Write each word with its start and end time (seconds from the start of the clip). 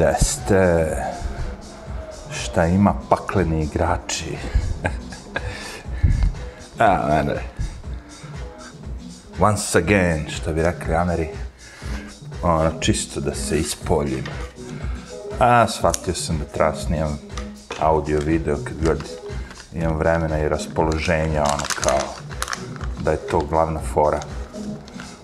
Gde 0.00 0.14
ste? 0.20 0.86
Šta 2.32 2.66
ima 2.66 2.94
pakleni 3.08 3.62
igrači? 3.62 4.38
A, 6.78 7.06
mene. 7.08 7.42
Once 9.40 9.78
again, 9.78 10.24
što 10.30 10.52
bi 10.52 10.62
rekli 10.62 10.94
Ameri. 10.94 11.28
Ono, 12.42 12.70
čisto 12.80 13.20
da 13.20 13.34
se 13.34 13.58
ispoljim. 13.58 14.24
A, 15.38 15.66
shvatio 15.68 16.14
sam 16.14 16.38
da 16.38 16.44
treba 16.44 16.74
snimam 16.74 17.18
audio, 17.80 18.20
video, 18.20 18.56
kad 18.64 18.84
god 18.84 19.04
imam 19.72 19.96
vremena 19.96 20.38
i 20.38 20.48
raspoloženja, 20.48 21.42
ono, 21.42 21.64
kao, 21.82 22.14
da 23.04 23.10
je 23.10 23.26
to 23.30 23.38
glavna 23.38 23.80
fora. 23.94 24.20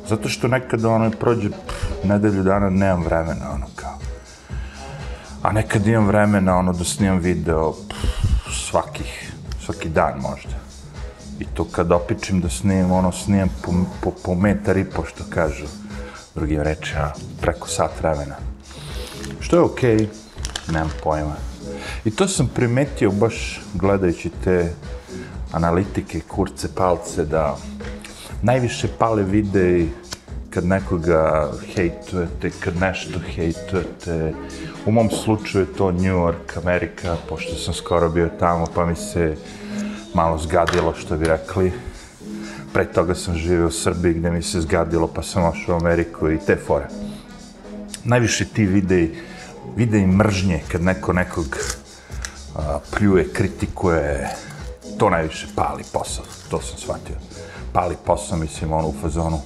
Zato 0.09 0.29
što 0.29 0.49
nekad, 0.49 0.85
ono, 0.85 1.11
prođe 1.11 1.51
pff, 1.51 2.05
nedelju 2.05 2.43
dana, 2.43 2.71
nemam 2.71 3.05
vremena, 3.05 3.51
ono. 3.55 3.76
A 5.47 5.53
nekad 5.53 5.87
imam 5.87 6.07
vremena, 6.07 6.57
ono, 6.59 6.73
da 6.73 6.85
snimam 6.85 7.19
video 7.19 7.73
pff, 7.73 8.55
svakih, 8.71 9.33
svaki 9.65 9.89
dan 9.89 10.19
možda. 10.21 10.59
I 11.41 11.45
to 11.45 11.65
kad 11.65 11.93
opičim 11.93 12.41
da 12.41 12.49
snimam, 12.49 12.93
ono, 12.93 13.13
snimam 13.13 13.49
po, 13.63 13.73
po, 14.01 14.11
po 14.25 14.35
metar 14.35 14.77
i 14.77 14.85
po, 14.85 15.05
što 15.05 15.25
kažu 15.31 15.65
drugim 16.35 16.63
rečima, 16.63 17.13
preko 17.41 17.69
sat 17.69 17.91
vremena. 18.01 18.35
Što 19.41 19.57
je 19.57 19.63
okej, 19.63 19.97
okay, 19.97 20.09
nemam 20.73 20.91
pojma. 21.03 21.37
I 22.05 22.11
to 22.11 22.29
sam 22.29 22.49
primetio 22.55 23.11
baš 23.11 23.61
gledajući 23.75 24.31
te 24.45 24.73
analitike, 25.53 26.21
kurce, 26.21 26.75
palce, 26.75 27.25
da 27.25 27.57
najviše 28.43 28.89
pale 28.99 29.23
videi 29.23 29.89
kad 30.57 30.65
nekoga 30.65 31.51
hejtujete, 31.75 32.51
kad 32.61 32.77
nešto 32.81 33.19
hejtujete. 33.35 34.33
U 34.87 34.91
mom 34.91 35.11
slučaju 35.11 35.65
je 35.65 35.77
to 35.77 35.93
New 35.93 36.17
York, 36.17 36.57
Amerika, 36.57 37.17
pošto 37.29 37.55
sam 37.55 37.75
skoro 37.75 38.09
bio 38.09 38.31
tamo, 38.41 38.67
pa 38.75 38.87
mi 38.87 38.97
se 38.97 39.37
malo 40.15 40.39
zgadilo, 40.39 40.95
što 40.95 41.17
bi 41.17 41.27
rekli. 41.27 41.73
Pre 42.73 42.85
toga 42.85 43.15
sam 43.15 43.35
živio 43.35 43.67
u 43.67 43.71
Srbiji 43.71 44.15
gde 44.15 44.31
mi 44.31 44.43
se 44.43 44.61
zgadilo, 44.61 45.07
pa 45.07 45.23
sam 45.23 45.45
ošao 45.45 45.75
u 45.75 45.81
Ameriku 45.81 46.31
i 46.31 46.39
te 46.47 46.57
fore. 46.67 46.89
Najviše 48.05 48.45
ti 48.45 48.67
videi, 48.67 49.15
videi 49.77 50.07
mržnje, 50.07 50.63
kad 50.73 50.83
neko 50.83 51.13
nekog 51.13 51.59
a, 52.55 52.79
pljuje, 52.97 53.29
kritikuje, 53.33 54.29
to 54.99 55.11
najviše 55.11 55.47
pali 55.55 55.83
posao, 55.93 56.25
to 56.51 56.61
sam 56.61 56.79
shvatio. 56.79 57.17
Pali 57.73 57.97
posao, 58.07 58.39
mislim, 58.39 58.73
ono 58.73 58.89
u 58.89 58.95
fazonu, 59.03 59.41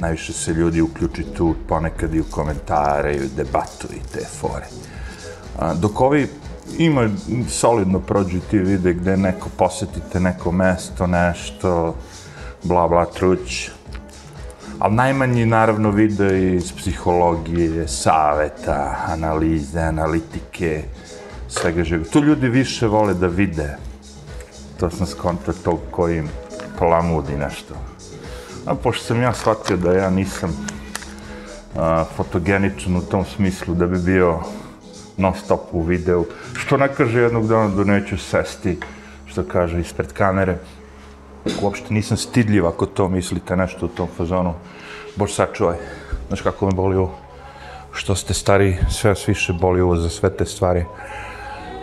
najviše 0.00 0.32
se 0.32 0.52
ljudi 0.52 0.80
uključi 0.80 1.22
tu, 1.22 1.54
ponekad 1.68 2.14
i 2.14 2.20
u 2.20 2.24
komentare, 2.30 3.16
i 3.16 3.24
u 3.24 3.28
debatu 3.36 3.86
i 3.90 4.12
te 4.12 4.24
fore. 4.40 4.66
A, 5.58 5.74
dok 5.74 6.00
ovi 6.00 6.28
ima 6.78 7.10
solidno 7.48 8.00
prođu 8.00 8.40
ti 8.50 8.58
vide 8.58 8.92
gde 8.92 9.16
neko 9.16 9.48
posetite 9.56 10.20
neko 10.20 10.52
mesto, 10.52 11.06
nešto, 11.06 11.94
bla 12.62 12.88
bla 12.88 13.04
truć. 13.04 13.70
Ali 14.78 14.94
najmanji 14.94 15.46
naravno 15.46 15.90
video 15.90 16.36
iz 16.36 16.72
psihologije, 16.72 17.88
saveta, 17.88 18.96
analize, 19.06 19.80
analitike, 19.80 20.82
svega 21.48 21.84
žega. 21.84 22.04
Tu 22.04 22.20
ljudi 22.24 22.48
više 22.48 22.86
vole 22.86 23.14
da 23.14 23.26
vide. 23.26 23.76
To 24.80 24.90
sam 24.90 25.06
skontao 25.06 25.54
tog 25.64 25.78
kojim 25.90 26.28
plamudi 26.78 27.36
nešto. 27.36 27.89
A 28.70 28.74
pošto 28.74 29.04
sam 29.04 29.22
ja 29.22 29.32
shvatio 29.34 29.76
da 29.76 29.92
ja 29.92 30.10
nisam 30.10 30.50
a, 31.76 32.04
fotogeničan 32.16 32.96
u 32.96 33.00
tom 33.00 33.24
smislu 33.24 33.74
da 33.74 33.86
bi 33.86 33.98
bio 33.98 34.38
non 35.16 35.34
stop 35.34 35.60
u 35.72 35.82
videu, 35.82 36.24
što 36.54 36.76
ne 36.76 36.88
kaže 36.94 37.20
jednog 37.20 37.48
dana 37.48 37.68
da 37.68 37.84
neću 37.84 38.18
sesti, 38.18 38.78
što 39.26 39.42
kaže, 39.42 39.80
ispred 39.80 40.12
kamere. 40.12 40.58
Uopšte 41.62 41.94
nisam 41.94 42.16
stidljiv 42.16 42.66
ako 42.66 42.86
to 42.86 43.08
mislite 43.08 43.56
nešto 43.56 43.86
u 43.86 43.88
tom 43.88 44.08
fazonu. 44.16 44.54
Bož 45.16 45.32
sačuvaj. 45.32 45.76
Znaš 46.28 46.40
kako 46.40 46.66
me 46.66 46.72
boli 46.72 46.96
ovo? 46.96 47.10
Što 47.92 48.14
ste 48.14 48.34
stari, 48.34 48.76
sve 48.90 49.10
vas 49.10 49.28
više 49.28 49.52
boli 49.52 49.80
ovo 49.80 49.96
za 49.96 50.08
sve 50.08 50.30
te 50.30 50.46
stvari. 50.46 50.84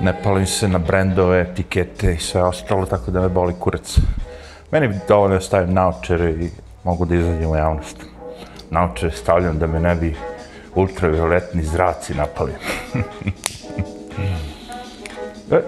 Ne 0.02 0.22
palim 0.24 0.48
se 0.48 0.68
na 0.68 0.80
brendove, 0.80 1.42
etikete 1.42 2.14
i 2.14 2.20
sve 2.20 2.44
ostalo, 2.44 2.86
tako 2.86 3.12
da 3.12 3.22
me 3.22 3.30
boli 3.30 3.54
kurac. 3.60 4.00
Meni 4.72 4.88
bi 4.88 4.96
dovoljno 5.08 5.42
stavim 5.42 5.74
naočere 5.74 6.32
i 6.32 6.50
mogu 6.88 7.06
da 7.06 7.16
izađem 7.16 7.50
u 7.52 7.56
javnost. 7.56 7.98
Naoče 8.70 9.12
stavljam 9.12 9.60
da 9.60 9.68
me 9.68 9.80
ne 9.80 9.96
bi 9.96 10.16
ultravioletni 10.76 11.64
zraci 11.64 12.14
napali. 12.14 12.52
e, 15.52 15.62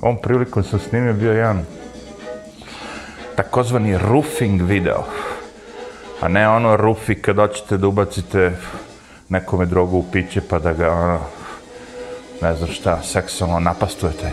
ovom 0.00 0.16
prilikom 0.22 0.64
sam 0.64 0.78
snimio 0.78 1.12
bio 1.12 1.32
jedan 1.32 1.64
takozvani 3.36 3.98
roofing 3.98 4.62
video. 4.62 5.04
A 6.20 6.28
ne 6.28 6.48
ono 6.48 6.76
rufi 6.76 7.14
kad 7.14 7.36
hoćete 7.36 7.76
da 7.76 7.86
ubacite 7.86 8.52
nekome 9.28 9.66
drogu 9.66 9.98
u 9.98 10.04
piće 10.12 10.40
pa 10.40 10.58
da 10.58 10.72
ga 10.72 10.92
ono, 10.92 11.18
ne 12.42 12.54
znam 12.54 12.70
šta, 12.70 13.02
seksualno 13.02 13.60
napastujete. 13.60 14.30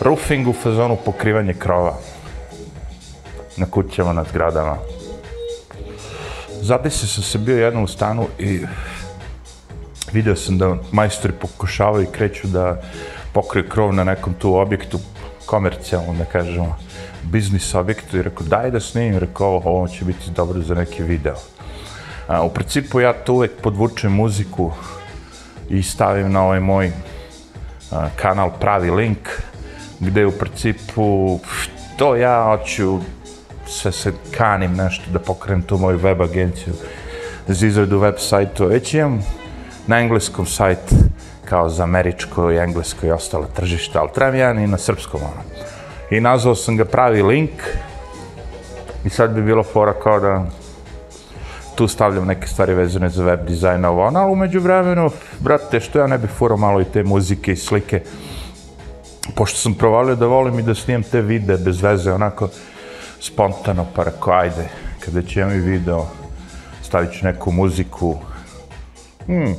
Roofing 0.00 0.48
u 0.48 0.52
fazonu 0.52 0.96
pokrivanje 1.04 1.54
krova 1.54 1.94
na 3.56 3.66
kućama, 3.66 4.12
na 4.12 4.24
zgradama. 4.24 4.76
Zadesio 6.62 7.08
sam 7.08 7.22
se 7.22 7.38
bio 7.38 7.64
jednom 7.64 7.84
u 7.84 7.88
stanu 7.88 8.26
i 8.38 8.60
vidio 10.12 10.36
sam 10.36 10.58
da 10.58 10.76
majstori 10.92 11.34
pokušavaju 11.34 12.02
i 12.02 12.12
kreću 12.12 12.48
da 12.48 12.82
pokriju 13.32 13.68
krov 13.68 13.94
na 13.94 14.04
nekom 14.04 14.34
tu 14.34 14.54
objektu, 14.54 14.98
komercijalno, 15.46 16.14
da 16.14 16.24
kažemo, 16.24 16.76
biznis 17.22 17.74
objektu 17.74 18.16
i 18.16 18.22
rekao, 18.22 18.46
daj 18.46 18.70
da 18.70 18.80
snimim, 18.80 19.18
rekao, 19.18 19.62
ovo 19.64 19.88
će 19.88 20.04
biti 20.04 20.30
dobro 20.30 20.62
za 20.62 20.74
neki 20.74 21.02
video. 21.02 21.36
A, 22.28 22.42
u 22.42 22.50
principu 22.50 23.00
ja 23.00 23.12
to 23.12 23.34
uvek 23.34 23.50
podvučem 23.62 24.12
muziku 24.12 24.72
i 25.68 25.82
stavim 25.82 26.32
na 26.32 26.44
ovaj 26.44 26.60
moj 26.60 26.92
a, 27.90 28.08
kanal 28.16 28.50
pravi 28.60 28.90
link, 28.90 29.28
gde 30.00 30.26
u 30.26 30.32
principu 30.32 31.40
to 31.96 32.16
ja 32.16 32.44
hoću 32.44 32.98
se, 33.70 33.92
se 33.92 34.12
kanim 34.36 34.74
nešto 34.74 35.10
da 35.12 35.18
pokrenem 35.18 35.62
tu 35.62 35.78
moju 35.78 35.98
web 35.98 36.22
agenciju 36.22 36.74
za 37.48 37.66
izradu 37.66 37.98
web 37.98 38.14
sajtu. 38.18 38.66
Već 38.66 38.94
imam 38.94 39.22
na 39.86 40.00
engleskom 40.00 40.46
sajt 40.46 40.94
kao 41.44 41.68
za 41.68 41.82
američko 41.82 42.52
i 42.52 42.56
englesko 42.56 43.06
i 43.06 43.10
ostalo 43.10 43.46
tržište, 43.56 43.98
ali 43.98 44.08
trebam 44.14 44.34
jedan 44.34 44.58
i 44.58 44.66
na 44.66 44.78
srpskom 44.78 45.20
ono. 45.22 45.42
I 46.10 46.20
nazvao 46.20 46.54
sam 46.54 46.76
ga 46.76 46.84
pravi 46.84 47.22
link 47.22 47.50
i 49.04 49.10
sad 49.10 49.34
bi 49.34 49.42
bilo 49.42 49.62
fora 49.62 49.92
kao 49.92 50.20
da 50.20 50.46
tu 51.74 51.88
stavljam 51.88 52.26
neke 52.26 52.46
stvari 52.46 52.74
vezane 52.74 53.08
za 53.08 53.24
web 53.24 53.46
dizajn 53.46 53.84
ovo, 53.84 54.06
ono, 54.06 54.20
ali 54.20 54.32
umeđu 54.32 54.60
vremenu, 54.60 55.10
brate, 55.38 55.80
što 55.80 55.98
ja 55.98 56.06
ne 56.06 56.18
bih 56.18 56.30
furao 56.30 56.56
malo 56.56 56.80
i 56.80 56.84
te 56.84 57.02
muzike 57.02 57.52
i 57.52 57.56
slike, 57.56 58.02
pošto 59.34 59.58
sam 59.58 59.74
provalio 59.74 60.14
da 60.16 60.26
volim 60.26 60.58
i 60.58 60.62
da 60.62 60.74
snimam 60.74 61.02
te 61.02 61.20
vide 61.20 61.56
bez 61.56 61.82
veze, 61.82 62.12
onako, 62.12 62.48
spontano, 63.20 63.86
pa 63.94 64.02
rekao, 64.02 64.32
ajde, 64.32 64.68
kada 65.04 65.22
će 65.22 65.44
mi 65.44 65.58
video, 65.58 66.06
stavit 66.82 67.12
ću 67.12 67.24
neku 67.24 67.52
muziku. 67.52 68.16
Hmm. 69.26 69.54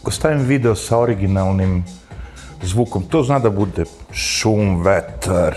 Ako 0.00 0.10
stavim 0.10 0.40
video 0.40 0.74
sa 0.74 0.98
originalnim 0.98 1.84
zvukom, 2.62 3.02
to 3.02 3.22
zna 3.22 3.38
da 3.38 3.50
bude 3.50 3.84
šum, 4.12 4.82
vetar, 4.82 5.56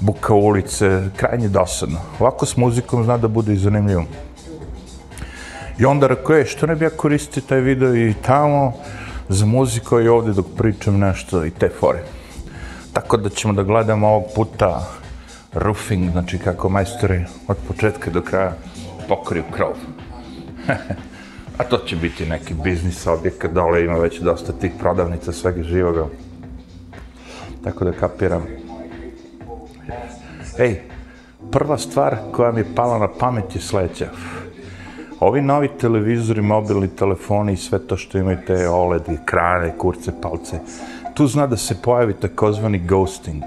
buka 0.00 0.34
ulice, 0.34 1.08
krajnje 1.16 1.48
dosadno. 1.48 1.98
Ovako 2.20 2.46
s 2.46 2.56
muzikom 2.56 3.04
zna 3.04 3.16
da 3.16 3.28
bude 3.28 3.52
i 3.52 3.56
zanimljivo. 3.56 4.04
I 5.78 5.84
onda 5.84 6.06
rekao, 6.06 6.36
je, 6.36 6.46
što 6.46 6.66
ne 6.66 6.76
bi 6.76 6.84
ja 6.84 6.90
koristio 6.90 7.42
taj 7.48 7.60
video 7.60 7.96
i 7.96 8.14
tamo 8.26 8.72
za 9.28 9.46
muziku 9.46 10.00
i 10.00 10.08
ovdje 10.08 10.32
dok 10.32 10.46
pričam 10.58 10.98
nešto 10.98 11.44
i 11.44 11.50
te 11.50 11.68
fore. 11.80 12.02
Tako 12.92 13.16
da 13.16 13.28
ćemo 13.28 13.52
da 13.52 13.62
gledamo 13.62 14.08
ovog 14.08 14.24
puta 14.34 15.01
roofing, 15.54 16.10
znači 16.10 16.38
kako 16.38 16.68
majstore 16.68 17.24
od 17.48 17.56
početka 17.68 18.10
do 18.10 18.22
kraja 18.22 18.52
pokriju 19.08 19.44
krov. 19.50 19.72
A 21.58 21.64
to 21.64 21.78
će 21.78 21.96
biti 21.96 22.26
neki 22.26 22.54
biznis 22.54 23.06
objekat, 23.06 23.52
dole 23.52 23.84
ima 23.84 23.98
već 23.98 24.20
dosta 24.20 24.52
tih 24.52 24.72
prodavnica 24.78 25.32
svega 25.32 25.62
živoga. 25.62 26.06
Tako 27.64 27.84
da 27.84 27.92
kapiram. 27.92 28.46
Ej, 30.58 30.80
prva 31.50 31.78
stvar 31.78 32.16
koja 32.32 32.52
mi 32.52 32.60
je 32.60 32.74
pala 32.74 32.98
na 32.98 33.08
pamet 33.18 33.54
je 33.54 33.60
sledeća. 33.60 34.08
Ovi 35.20 35.42
novi 35.42 35.68
televizori, 35.80 36.42
mobilni 36.42 36.88
telefoni 36.88 37.52
i 37.52 37.56
sve 37.56 37.78
to 37.86 37.96
što 37.96 38.18
imaju 38.18 38.38
te 38.46 38.68
OLED, 38.68 39.02
ekrane, 39.08 39.74
kurce, 39.78 40.12
palce, 40.22 40.60
tu 41.14 41.26
zna 41.26 41.46
da 41.46 41.56
se 41.56 41.82
pojavi 41.82 42.14
takozvani 42.14 42.78
ghosting. 42.78 43.42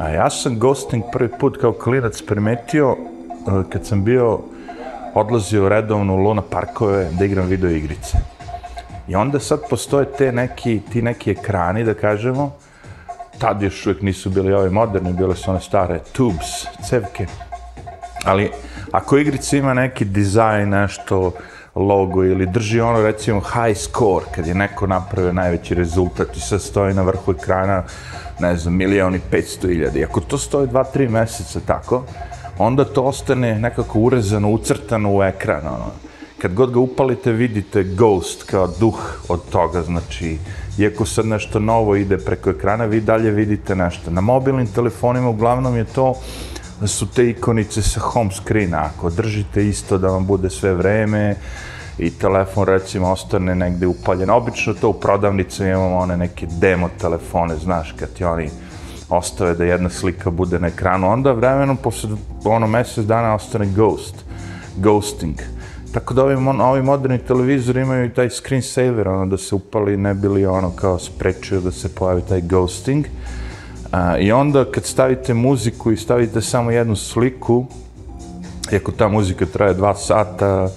A 0.00 0.08
ja 0.08 0.30
sam 0.30 0.58
ghosting 0.58 1.04
prvi 1.12 1.28
put 1.38 1.56
kao 1.60 1.72
klinac 1.72 2.22
primetio 2.22 2.96
e, 2.96 3.70
kad 3.70 3.86
sam 3.86 4.04
bio 4.04 4.38
odlazio 5.14 5.68
redovno 5.68 6.14
u 6.14 6.16
Luna 6.16 6.42
parkove 6.42 7.08
da 7.18 7.24
igram 7.24 7.46
video 7.46 7.70
igrice. 7.70 8.18
I 9.08 9.14
onda 9.14 9.40
sad 9.40 9.60
postoje 9.70 10.06
te 10.18 10.32
neki, 10.32 10.80
ti 10.92 11.02
neki 11.02 11.30
ekrani, 11.30 11.84
da 11.84 11.94
kažemo, 11.94 12.52
tad 13.38 13.62
još 13.62 13.86
uvijek 13.86 14.02
nisu 14.02 14.30
bili 14.30 14.52
ove 14.52 14.70
moderni, 14.70 15.12
bile 15.12 15.36
su 15.36 15.50
one 15.50 15.60
stare 15.60 15.98
tubes, 16.12 16.66
cevke. 16.88 17.26
Ali 18.24 18.50
ako 18.92 19.18
igrica 19.18 19.56
ima 19.56 19.74
neki 19.74 20.04
dizajn, 20.04 20.68
nešto, 20.68 21.32
logo 21.80 22.24
ili 22.24 22.46
drži 22.46 22.80
ono 22.80 23.02
recimo 23.02 23.40
high 23.40 23.78
score 23.78 24.26
kad 24.34 24.46
je 24.46 24.54
neko 24.54 24.86
napravio 24.86 25.32
najveći 25.32 25.74
rezultat 25.74 26.36
i 26.36 26.40
sad 26.40 26.62
stoji 26.62 26.94
na 26.94 27.02
vrhu 27.02 27.32
ekrana 27.32 27.82
ne 28.40 28.56
znam, 28.56 28.76
milijon 28.76 29.14
i 29.14 29.20
petsto 29.30 29.68
iljada. 29.68 29.98
I 29.98 30.04
ako 30.04 30.20
to 30.20 30.38
stoji 30.38 30.66
dva, 30.66 30.84
tri 30.84 31.08
meseca 31.08 31.60
tako, 31.66 32.04
onda 32.58 32.84
to 32.84 33.02
ostane 33.02 33.58
nekako 33.58 33.98
urezano, 33.98 34.50
ucrtano 34.50 35.16
u 35.16 35.22
ekran. 35.22 35.66
Ono. 35.66 35.90
Kad 36.38 36.54
god 36.54 36.72
ga 36.72 36.78
upalite, 36.78 37.32
vidite 37.32 37.82
ghost 37.84 38.42
kao 38.42 38.68
duh 38.80 39.20
od 39.28 39.40
toga. 39.50 39.82
Znači, 39.82 40.38
iako 40.78 41.06
sad 41.06 41.26
nešto 41.26 41.58
novo 41.58 41.96
ide 41.96 42.18
preko 42.18 42.50
ekrana, 42.50 42.84
vi 42.84 43.00
dalje 43.00 43.30
vidite 43.30 43.76
nešto. 43.76 44.10
Na 44.10 44.20
mobilnim 44.20 44.66
telefonima 44.66 45.28
uglavnom 45.28 45.76
je 45.76 45.84
to 45.84 46.14
da 46.80 46.86
su 46.86 47.06
te 47.06 47.30
ikonice 47.30 47.82
sa 47.82 48.00
home 48.00 48.30
screena. 48.32 48.78
Ako 48.78 49.10
držite 49.10 49.68
isto 49.68 49.98
da 49.98 50.08
vam 50.08 50.26
bude 50.26 50.50
sve 50.50 50.74
vreme 50.74 51.36
i 51.98 52.10
telefon 52.10 52.66
recimo 52.66 53.10
ostane 53.10 53.54
negde 53.54 53.86
upaljen. 53.86 54.30
Obično 54.30 54.74
to 54.74 54.88
u 54.88 54.92
prodavnicu 54.92 55.64
imamo 55.64 55.96
one 55.96 56.16
neke 56.16 56.46
demo 56.46 56.88
telefone, 57.00 57.56
znaš, 57.56 57.92
kad 57.92 58.12
ti 58.12 58.24
oni 58.24 58.50
ostave 59.08 59.54
da 59.54 59.64
jedna 59.64 59.90
slika 59.90 60.30
bude 60.30 60.58
na 60.58 60.66
ekranu, 60.66 61.10
onda 61.10 61.32
vremenom 61.32 61.76
posle 61.76 62.10
ono 62.44 62.66
mesec 62.66 63.04
dana 63.04 63.34
ostane 63.34 63.66
ghost, 63.66 64.14
ghosting. 64.76 65.34
Tako 65.92 66.14
da 66.14 66.24
ovi, 66.24 66.34
ovi 66.60 66.82
moderni 66.82 67.18
televizori 67.18 67.80
imaju 67.80 68.04
i 68.04 68.14
taj 68.14 68.30
screensaver, 68.30 69.08
ono 69.08 69.26
da 69.26 69.36
se 69.36 69.54
upali 69.54 69.96
ne 69.96 70.14
bili 70.14 70.46
ono 70.46 70.70
kao 70.70 70.98
sprečio 70.98 71.60
da 71.60 71.70
se 71.70 71.94
pojavi 71.94 72.22
taj 72.28 72.40
ghosting. 72.40 73.06
A, 73.92 74.18
I 74.18 74.32
onda 74.32 74.64
kad 74.64 74.84
stavite 74.84 75.34
muziku 75.34 75.92
i 75.92 75.96
stavite 75.96 76.40
samo 76.40 76.70
jednu 76.70 76.96
sliku, 76.96 77.66
iako 78.72 78.92
ta 78.92 79.08
muzika 79.08 79.46
traje 79.46 79.74
dva 79.74 79.94
sata, 79.94 80.68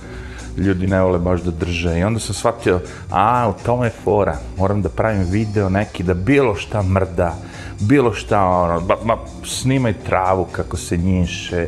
ljudi 0.57 0.87
ne 0.87 1.01
vole 1.01 1.19
baš 1.19 1.41
da 1.41 1.51
drže. 1.51 1.99
I 1.99 2.03
onda 2.03 2.19
sam 2.19 2.35
shvatio, 2.35 2.79
a, 3.11 3.49
u 3.49 3.63
tome 3.65 3.87
je 3.87 3.93
fora, 4.03 4.37
moram 4.57 4.81
da 4.81 4.89
pravim 4.89 5.23
video 5.29 5.69
neki, 5.69 6.03
da 6.03 6.13
bilo 6.13 6.55
šta 6.55 6.81
mrda, 6.81 7.35
bilo 7.79 8.13
šta, 8.13 8.45
ono, 8.45 8.79
ba, 8.81 8.95
ba, 9.05 9.17
snimaj 9.45 9.93
travu 9.93 10.45
kako 10.51 10.77
se 10.77 10.97
njiše, 10.97 11.67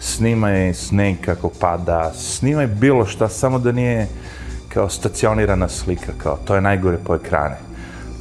snimaj 0.00 0.74
sneg 0.74 1.16
kako 1.20 1.50
pada, 1.60 2.12
snimaj 2.14 2.66
bilo 2.66 3.06
šta, 3.06 3.28
samo 3.28 3.58
da 3.58 3.72
nije 3.72 4.08
kao 4.68 4.88
stacionirana 4.88 5.68
slika, 5.68 6.12
kao, 6.18 6.38
to 6.44 6.54
je 6.54 6.60
najgore 6.60 6.98
po 7.04 7.14
ekrane. 7.14 7.56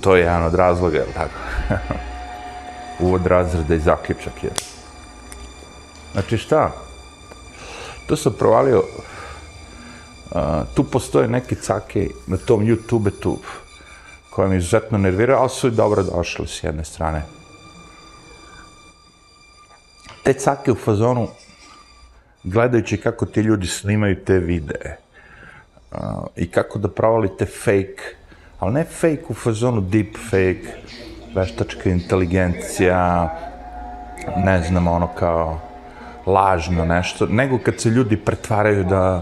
To 0.01 0.16
je 0.16 0.21
jedan 0.21 0.44
od 0.44 0.56
razloga, 0.56 0.98
jel 0.98 1.07
tako? 1.16 1.39
Uvod 3.00 3.25
razreda 3.25 3.75
i 3.75 3.80
zaključak 3.80 4.44
je. 4.44 4.50
Znači 6.13 6.38
šta? 6.38 6.71
To 8.07 8.15
sam 8.15 8.33
provalio, 8.33 8.80
uh, 8.80 10.42
tu 10.75 10.83
postoje 10.83 11.27
neke 11.27 11.56
cake 11.56 12.07
na 12.27 12.38
tom 12.38 12.62
YouTube 12.62 13.12
tu, 13.19 13.39
koja 14.30 14.47
mi 14.47 14.57
izuzetno 14.57 14.97
nervira, 14.97 15.38
ali 15.39 15.50
su 15.50 15.68
i 15.68 15.71
dobro 15.71 16.03
došli 16.03 16.47
s 16.47 16.63
jedne 16.63 16.86
strane. 16.86 17.21
Te 20.24 20.33
cake 20.33 20.71
u 20.71 20.75
fazonu, 20.75 21.27
gledajući 22.44 22.97
kako 22.97 23.25
ti 23.25 23.42
ljudi 23.42 23.68
snimaju 23.68 24.25
te 24.25 24.39
videe 24.39 24.97
uh, 25.92 26.00
i 26.36 26.51
kako 26.51 26.80
da 26.80 26.88
provalite 26.88 27.45
fake, 27.45 28.15
ali 28.59 28.74
ne 28.74 28.83
fake 28.83 29.25
u 29.30 29.33
fazonu 29.33 29.81
deep 29.81 30.18
fake, 30.30 30.81
veštačka 31.36 31.90
inteligencija, 31.90 33.30
ne 34.38 34.62
znam, 34.64 34.88
ono 34.88 35.08
kao 35.08 35.60
lažno 36.26 36.86
nešto, 36.86 37.26
nego 37.26 37.58
kad 37.58 37.80
se 37.80 37.90
ljudi 37.90 38.18
pretvaraju 38.18 38.84
da 38.84 39.22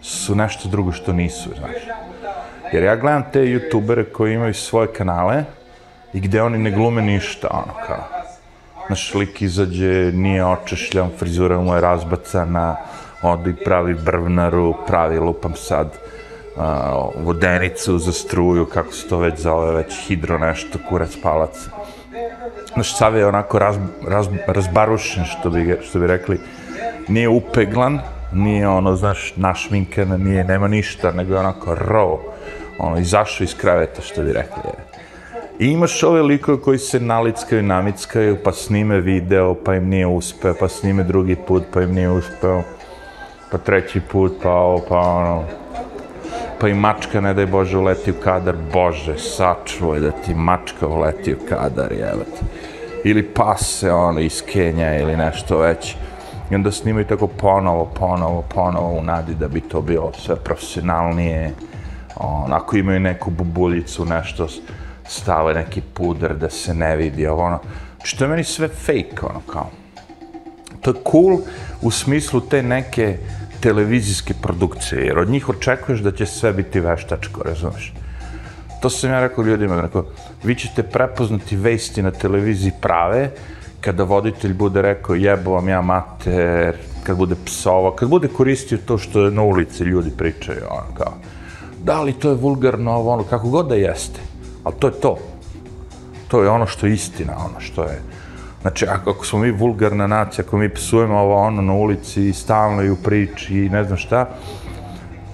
su 0.00 0.34
nešto 0.34 0.68
drugo 0.68 0.92
što 0.92 1.12
nisu, 1.12 1.50
znaš. 1.58 1.76
Jer 2.72 2.82
ja 2.82 2.96
gledam 2.96 3.24
te 3.32 3.40
youtubere 3.40 4.04
koji 4.12 4.34
imaju 4.34 4.54
svoje 4.54 4.92
kanale 4.92 5.44
i 6.12 6.20
gde 6.20 6.42
oni 6.42 6.58
ne 6.58 6.70
glume 6.70 7.02
ništa, 7.02 7.48
ono 7.50 7.86
kao. 7.86 8.04
Naš 8.88 9.14
lik 9.14 9.42
izađe, 9.42 10.12
nije 10.12 10.44
očešljan, 10.44 11.10
frizura 11.18 11.60
mu 11.60 11.74
je 11.74 11.80
razbacana, 11.80 12.76
odi 13.22 13.54
pravi 13.64 13.94
brvnaru, 13.94 14.74
pravi 14.86 15.18
lupam 15.18 15.54
sad 15.54 15.88
uh, 16.56 17.24
vodenicu 17.24 17.98
za 17.98 18.12
struju, 18.12 18.66
kako 18.66 18.92
se 18.92 19.08
to 19.08 19.18
već 19.18 19.40
zove, 19.40 19.72
već 19.72 20.06
hidro 20.06 20.38
nešto, 20.38 20.78
kurac 20.88 21.16
palac. 21.22 21.68
Znaš, 22.74 22.96
sav 22.98 23.16
je 23.16 23.26
onako 23.26 23.58
raz, 23.58 23.76
raz, 24.08 24.26
razbarušen, 24.46 25.24
što 25.24 25.50
bi, 25.50 25.78
što 25.82 25.98
bi 25.98 26.06
rekli, 26.06 26.40
nije 27.08 27.28
upeglan, 27.28 28.00
nije 28.32 28.68
ono, 28.68 28.96
znaš, 28.96 29.32
našminkan, 29.36 30.08
nije, 30.08 30.44
nema 30.44 30.68
ništa, 30.68 31.12
nego 31.12 31.34
je 31.34 31.40
onako 31.40 31.74
raw, 31.74 32.18
ono, 32.78 32.98
izašao 32.98 33.44
iz 33.44 33.56
kreveta, 33.56 34.02
što 34.02 34.22
bi 34.22 34.32
rekli. 34.32 34.62
Je. 34.64 34.92
I 35.58 35.66
imaš 35.66 36.02
ove 36.02 36.22
likove 36.22 36.60
koji 36.60 36.78
se 36.78 37.00
nalickaju, 37.00 37.62
namickaju, 37.62 38.36
pa 38.44 38.52
snime 38.52 39.00
video, 39.00 39.54
pa 39.54 39.74
im 39.74 39.88
nije 39.88 40.06
uspeo, 40.06 40.54
pa 40.60 40.68
snime 40.68 41.04
drugi 41.04 41.36
put, 41.36 41.62
pa 41.72 41.82
im 41.82 41.92
nije 41.94 42.10
uspeo, 42.10 42.62
pa 43.50 43.58
treći 43.58 44.00
put, 44.00 44.32
pa 44.42 44.50
ovo, 44.50 44.84
pa 44.88 44.98
ono, 44.98 45.44
pa 46.62 46.68
i 46.68 46.74
mačka, 46.74 47.20
ne 47.20 47.34
daj 47.34 47.46
Bože, 47.46 47.78
uleti 47.78 48.10
u 48.10 48.14
kadar, 48.22 48.54
Bože, 48.72 49.16
sačuvaj 49.18 50.00
da 50.00 50.10
ti 50.10 50.34
mačka 50.34 50.86
uleti 50.86 51.34
u 51.34 51.38
kadar, 51.48 51.92
jebate. 51.92 52.44
Ili 53.04 53.22
pase, 53.22 53.92
ono, 53.92 54.20
iz 54.20 54.42
Kenja 54.52 54.94
ili 54.98 55.16
nešto 55.16 55.58
već. 55.58 55.96
I 56.50 56.54
onda 56.54 56.70
snimaju 56.70 57.06
tako 57.06 57.26
ponovo, 57.26 57.84
ponovo, 57.84 58.44
ponovo 58.54 58.92
u 58.98 59.02
nadi 59.02 59.34
da 59.34 59.48
bi 59.48 59.60
to 59.60 59.80
bilo 59.80 60.12
sve 60.12 60.36
profesionalnije. 60.36 61.50
Onako 62.16 62.76
imaju 62.76 63.00
neku 63.00 63.30
bubuljicu, 63.30 64.04
nešto, 64.04 64.48
stave 65.08 65.54
neki 65.54 65.80
puder 65.80 66.36
da 66.36 66.50
se 66.50 66.74
ne 66.74 66.96
vidi, 66.96 67.26
ovo 67.26 67.42
ono. 67.42 67.58
Znači, 67.96 68.18
to 68.18 68.24
je 68.24 68.28
meni 68.28 68.44
sve 68.44 68.68
fake, 68.68 69.26
ono, 69.30 69.40
kao. 69.52 69.70
To 70.80 70.90
je 70.90 71.02
cool 71.10 71.38
u 71.82 71.90
smislu 71.90 72.40
te 72.40 72.62
neke 72.62 73.18
televizijske 73.62 74.34
produkcije, 74.42 75.06
jer 75.06 75.18
od 75.18 75.28
njih 75.30 75.48
očekuješ 75.48 76.00
da 76.00 76.12
će 76.12 76.26
sve 76.26 76.52
biti 76.52 76.80
veštačko, 76.80 77.42
razumeš? 77.42 77.92
To 78.82 78.90
sam 78.90 79.10
ja 79.10 79.20
rekao 79.20 79.44
ljudima, 79.44 79.80
rekao, 79.80 80.04
vi 80.42 80.54
ćete 80.54 80.82
prepoznati 80.82 81.56
vesti 81.56 82.02
na 82.02 82.10
televiziji 82.10 82.72
prave, 82.80 83.30
kada 83.80 84.04
voditelj 84.04 84.54
bude 84.54 84.82
rekao 84.82 85.14
jebo 85.14 85.50
vam 85.50 85.68
ja 85.68 85.80
mater, 85.80 86.76
kad 87.02 87.16
bude 87.16 87.36
psova, 87.44 87.96
kad 87.96 88.08
bude 88.08 88.28
koristio 88.28 88.78
to 88.86 88.98
što 88.98 89.24
je 89.24 89.30
na 89.30 89.42
ulici 89.42 89.84
ljudi 89.84 90.10
pričaju, 90.16 90.66
ono 90.70 90.94
kao, 90.94 91.14
da 91.84 92.02
li 92.02 92.12
to 92.12 92.28
je 92.28 92.34
vulgarno, 92.34 92.92
ovo, 92.92 93.12
ono, 93.12 93.22
kako 93.22 93.48
god 93.48 93.68
da 93.68 93.74
jeste, 93.74 94.20
ali 94.64 94.74
to 94.78 94.86
je 94.86 95.00
to. 95.00 95.18
To 96.28 96.42
je 96.42 96.48
ono 96.48 96.66
što 96.66 96.86
je 96.86 96.94
istina, 96.94 97.36
ono 97.36 97.60
što 97.60 97.82
je, 97.82 98.00
Znači, 98.62 98.86
ako, 98.86 99.10
ako 99.10 99.26
smo 99.26 99.38
mi 99.38 99.50
vulgarna 99.50 100.06
nacija, 100.06 100.44
ako 100.46 100.56
mi 100.56 100.68
psujemo 100.68 101.18
ovo 101.18 101.36
ono 101.36 101.62
na 101.62 101.72
ulici 101.72 102.28
i 102.28 102.32
stalno 102.32 102.82
i 102.82 102.90
u 102.90 102.96
priči 102.96 103.58
i 103.58 103.68
ne 103.68 103.84
znam 103.84 103.98
šta, 103.98 104.28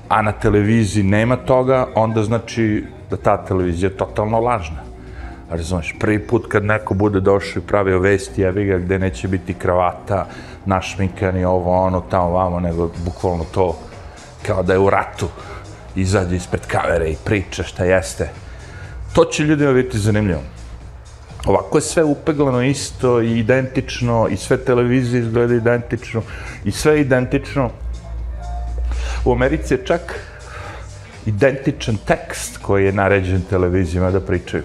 a 0.09 0.23
na 0.23 0.33
televiziji 0.33 1.03
nema 1.03 1.37
toga, 1.37 1.87
onda 1.95 2.23
znači 2.23 2.85
da 3.11 3.17
ta 3.17 3.45
televizija 3.45 3.91
je 3.91 3.97
totalno 3.97 4.41
lažna. 4.41 4.83
Razumeš, 5.51 5.95
prvi 6.01 6.27
put 6.27 6.47
kad 6.49 6.65
neko 6.65 6.95
bude 6.95 7.21
došao 7.21 7.61
i 7.61 7.67
pravio 7.67 8.01
vesti, 8.01 8.43
ja 8.43 8.53
ga 8.53 8.79
gde 8.79 8.99
neće 8.99 9.29
biti 9.29 9.55
kravata, 9.55 10.27
našminkani, 10.67 11.45
ovo, 11.45 11.85
ono, 11.85 12.01
tamo, 12.01 12.31
vamo, 12.31 12.61
nego 12.61 12.91
bukvalno 13.05 13.45
to 13.55 13.79
kao 14.43 14.63
da 14.63 14.73
je 14.73 14.79
u 14.79 14.91
ratu, 14.91 15.29
izađe 15.97 16.37
ispred 16.37 16.67
kamere 16.67 17.11
i 17.11 17.17
priča 17.25 17.63
šta 17.63 17.85
jeste. 17.85 18.31
To 19.13 19.25
će 19.25 19.45
ljudima 19.45 19.73
biti 19.73 19.99
zanimljivo. 19.99 20.41
Ovako 21.49 21.79
je 21.79 21.83
sve 21.83 22.05
upeglano 22.05 22.63
isto 22.63 23.21
i 23.23 23.39
identično 23.39 24.29
i 24.31 24.37
sve 24.37 24.57
televizije 24.57 25.21
izgleda 25.21 25.55
identično 25.55 26.23
i 26.65 26.71
sve 26.71 27.01
identično. 27.01 27.71
U 29.25 29.33
Americi 29.33 29.75
je 29.75 29.87
čak 29.87 30.21
identičan 31.27 31.97
tekst 32.07 32.59
koji 32.63 32.85
je 32.85 32.93
naređen 32.93 33.43
televizijama 33.51 34.11
da 34.11 34.21
pričaju. 34.21 34.63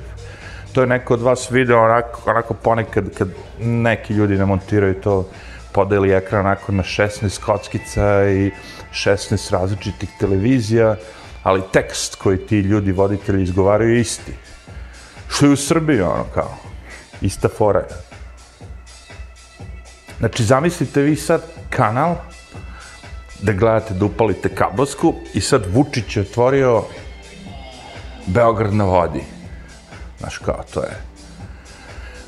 To 0.74 0.82
je 0.82 0.88
neko 0.88 1.13
od 1.13 1.22
vas 1.22 1.52
video 1.52 1.84
onako, 1.84 2.32
onako 2.32 2.54
ponekad 2.54 3.10
kad 3.18 3.30
neki 3.60 4.13
ljudi 4.13 4.38
namontiraju 4.38 5.02
to 5.02 5.30
podeli 5.72 6.12
ekran 6.12 6.46
onako 6.46 6.72
na 6.72 6.84
16 6.84 7.40
kockica 7.46 8.30
i 8.30 8.52
16 8.92 9.52
različitih 9.52 10.10
televizija, 10.20 10.96
ali 11.44 11.62
tekst 11.74 12.16
koji 12.16 12.38
ti 12.38 12.60
ljudi 12.60 12.92
voditelji 12.92 13.44
izgovaraju 13.44 13.94
je 13.94 14.02
isti. 14.02 14.34
Što 15.28 15.46
je 15.46 15.52
u 15.52 15.56
Srbiji 15.56 16.02
ono 16.02 16.25
kao 16.34 16.73
ista 17.24 17.50
fora 17.50 17.80
je. 17.80 17.88
Znači, 20.20 20.44
zamislite 20.44 21.01
vi 21.01 21.15
sad 21.15 21.42
kanal 21.70 22.15
da 23.42 23.53
gledate, 23.53 23.94
da 23.94 24.06
upalite 24.06 24.50
kablovsku 24.56 25.13
i 25.34 25.42
sad 25.42 25.65
Vučić 25.74 26.18
je 26.18 26.22
otvorio 26.22 26.84
Beograd 28.25 28.74
na 28.74 28.84
vodi. 28.84 29.24
Znaš 30.20 30.38
kao, 30.38 30.63
to 30.74 30.80
je. 30.80 31.01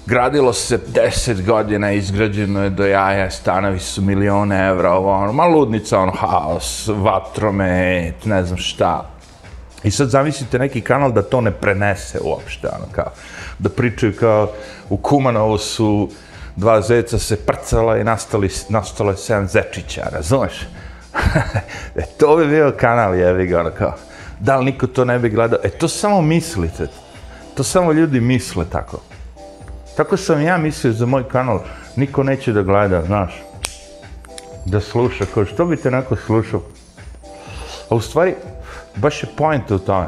Gradilo 0.06 0.54
se 0.54 0.78
10 0.78 1.46
godina, 1.46 1.92
izgrađeno 1.92 2.64
je 2.64 2.70
do 2.70 2.86
jaja, 2.86 3.32
stanovi 3.32 3.80
su 3.80 4.02
milione 4.02 4.68
evra, 4.68 4.92
ovo, 4.92 5.14
ono, 5.14 5.34
ma 5.34 5.46
ludnica, 5.46 6.00
ono, 6.00 6.12
haos, 6.12 6.88
vatromet, 6.88 8.26
ne 8.26 8.44
znam 8.44 8.58
šta. 8.58 9.15
I 9.86 9.92
sad 9.92 10.10
zamislite 10.10 10.60
neki 10.60 10.82
kanal 10.82 11.12
da 11.12 11.22
to 11.22 11.42
ne 11.42 11.52
prenese 11.52 12.20
uopšte, 12.24 12.68
ono, 12.68 12.86
kao, 12.92 13.12
da 13.60 13.70
pričaju 13.70 14.14
kao, 14.20 14.52
u 14.90 14.98
Kumanovu 14.98 15.58
su 15.58 16.10
dva 16.56 16.82
zeca 16.82 17.20
se 17.20 17.36
prcala 17.36 17.98
i 17.98 18.04
nastali, 18.04 18.50
nastalo 18.70 19.12
je 19.12 19.18
sedam 19.18 19.48
zečića, 19.48 20.02
razumeš? 20.12 20.68
e, 21.96 22.06
to 22.18 22.38
bi 22.38 22.48
bio 22.48 22.74
kanal, 22.78 23.16
jevi 23.16 23.48
ga, 23.48 23.60
ono, 23.60 23.72
kao, 23.72 23.94
da 24.40 24.58
li 24.58 24.66
niko 24.66 24.88
to 24.88 25.06
ne 25.06 25.20
bi 25.20 25.30
gledao? 25.30 25.60
E, 25.64 25.70
to 25.70 25.88
samo 25.88 26.22
mislite, 26.22 26.88
to 27.56 27.64
samo 27.64 27.92
ljudi 27.92 28.20
misle 28.20 28.66
tako. 28.72 29.00
Tako 29.98 30.18
sam 30.18 30.42
ja 30.42 30.58
mislio 30.58 30.94
za 30.94 31.06
moj 31.06 31.24
kanal, 31.30 31.60
niko 31.96 32.24
neće 32.24 32.54
da 32.54 32.62
gleda, 32.62 33.02
znaš, 33.06 33.44
da 34.66 34.82
sluša, 34.82 35.26
kao 35.34 35.46
što 35.46 35.66
bi 35.66 35.78
te 35.78 35.92
neko 35.92 36.16
slušao? 36.16 36.62
A 37.90 37.96
u 37.96 38.02
stvari, 38.02 38.36
baš 38.96 39.24
je 39.24 39.30
point 39.38 39.72
u 39.72 39.80
tome, 39.80 40.08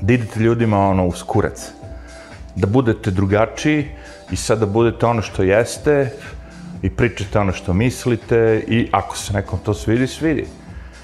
da 0.00 0.12
idete 0.12 0.40
ljudima 0.40 0.88
ono 0.88 1.06
uz 1.06 1.22
kurac, 1.22 1.70
da 2.56 2.66
budete 2.66 3.10
drugačiji 3.10 3.88
i 4.30 4.36
sad 4.36 4.58
da 4.58 4.66
budete 4.66 5.06
ono 5.06 5.22
što 5.22 5.42
jeste 5.42 6.12
i 6.82 6.90
pričate 6.90 7.38
ono 7.38 7.52
što 7.52 7.72
mislite 7.72 8.64
i 8.68 8.88
ako 8.92 9.16
se 9.16 9.32
nekom 9.32 9.58
to 9.64 9.74
svidi, 9.74 10.06
svidi. 10.06 10.46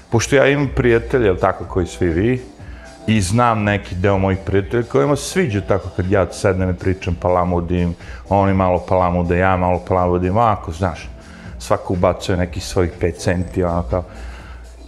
Pošto 0.09 0.35
ja 0.35 0.47
imam 0.47 0.69
prijatelje, 0.75 1.37
tako, 1.37 1.65
koji 1.65 1.87
svi 1.87 2.07
vi, 2.07 2.41
i 3.07 3.21
znam 3.21 3.63
neki 3.63 3.95
deo 3.95 4.17
mojih 4.17 4.39
prijatelja 4.45 4.83
kojima 4.83 5.15
se 5.15 5.23
sviđa 5.23 5.61
tako 5.61 5.89
kad 5.95 6.11
ja 6.11 6.27
sednem 6.31 6.69
i 6.69 6.73
pričam 6.73 7.15
palamudim, 7.15 7.95
oni 8.29 8.53
malo 8.53 8.85
palamude, 8.89 9.37
ja 9.37 9.57
malo 9.57 9.83
palamudim, 9.87 10.37
ovako, 10.37 10.71
znaš, 10.71 11.09
svako 11.59 11.93
ubacuje 11.93 12.37
neki 12.37 12.59
svojih 12.59 12.91
5 13.01 13.17
centi, 13.17 13.63
ono 13.63 13.83
kao. 13.83 14.03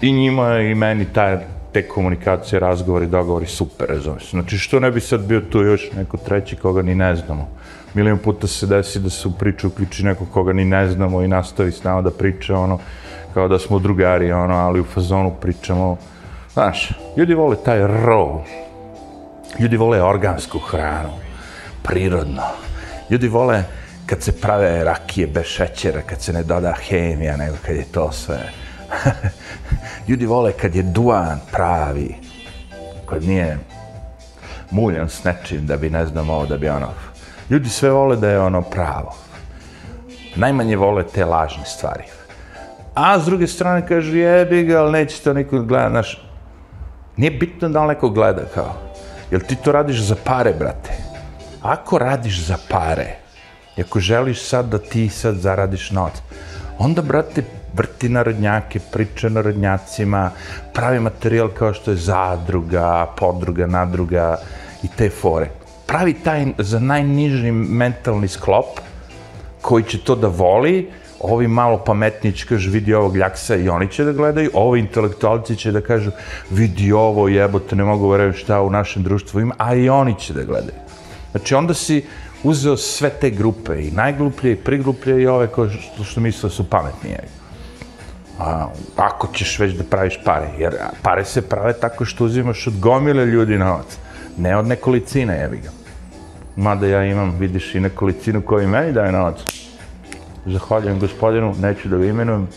I 0.02 0.12
njima 0.12 0.60
i 0.60 0.76
meni 0.76 1.06
taj, 1.06 1.38
te 1.74 1.88
komunikacije, 1.88 2.60
razgovori, 2.60 3.08
dogovori, 3.08 3.46
super, 3.46 3.88
razumiješ. 3.90 4.32
Znači, 4.32 4.58
što 4.58 4.80
ne 4.80 4.92
bi 4.92 5.02
sad 5.02 5.22
bio 5.22 5.42
tu 5.42 5.62
još 5.62 5.92
neko 5.92 6.18
treći 6.18 6.56
koga 6.56 6.82
ni 6.82 6.96
ne 6.96 7.16
znamo. 7.16 7.48
Milijon 7.94 8.18
puta 8.18 8.48
se 8.48 8.68
desi 8.68 9.00
da 9.00 9.10
se 9.10 9.28
u 9.28 9.32
priču 9.32 9.68
uključi 9.68 10.06
neko 10.06 10.26
koga 10.26 10.54
ni 10.54 10.66
ne 10.66 10.88
znamo 10.88 11.22
i 11.22 11.28
nastavi 11.28 11.72
s 11.72 11.84
nama 11.84 12.02
da 12.02 12.12
priča, 12.12 12.58
ono, 12.58 12.80
kao 13.34 13.48
da 13.48 13.60
smo 13.60 13.80
drugari, 13.80 14.32
ono, 14.32 14.56
ali 14.56 14.80
u 14.80 14.84
fazonu 14.84 15.36
pričamo, 15.42 15.98
Znaš, 16.54 16.90
ljudi 17.18 17.34
vole 17.34 17.56
taj 17.66 17.80
raw. 17.80 18.42
Ljudi 19.60 19.78
vole 19.78 20.04
organsku 20.04 20.60
hranu. 20.60 21.14
Prirodno. 21.84 22.44
Ljudi 23.10 23.28
vole 23.28 23.64
kad 24.06 24.22
se 24.24 24.42
prave 24.42 24.84
rakije 24.84 25.28
bez 25.28 25.46
šećera, 25.46 26.02
kad 26.02 26.22
se 26.22 26.34
ne 26.34 26.44
doda 26.44 26.74
hemija, 26.88 27.38
nego 27.38 27.56
kad 27.66 27.76
je 27.76 27.86
to 27.92 28.12
sve. 28.12 28.52
ljudi 30.08 30.26
vole 30.26 30.52
kad 30.52 30.76
je 30.76 30.84
duan 30.84 31.40
pravi. 31.52 32.16
Kad 33.10 33.24
nije 33.24 33.58
muljan 34.72 35.10
s 35.10 35.24
nečim 35.24 35.66
da 35.66 35.78
bi 35.78 35.90
ne 35.90 36.06
znam 36.06 36.30
ovo, 36.30 36.46
da 36.46 36.58
bi 36.58 36.70
ono... 36.70 36.88
Ljudi 37.50 37.70
sve 37.70 37.90
vole 37.90 38.16
da 38.16 38.30
je 38.30 38.40
ono 38.40 38.62
pravo. 38.62 39.16
Najmanje 40.36 40.76
vole 40.76 41.04
te 41.04 41.26
lažne 41.26 41.66
stvari. 41.66 42.04
A 42.96 43.20
s 43.20 43.26
druge 43.26 43.48
strane 43.48 43.88
kaže, 43.88 44.18
jebi 44.18 44.64
ga, 44.64 44.82
ali 44.82 44.92
neće 44.92 45.24
to 45.24 45.34
niko 45.34 45.62
gleda, 45.62 45.90
znaš, 45.90 46.30
Nije 47.20 47.32
bitno 47.32 47.70
da 47.70 47.82
li 47.82 47.88
neko 47.88 48.10
gleda 48.10 48.46
kao. 48.54 48.74
Jel 49.32 49.42
ti 49.42 49.56
to 49.56 49.72
radiš 49.72 50.00
za 50.00 50.16
pare, 50.24 50.54
brate? 50.54 50.92
Ako 51.62 51.98
radiš 51.98 52.46
za 52.46 52.58
pare, 52.70 53.16
i 53.78 53.82
ako 53.82 54.00
želiš 54.00 54.42
sad 54.42 54.66
da 54.66 54.78
ti 54.78 55.10
sad 55.10 55.36
zaradiš 55.36 55.92
novac, 55.92 56.14
onda, 56.78 57.02
brate, 57.02 57.44
vrti 57.80 58.10
narodnjake, 58.10 58.80
priča 58.92 59.30
narodnjacima, 59.30 60.32
pravi 60.74 61.00
materijal 61.00 61.50
kao 61.56 61.74
što 61.74 61.92
je 61.92 61.98
zadruga, 61.98 63.08
podruga, 63.18 63.68
nadruga 63.68 64.38
i 64.84 64.88
te 64.98 65.10
fore. 65.10 65.50
Pravi 65.88 66.14
taj 66.14 66.46
za 66.58 66.80
najniži 66.80 67.52
mentalni 67.52 68.28
sklop 68.28 68.80
koji 69.62 69.84
će 69.84 70.04
to 70.04 70.16
da 70.16 70.28
voli, 70.28 70.90
ovi 71.20 71.48
malo 71.48 71.78
pametnići 71.86 72.46
kaže 72.46 72.56
kažu 72.56 72.72
vidi 72.72 72.94
ovog 72.94 73.16
ljaksa 73.18 73.56
i 73.56 73.70
oni 73.70 73.88
će 73.92 74.04
da 74.04 74.12
gledaju, 74.12 74.52
ovi 74.54 74.80
intelektualci 74.80 75.56
će 75.56 75.72
da 75.72 75.82
kažu 75.82 76.12
vidi 76.50 76.92
ovo 76.92 77.28
jebote, 77.28 77.76
ne 77.76 77.84
mogu 77.84 78.10
verujem 78.10 78.34
šta 78.34 78.62
u 78.62 78.70
našem 78.70 79.04
društvu 79.04 79.42
ima, 79.42 79.56
a 79.58 79.76
i 79.76 79.90
oni 79.90 80.16
će 80.20 80.34
da 80.34 80.44
gledaju. 80.44 80.80
Znači 81.32 81.56
onda 81.56 81.74
si 81.74 82.04
uzeo 82.44 82.78
sve 82.78 83.10
te 83.10 83.30
grupe 83.30 83.82
i 83.88 83.92
najgluplje 83.92 84.52
i 84.52 84.56
prigluplje 84.56 85.22
i 85.22 85.28
ove 85.28 85.48
koje 85.48 85.70
što, 85.70 86.04
što 86.04 86.22
misle 86.22 86.50
su 86.50 86.70
pametnije. 86.70 87.39
A, 88.40 88.68
ako 88.98 89.28
ćeš 89.34 89.60
već 89.60 89.74
da 89.74 89.84
praviš 89.84 90.20
pare, 90.26 90.48
jer 90.58 90.76
pare 91.02 91.26
se 91.26 91.42
prave 91.42 91.74
tako 91.74 92.06
što 92.06 92.26
uzimaš 92.26 92.68
od 92.68 92.80
gomile 92.80 93.26
ljudi 93.26 93.58
novac, 93.58 93.98
ne 94.38 94.58
od 94.58 94.68
nekolicine, 94.68 95.38
jebi 95.38 95.58
ga. 95.58 95.70
Mada 96.56 96.88
ja 96.88 97.06
imam, 97.06 97.36
vidiš, 97.40 97.76
i 97.76 97.80
nekolicinu 97.80 98.42
koji 98.42 98.68
meni 98.68 98.92
daje 98.92 99.12
novac 99.12 99.40
zahvaljujem 100.46 101.00
gospodinu, 101.00 101.56
neću 101.60 101.90
da 101.90 101.98
ga 101.98 102.06
imenujem, 102.06 102.48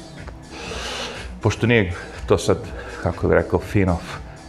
pošto 1.40 1.66
nije 1.66 1.92
to 2.26 2.38
sad, 2.38 2.58
kako 3.02 3.28
bih 3.28 3.36
rekao, 3.36 3.60
fino, 3.60 3.98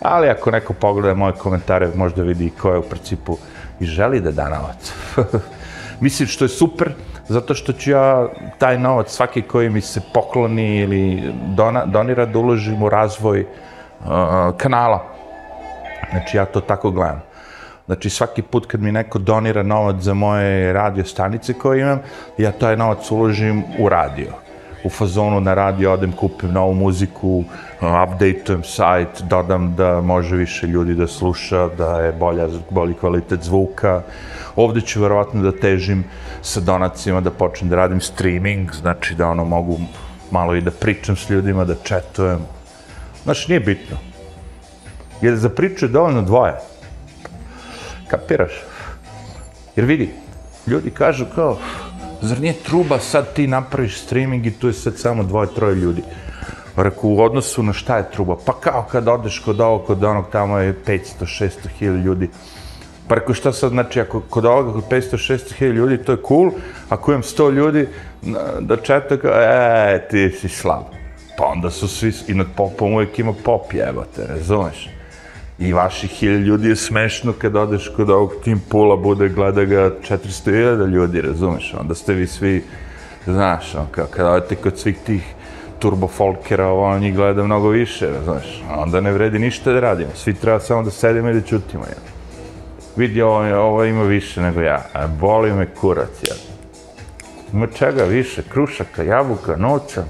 ali 0.01 0.29
ako 0.29 0.51
neko 0.51 0.73
pogleda 0.73 1.13
moje 1.13 1.33
komentare, 1.33 1.89
možda 1.95 2.23
vidi 2.23 2.49
ko 2.61 2.71
je 2.71 2.77
u 2.77 2.83
principu 2.83 3.37
i 3.79 3.85
želi 3.85 4.21
da 4.21 4.31
da 4.31 4.49
novac. 4.49 4.93
Mislim 6.05 6.27
što 6.27 6.45
je 6.45 6.49
super, 6.49 6.91
zato 7.27 7.53
što 7.53 7.73
ću 7.73 7.91
ja 7.91 8.27
taj 8.57 8.79
novac, 8.79 9.11
svaki 9.11 9.41
koji 9.41 9.69
mi 9.69 9.81
se 9.81 10.01
pokloni 10.13 10.77
ili 10.77 11.33
dona, 11.45 11.85
donira 11.85 12.25
da 12.25 12.39
uložim 12.39 12.83
u 12.83 12.89
razvoj 12.89 13.41
uh, 13.41 14.07
kanala. 14.57 15.03
Znači 16.11 16.37
ja 16.37 16.45
to 16.45 16.61
tako 16.61 16.91
gledam. 16.91 17.21
Znači 17.85 18.09
svaki 18.09 18.41
put 18.41 18.65
kad 18.65 18.81
mi 18.81 18.91
neko 18.91 19.19
donira 19.19 19.63
novac 19.63 19.95
za 19.99 20.13
moje 20.13 20.73
radio 20.73 21.05
stanice 21.05 21.53
koje 21.53 21.81
imam, 21.81 21.99
ja 22.37 22.51
taj 22.51 22.77
novac 22.77 23.11
uložim 23.11 23.63
u 23.79 23.89
radio. 23.89 24.42
U 24.83 24.89
fazonu 24.89 25.39
na 25.39 25.53
radio 25.53 25.93
odem, 25.93 26.11
kupim 26.11 26.51
novu 26.51 26.73
muziku, 26.73 27.43
updateujem 27.81 28.63
sajt, 28.63 29.21
dodam 29.29 29.75
da 29.75 30.01
može 30.01 30.35
više 30.35 30.67
ljudi 30.67 30.95
da 30.95 31.07
sluša, 31.07 31.67
da 31.77 31.99
je 31.99 32.11
bolja, 32.11 32.47
bolji 32.69 32.93
kvalitet 32.93 33.43
zvuka. 33.43 34.01
Ovde 34.55 34.81
ću 34.81 35.01
verovatno 35.01 35.41
da 35.41 35.51
težim 35.51 36.03
sa 36.41 36.59
donacijama, 36.59 37.21
da 37.21 37.31
počnem 37.31 37.69
da 37.69 37.75
radim 37.75 38.01
streaming, 38.01 38.71
znači 38.73 39.15
da 39.15 39.27
ono 39.27 39.45
mogu 39.45 39.79
malo 40.31 40.55
i 40.55 40.61
da 40.61 40.71
pričam 40.71 41.15
s 41.15 41.29
ljudima, 41.29 41.65
da 41.65 41.75
četujem. 41.83 42.39
Znači 43.23 43.51
nije 43.51 43.59
bitno. 43.59 43.97
Jer 45.21 45.35
za 45.35 45.49
priču 45.49 45.85
je 45.85 45.89
dovoljno 45.89 46.21
dvoje. 46.21 46.53
Kapiraš? 48.07 48.51
Jer 49.75 49.85
vidi, 49.85 50.09
ljudi 50.67 50.91
kažu 50.91 51.25
kao, 51.35 51.57
zar 52.23 52.41
nije 52.41 52.53
truba 52.53 52.99
sad 52.99 53.33
ti 53.33 53.47
napraviš 53.47 54.01
streaming 54.01 54.45
i 54.45 54.51
tu 54.51 54.67
je 54.67 54.73
sad 54.73 54.97
samo 54.97 55.23
dvoje, 55.23 55.47
troje 55.55 55.75
ljudi. 55.75 56.01
Reku, 56.75 57.09
u 57.09 57.21
odnosu 57.21 57.63
na 57.63 57.73
šta 57.73 57.97
je 57.97 58.11
truba? 58.11 58.37
Pa 58.45 58.53
kao 58.53 58.85
kad 58.91 59.07
odeš 59.07 59.39
kod 59.39 59.61
ovog, 59.61 59.85
kod 59.85 60.03
onog, 60.03 60.25
tamo 60.31 60.57
je 60.57 60.75
500, 60.85 60.99
600 61.19 61.49
hiljada 61.79 61.99
ljudi. 61.99 62.29
Pa 63.07 63.15
rekao, 63.15 63.33
šta 63.33 63.51
sad 63.53 63.71
znači, 63.71 64.01
ako 64.01 64.21
kod 64.21 64.45
ovoga, 64.45 64.73
kod 64.73 64.83
500, 64.89 65.33
600 65.33 65.53
hiljada 65.53 65.77
ljudi, 65.77 65.97
to 65.97 66.11
je 66.11 66.17
cool, 66.27 66.51
ako 66.89 67.11
imam 67.11 67.21
100 67.21 67.51
ljudi, 67.51 67.87
da 68.59 68.77
četa 68.77 69.17
kao, 69.17 69.31
e, 69.31 70.07
ti 70.09 70.29
si 70.29 70.49
slab. 70.49 70.83
Pa 71.37 71.45
onda 71.45 71.69
su 71.69 71.87
svi, 71.87 72.13
i 72.27 72.33
nad 72.33 72.47
popom 72.55 72.93
uvijek 72.93 73.19
ima 73.19 73.33
pop, 73.43 73.73
jebate, 73.73 74.25
razumeš? 74.27 74.89
I 75.59 75.73
vaši 75.73 76.07
hilj 76.07 76.37
ljudi 76.37 76.69
je 76.69 76.75
smešno 76.75 77.33
kad 77.33 77.55
odeš 77.55 77.91
kod 77.95 78.09
ovog 78.09 78.33
Tim 78.43 78.61
Pula, 78.69 78.95
bude 78.95 79.29
gleda 79.29 79.65
ga 79.65 79.91
400.000 80.09 80.87
ljudi, 80.87 81.21
razumeš? 81.21 81.73
Onda 81.79 81.95
ste 81.95 82.13
vi 82.13 82.27
svi, 82.27 82.63
znaš, 83.25 83.75
on, 83.75 83.87
kao, 83.91 84.05
kad 84.05 84.25
odete 84.25 84.55
kod 84.55 84.79
svih 84.79 84.97
tih 85.05 85.23
turbo 85.79 86.07
folkera, 86.07 86.67
ovo 86.67 86.85
on 86.85 87.01
njih 87.01 87.15
gleda 87.15 87.43
mnogo 87.43 87.69
više, 87.69 88.09
razumeš? 88.09 88.63
Onda 88.75 89.01
ne 89.01 89.11
vredi 89.11 89.39
ništa 89.39 89.73
da 89.73 89.79
radimo, 89.79 90.11
svi 90.15 90.33
treba 90.33 90.59
samo 90.59 90.83
da 90.83 90.91
sedimo 90.91 91.29
i 91.29 91.33
da 91.33 91.41
čutimo, 91.41 91.83
ja. 91.83 92.01
Vidi, 92.95 93.21
ovo, 93.21 93.59
ovo 93.59 93.83
ima 93.83 94.03
više 94.03 94.41
nego 94.41 94.61
ja, 94.61 94.85
a 94.93 95.07
boli 95.07 95.53
me 95.53 95.65
kurac, 95.65 96.23
ja. 96.27 96.35
Ima 97.53 97.67
čega 97.67 98.03
više, 98.03 98.43
krušaka, 98.49 99.03
jabuka, 99.03 99.55
noća, 99.57 100.03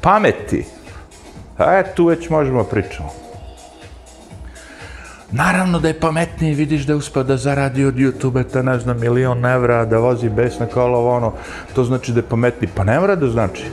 pameti. 0.00 0.64
A 1.58 1.78
e, 1.78 1.94
tu 1.94 2.06
već 2.06 2.30
možemo 2.30 2.64
pričamo. 2.64 3.29
Naravno 5.32 5.78
da 5.78 5.88
je 5.88 6.00
pametniji, 6.00 6.54
vidiš 6.54 6.86
da 6.86 6.92
je 6.92 6.96
uspio 6.96 7.22
da 7.22 7.36
zaradi 7.36 7.84
od 7.84 7.94
YouTube, 7.94 8.44
ta 8.52 8.62
ne 8.62 8.78
znam, 8.78 9.00
milion 9.00 9.44
evra, 9.46 9.84
da 9.84 9.98
vozi 9.98 10.28
besna 10.28 10.66
kolo, 10.66 11.08
ono, 11.08 11.32
to 11.74 11.84
znači 11.84 12.12
da 12.12 12.18
je 12.18 12.28
pametniji. 12.28 12.70
Pa 12.74 12.84
ne 12.84 13.00
mora 13.00 13.16
da 13.16 13.28
znači. 13.28 13.64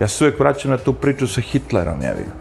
Ja 0.00 0.08
se 0.08 0.24
uvijek 0.24 0.40
vraćam 0.40 0.70
na 0.70 0.76
tu 0.76 0.92
priču 0.92 1.26
sa 1.26 1.40
Hitlerom, 1.40 2.02
ja 2.02 2.12
vidim. 2.12 2.32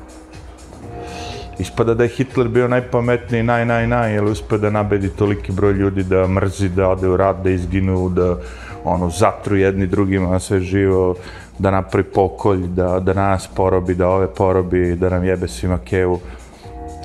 ispada 1.60 1.94
da 1.94 2.04
je 2.04 2.10
Hitler 2.10 2.48
bio 2.48 2.68
najpametniji, 2.68 3.44
naj, 3.44 3.66
naj, 3.66 3.88
naj, 3.88 4.14
jer 4.14 4.24
uspio 4.24 4.58
da 4.58 4.70
nabedi 4.70 5.10
toliki 5.10 5.52
broj 5.52 5.74
ljudi 5.74 6.04
da 6.04 6.28
mrzi, 6.28 6.70
da 6.70 6.90
ode 6.90 7.08
u 7.08 7.18
rad, 7.18 7.36
da 7.44 7.50
izginu, 7.50 8.10
da 8.10 8.38
ono, 8.84 9.10
zatru 9.10 9.58
jedni 9.58 9.88
drugima 9.88 10.30
na 10.30 10.40
sve 10.40 10.60
živo, 10.60 11.16
da 11.60 11.72
napravi 11.72 12.04
pokolj, 12.04 12.68
da, 12.68 13.00
da 13.00 13.14
nas 13.14 13.48
porobi, 13.56 13.96
da 13.96 14.10
ove 14.10 14.28
porobi, 14.28 14.96
da 14.96 15.10
nam 15.10 15.24
jebe 15.24 15.48
svima 15.48 15.78
kevu. 15.78 16.20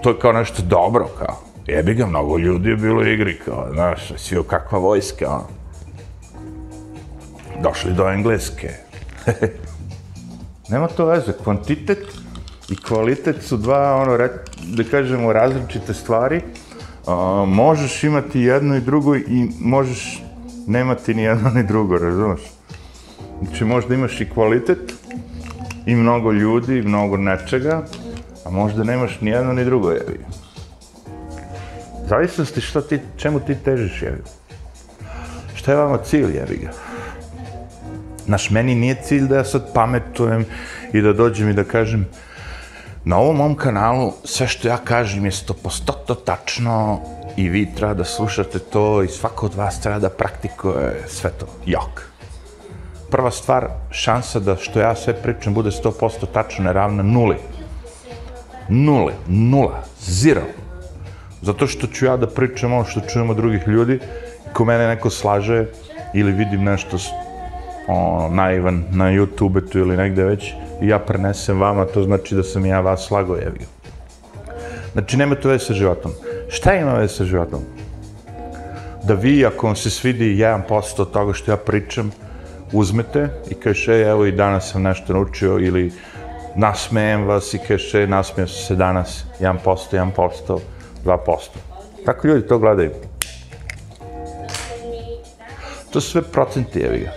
To 0.03 0.11
je 0.11 0.19
kao 0.19 0.33
nešto 0.33 0.63
dobro, 0.63 1.09
kao. 1.19 1.37
Jebi 1.67 1.95
ga, 1.95 2.07
mnogo 2.07 2.39
ljudi 2.39 2.69
je 2.69 2.77
bilo 2.77 3.01
u 3.01 3.07
igri, 3.07 3.39
kao, 3.39 3.69
znaš, 3.73 4.13
svi 4.17 4.39
kakva 4.47 4.79
vojska, 4.79 5.29
ono. 5.29 5.47
Došli 7.63 7.93
do 7.93 8.09
engleske. 8.09 8.69
Nema 10.71 10.87
to 10.87 11.07
veze, 11.07 11.33
kvantitet 11.45 12.07
i 12.71 12.77
kvalitet 12.77 13.43
su 13.43 13.57
dva, 13.57 13.97
ono, 13.97 14.17
re, 14.17 14.29
da 14.65 14.85
kažemo, 14.85 15.33
različite 15.33 15.95
stvari. 15.95 16.41
A, 17.07 17.45
možeš 17.49 18.05
imati 18.05 18.41
jedno 18.41 18.77
i 18.77 18.81
drugo 18.81 19.17
i 19.17 19.51
možeš 19.61 20.23
nemati 20.67 21.15
ni 21.15 21.23
jedno 21.23 21.51
ni 21.51 21.63
drugo, 21.63 21.99
razumeš? 21.99 22.41
Znači, 23.43 23.65
možda 23.65 23.95
imaš 23.95 24.21
i 24.21 24.31
kvalitet, 24.31 24.95
i 25.87 25.95
mnogo 25.95 26.33
ljudi, 26.33 26.79
i 26.79 26.83
mnogo 26.83 27.17
nečega, 27.17 27.83
a 28.45 28.51
možda 28.51 28.85
nemaš 28.85 29.21
ni 29.21 29.31
jedno 29.31 29.53
ni 29.53 29.65
drugo, 29.65 29.91
jevi. 29.91 30.25
Zavisnosti 32.09 32.61
šta 32.61 32.81
ti, 32.81 33.01
čemu 33.17 33.41
ti 33.41 33.55
težiš, 33.55 34.03
jevi. 34.03 34.23
Šta 35.55 35.73
je 35.73 35.79
vama 35.79 35.99
cilj, 35.99 36.37
jevi 36.37 36.57
ga? 36.57 36.71
Naš, 38.27 38.51
meni 38.51 38.75
nije 38.75 38.97
cilj 39.03 39.29
da 39.29 39.37
ja 39.37 39.45
sad 39.45 39.73
pametujem 39.75 40.45
i 40.93 41.01
da 41.01 41.13
dođem 41.13 41.49
i 41.49 41.53
da 41.53 41.65
kažem 41.65 42.07
na 43.05 43.19
ovom 43.19 43.37
mom 43.37 43.55
kanalu 43.57 44.13
sve 44.25 44.49
što 44.49 44.69
ja 44.69 44.77
kažem 44.77 45.25
je 45.25 45.33
stopostoto 45.33 46.15
tačno 46.15 47.01
i 47.37 47.49
vi 47.49 47.75
treba 47.75 47.95
da 47.95 48.05
slušate 48.05 48.59
to 48.59 49.03
i 49.03 49.09
svako 49.09 49.47
od 49.47 49.55
vas 49.55 49.81
treba 49.81 49.99
da 49.99 50.09
praktikuje 50.09 51.05
sve 51.09 51.31
to. 51.31 51.47
Jok. 51.67 52.03
Prva 53.11 53.31
stvar, 53.31 53.69
šansa 53.91 54.41
da 54.41 54.57
što 54.57 54.81
ja 54.81 54.95
sve 54.95 55.15
pričam 55.23 55.55
bude 55.55 55.71
100% 55.71 56.27
tačno 56.33 56.69
je 56.69 56.73
ravna 56.73 57.03
nuli. 57.03 57.37
Nule, 58.69 59.13
nula, 59.29 59.83
zero. 60.01 60.43
Zato 61.43 61.67
što 61.67 61.87
ću 61.87 62.07
ja 62.07 62.17
da 62.17 62.27
pričam 62.27 62.73
ono 62.73 62.85
što 62.85 63.01
čujemo 63.01 63.35
drugih 63.35 63.69
ljudi, 63.69 63.99
ko 64.53 64.65
mene 64.65 64.89
neko 64.89 65.11
slaže 65.11 65.67
ili 66.15 66.33
vidim 66.33 66.65
nešto 66.65 66.97
ono, 67.89 68.29
naivan 68.29 68.85
na 68.91 69.05
YouTube-u 69.05 69.79
ili 69.79 69.97
negde 69.97 70.25
već, 70.25 70.53
i 70.83 70.89
ja 70.89 70.99
prenesem 70.99 71.61
vama, 71.61 71.85
to 71.85 72.03
znači 72.03 72.35
da 72.35 72.43
sam 72.43 72.67
ja 72.67 72.81
vas 72.81 73.07
slago 73.07 73.37
jevio. 73.37 73.67
Znači, 74.93 75.17
nema 75.17 75.35
to 75.35 75.49
veze 75.49 75.65
sa 75.65 75.75
životom. 75.75 76.13
Šta 76.49 76.75
ima 76.75 76.95
veze 76.95 77.15
sa 77.15 77.25
životom? 77.25 77.61
Da 79.05 79.15
vi, 79.15 79.47
ako 79.47 79.67
vam 79.67 79.77
se 79.77 79.91
svidi 79.91 80.37
1% 80.37 81.03
od 81.03 81.11
toga 81.11 81.33
što 81.33 81.51
ja 81.51 81.57
pričam, 81.57 82.11
uzmete 82.73 83.29
i 83.51 83.55
kažeš, 83.55 83.89
e, 83.89 83.93
evo 83.93 84.27
i 84.27 84.33
danas 84.33 84.73
sam 84.73 84.83
nešto 84.83 85.13
naučio, 85.13 85.59
ili 85.59 85.93
nasmejem 86.57 87.27
vas 87.27 87.55
i 87.55 87.59
kaže, 87.69 88.01
ej, 88.01 88.07
nasmijem 88.07 88.49
se 88.49 88.77
danas 88.77 89.25
1%, 89.41 89.57
1%, 89.93 90.59
2%. 91.05 91.39
Tako 92.07 92.27
ljudi 92.27 92.47
to 92.47 92.59
gledaju. 92.59 92.91
To 95.91 96.01
su 96.01 96.11
sve 96.11 96.23
procenti, 96.23 96.81
evi 96.81 96.99
ga. 96.99 97.13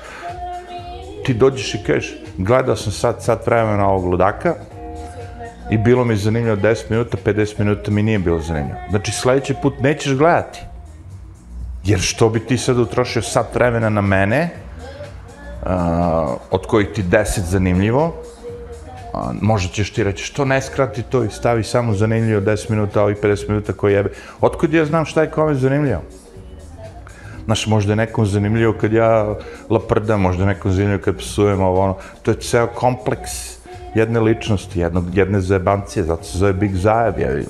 Ti 1.26 1.34
dođeš 1.34 1.76
i 1.76 1.84
kažeš, 1.88 2.16
gledao 2.38 2.76
sam 2.76 2.92
sad, 2.92 3.24
sad 3.24 3.42
vremena 3.46 3.90
ovog 3.90 4.06
ludaka 4.06 4.56
i 5.70 5.78
bilo 5.78 6.06
mi 6.06 6.16
zanimljivo 6.16 6.56
10 6.56 6.84
minuta, 6.90 7.18
50 7.26 7.60
minuta 7.60 7.92
mi 7.92 8.04
nije 8.04 8.20
bilo 8.20 8.40
zanimljivo. 8.40 8.80
Znači, 8.90 9.12
sljedeći 9.12 9.56
put 9.62 9.80
nećeš 9.80 10.14
gledati. 10.14 10.60
Jer 11.84 12.00
što 12.00 12.30
bi 12.30 12.40
ti 12.40 12.58
sad 12.58 12.80
utrošio 12.80 13.22
sat 13.22 13.56
vremena 13.56 13.90
na 13.90 14.02
mene, 14.02 14.50
uh, 15.62 15.70
od 16.52 16.68
kojih 16.68 16.88
ti 16.96 17.04
10 17.04 17.40
zanimljivo, 17.40 18.14
a, 19.14 19.32
možda 19.42 19.74
ćeš 19.74 19.94
ti 19.94 20.04
reći 20.04 20.24
što 20.24 20.46
ne 20.46 20.62
skrati 20.62 21.04
to 21.04 21.24
i 21.24 21.30
stavi 21.30 21.64
samo 21.64 21.94
zanimljivo 21.94 22.42
10 22.42 22.70
minuta, 22.70 23.00
a 23.00 23.04
ovih 23.04 23.18
50 23.24 23.50
minuta 23.50 23.74
koji 23.74 23.94
jebe. 23.94 24.10
Otkud 24.42 24.74
ja 24.74 24.86
znam 24.86 25.06
šta 25.06 25.22
je 25.22 25.32
kome 25.32 25.56
zanimljivo? 25.56 26.02
Znaš, 27.46 27.68
možda 27.68 27.92
je 27.92 27.96
nekom 27.96 28.26
zanimljivo 28.26 28.74
kad 28.82 28.94
ja 28.94 29.36
laprdam, 29.70 30.22
možda 30.22 30.44
je 30.44 30.48
nekom 30.48 30.72
zanimljivo 30.72 31.02
kad 31.04 31.18
psujem 31.18 31.62
ovo, 31.62 31.82
ono. 31.82 31.98
To 32.22 32.32
je 32.32 32.40
ceo 32.40 32.68
kompleks 32.68 33.32
jedne 33.96 34.20
ličnosti, 34.20 34.80
jednog, 34.80 35.18
jedne 35.18 35.42
zajebancije, 35.42 36.04
zato 36.04 36.24
se 36.24 36.38
zove 36.38 36.54
Big 36.54 36.76
Zajeb, 36.76 37.20
ja 37.20 37.30
vidim. 37.30 37.50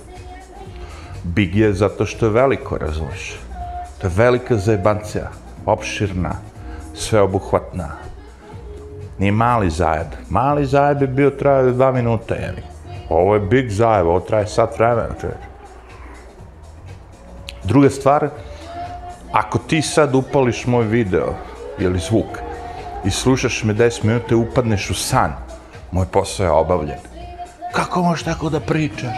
Big 1.24 1.56
je 1.56 1.74
zato 1.74 2.06
što 2.06 2.26
je 2.26 2.32
veliko, 2.32 2.78
razumiješ? 2.78 3.36
To 4.02 4.08
je 4.08 4.14
velika 4.16 4.58
zajebancija, 4.58 5.30
opširna, 5.66 6.36
sveobuhvatna 6.94 8.13
ni 9.20 9.32
mali 9.32 9.70
zajeb. 9.70 10.08
Mali 10.30 10.66
zajeb 10.66 11.02
je 11.02 11.08
bio 11.08 11.30
trajao 11.30 11.72
dva 11.72 11.92
minuta, 11.92 12.36
jevi. 12.36 12.64
Ovo 13.10 13.34
je 13.34 13.40
big 13.40 13.70
zajeb, 13.70 14.08
ovo 14.08 14.20
traje 14.20 14.48
sat 14.48 14.78
vremena, 14.78 15.16
čovječ. 15.22 15.38
Druga 17.64 17.90
stvar, 17.90 18.30
ako 19.32 19.58
ti 19.58 19.82
sad 19.82 20.16
upališ 20.16 20.66
moj 20.66 20.86
video 20.86 21.34
ili 21.80 22.00
zvuk 22.00 22.40
i 23.06 23.12
slušaš 23.12 23.64
me 23.64 23.74
10 23.74 24.04
minuta 24.04 24.26
i 24.32 24.36
upadneš 24.36 24.90
u 24.90 24.94
san, 24.94 25.34
moj 25.92 26.06
posao 26.06 26.44
je 26.44 26.52
obavljen. 26.52 27.00
Kako 27.72 28.02
možeš 28.02 28.24
tako 28.24 28.50
da 28.50 28.60
pričaš? 28.60 29.18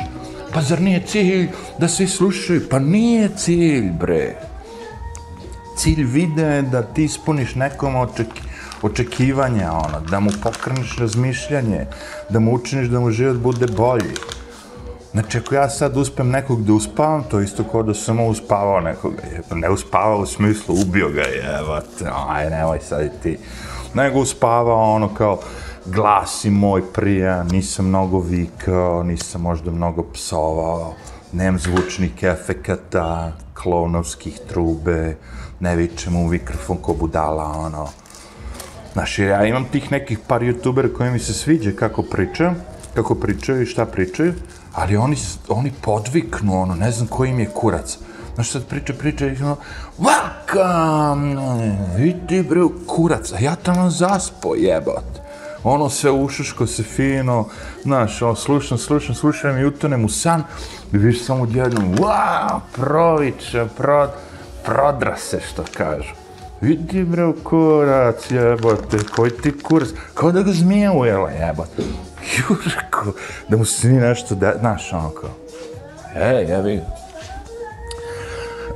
Pa 0.54 0.62
zar 0.62 0.82
nije 0.82 1.02
cilj 1.02 1.50
da 1.78 1.88
svi 1.88 2.08
slušaju? 2.08 2.70
Pa 2.70 2.80
nije 2.80 3.30
cilj, 3.36 3.92
bre. 3.92 4.36
Cilj 5.78 6.04
videa 6.04 6.50
je 6.50 6.62
da 6.62 6.82
ti 6.82 7.04
ispuniš 7.04 7.56
nekom 7.56 7.96
oček 7.96 8.28
očekivanja, 8.86 9.72
ono, 9.72 10.00
da 10.10 10.20
mu 10.20 10.30
pokrniš 10.44 10.98
razmišljanje, 10.98 11.86
da 12.30 12.40
mu 12.40 12.54
učiniš 12.54 12.88
da 12.88 13.00
mu 13.00 13.12
život 13.12 13.38
bude 13.38 13.68
bolji. 13.68 14.14
Znači, 15.12 15.38
ako 15.38 15.56
ja 15.56 15.70
sad 15.70 15.98
uspem 15.98 16.30
nekog 16.30 16.64
da 16.64 16.74
uspavam, 16.74 17.24
to 17.24 17.40
isto 17.40 17.64
kao 17.64 17.84
da 17.84 17.94
sam 17.94 18.20
uspavao 18.20 18.82
nekoga. 18.82 19.22
Je, 19.32 19.42
pa 19.50 19.56
ne 19.56 19.70
uspavao 19.70 20.20
u 20.20 20.26
smislu, 20.26 20.76
ubio 20.76 21.10
ga 21.10 21.22
je, 21.22 21.60
evo, 21.60 21.80
aj, 22.28 22.50
nemoj 22.50 22.80
sad 22.80 23.06
i 23.06 23.10
ti. 23.24 23.38
Nego 23.94 24.20
uspavao 24.20 24.96
ono 24.96 25.14
kao, 25.14 25.40
glasi 25.86 26.50
moj 26.50 26.82
prija, 26.94 27.44
nisam 27.44 27.88
mnogo 27.88 28.20
vikao, 28.20 29.04
nisam 29.04 29.42
možda 29.42 29.72
mnogo 29.72 30.04
psovao, 30.14 30.94
nemam 31.34 31.60
zvučnih 31.60 32.24
efekata, 32.24 33.32
klonovskih 33.54 34.40
trube, 34.50 35.18
ne 35.60 35.76
vičem 35.76 36.16
u 36.16 36.28
mikrofon 36.28 36.78
ko 36.78 36.94
budala, 36.94 37.44
ono. 37.44 37.88
Znaš, 38.96 39.20
ja 39.20 39.46
imam 39.46 39.66
tih 39.72 39.92
nekih 39.92 40.20
par 40.28 40.42
youtubera 40.42 40.94
koji 40.94 41.12
mi 41.12 41.20
se 41.20 41.34
sviđa 41.34 41.72
kako 41.80 42.02
pričaju, 42.02 42.52
kako 42.94 43.16
pričaju 43.16 43.62
i 43.62 43.66
šta 43.66 43.86
pričaju, 43.86 44.34
ali 44.74 44.98
oni, 44.98 45.18
oni 45.48 45.72
podviknu, 45.82 46.62
ono, 46.62 46.76
ne 46.76 46.92
znam 46.92 47.08
koji 47.08 47.30
im 47.30 47.40
je 47.40 47.50
kurac. 47.54 47.98
Znaš, 48.36 48.52
sad 48.52 48.66
priča, 48.66 48.94
priča, 48.94 49.28
i 49.28 49.36
ono, 49.42 49.58
vaka, 49.98 51.16
vidi 51.98 52.44
bre, 52.44 52.62
kurac, 52.88 53.32
a 53.32 53.40
ja 53.40 53.56
tamo 53.56 53.90
zaspo, 53.90 54.56
jebot. 54.56 55.20
Ono 55.64 55.90
sve 55.90 56.12
ušuško 56.12 56.68
se 56.68 56.84
fino, 56.84 57.48
znaš, 57.84 58.22
ono, 58.22 58.36
slušam, 58.36 58.78
slušam, 58.78 59.16
slušam 59.16 59.58
i 59.58 59.66
utonem 59.66 60.06
u 60.06 60.10
san, 60.10 60.44
i 60.94 60.98
viš 60.98 61.26
samo 61.26 61.44
odjednom, 61.44 61.96
wow, 61.96 62.60
proviče, 62.76 63.66
prod, 63.78 64.10
prodra 64.66 65.18
se, 65.18 65.42
što 65.52 65.64
kažu. 65.78 66.25
Vidi 66.66 67.04
bre, 67.04 67.34
kurac, 67.44 68.32
jebote, 68.32 68.98
koji 69.16 69.32
ti 69.32 69.52
kurac, 69.64 69.90
kao 70.14 70.32
da 70.32 70.42
ga 70.42 70.52
zmija 70.52 70.92
ujela, 70.94 71.30
jebote. 71.30 71.84
Jurko, 72.38 73.14
da 73.50 73.58
mu 73.58 73.66
se 73.66 73.88
ni 73.88 74.00
nešto 74.00 74.36
da, 74.36 74.54
znaš, 74.60 74.94
ono 74.94 75.10
kao, 75.10 75.30
ej, 76.16 76.46
jebi. 76.50 76.82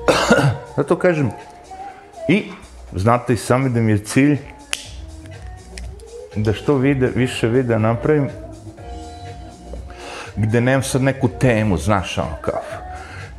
Zato 0.78 0.98
kažem, 1.00 1.32
i 2.28 2.44
znate 2.96 3.34
i 3.34 3.38
sami 3.38 3.70
da 3.70 3.80
mi 3.80 3.92
je 3.92 4.06
cilj 4.06 4.38
da 6.36 6.54
što 6.54 6.76
vide, 6.76 7.08
više 7.16 7.48
videa 7.48 7.78
napravim, 7.78 8.30
gde 10.36 10.62
nemam 10.62 10.84
sad 10.84 11.02
neku 11.02 11.28
temu, 11.28 11.78
znaš, 11.78 12.18
ono 12.18 12.36
kao, 12.42 12.62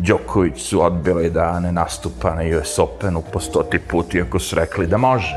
Đoković 0.06 0.62
su 0.62 0.82
odbili 0.82 1.30
da 1.30 1.60
ne 1.60 1.72
nastupa 1.72 2.34
na 2.34 2.42
US 2.58 2.78
Openu 2.78 3.22
po 3.32 3.40
stoti 3.40 3.78
put, 3.78 4.14
iako 4.14 4.38
su 4.38 4.56
rekli 4.56 4.86
da 4.86 4.96
može. 4.96 5.36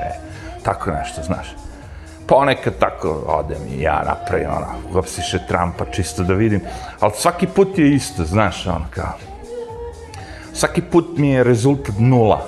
Tako 0.63 0.91
nešto, 0.91 1.23
znaš 1.23 1.56
ponekad 2.28 2.73
tako 2.80 3.10
odem 3.28 3.62
i 3.78 3.82
ja 3.82 4.04
napravim, 4.06 4.47
ono, 4.49 4.93
gopsiše 4.93 5.39
Trumpa 5.47 5.86
čisto 5.91 6.23
da 6.23 6.34
vidim, 6.34 6.62
ali 6.99 7.12
svaki 7.15 7.47
put 7.47 7.78
je 7.78 7.93
isto, 7.93 8.23
znaš, 8.23 8.67
ono, 8.67 8.86
kao, 8.89 9.13
svaki 10.54 10.82
put 10.82 11.17
mi 11.17 11.30
je 11.30 11.43
rezultat 11.43 11.95
nula. 11.99 12.41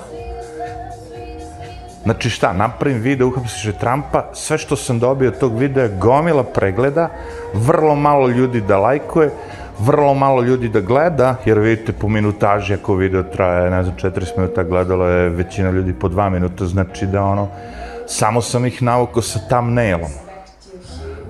Znači 2.02 2.30
šta, 2.30 2.52
napravim 2.52 3.00
video, 3.00 3.28
uhapsiš 3.28 3.74
Trumpa, 3.80 4.30
sve 4.32 4.58
što 4.58 4.76
sam 4.76 4.98
dobio 4.98 5.28
od 5.28 5.38
tog 5.38 5.58
videa 5.58 5.88
gomila 5.88 6.44
pregleda, 6.44 7.08
vrlo 7.54 7.94
malo 7.94 8.28
ljudi 8.28 8.60
da 8.60 8.78
lajkuje, 8.78 9.30
vrlo 9.78 10.14
malo 10.14 10.42
ljudi 10.42 10.68
da 10.68 10.80
gleda, 10.80 11.36
jer 11.44 11.58
vidite 11.58 11.92
po 11.92 12.08
minutaži 12.08 12.74
ako 12.74 12.94
video 12.94 13.22
traje, 13.22 13.70
ne 13.70 13.82
znam, 13.82 13.96
40 13.96 14.36
minuta 14.36 14.62
gledalo 14.62 15.06
je 15.06 15.28
većina 15.28 15.70
ljudi 15.70 15.92
po 15.92 16.08
2 16.08 16.30
minuta, 16.30 16.66
znači 16.66 17.06
da 17.06 17.24
ono, 17.24 17.48
samo 18.06 18.42
sam 18.42 18.66
ih 18.66 18.82
navukao 18.82 19.22
sa 19.22 19.38
thumbnailom. 19.48 20.10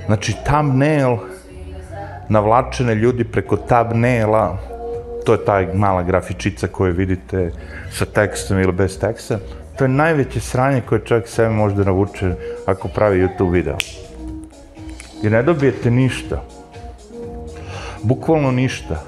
Znači, 0.06 0.34
thumbnail, 0.44 1.16
navlačene 2.28 2.94
ljudi 2.94 3.24
preko 3.24 3.56
thumbnaila, 3.56 4.58
to 5.26 5.32
je 5.32 5.44
taj 5.44 5.66
mala 5.74 6.02
grafičica 6.02 6.66
koju 6.66 6.92
vidite 6.92 7.52
sa 7.92 8.04
tekstom 8.04 8.60
ili 8.60 8.72
bez 8.72 8.98
teksta, 8.98 9.38
to 9.78 9.84
je 9.84 9.88
najveće 9.88 10.40
sranje 10.40 10.80
koje 10.80 11.04
čovjek 11.04 11.28
sebe 11.28 11.48
može 11.48 11.74
da 11.74 11.84
navuče 11.84 12.34
ako 12.66 12.88
pravi 12.88 13.22
YouTube 13.22 13.52
video. 13.52 13.76
I 15.22 15.30
ne 15.30 15.42
dobijete 15.42 15.90
ništa. 15.90 16.55
Bukvalno 18.02 18.50
ništa. 18.50 19.02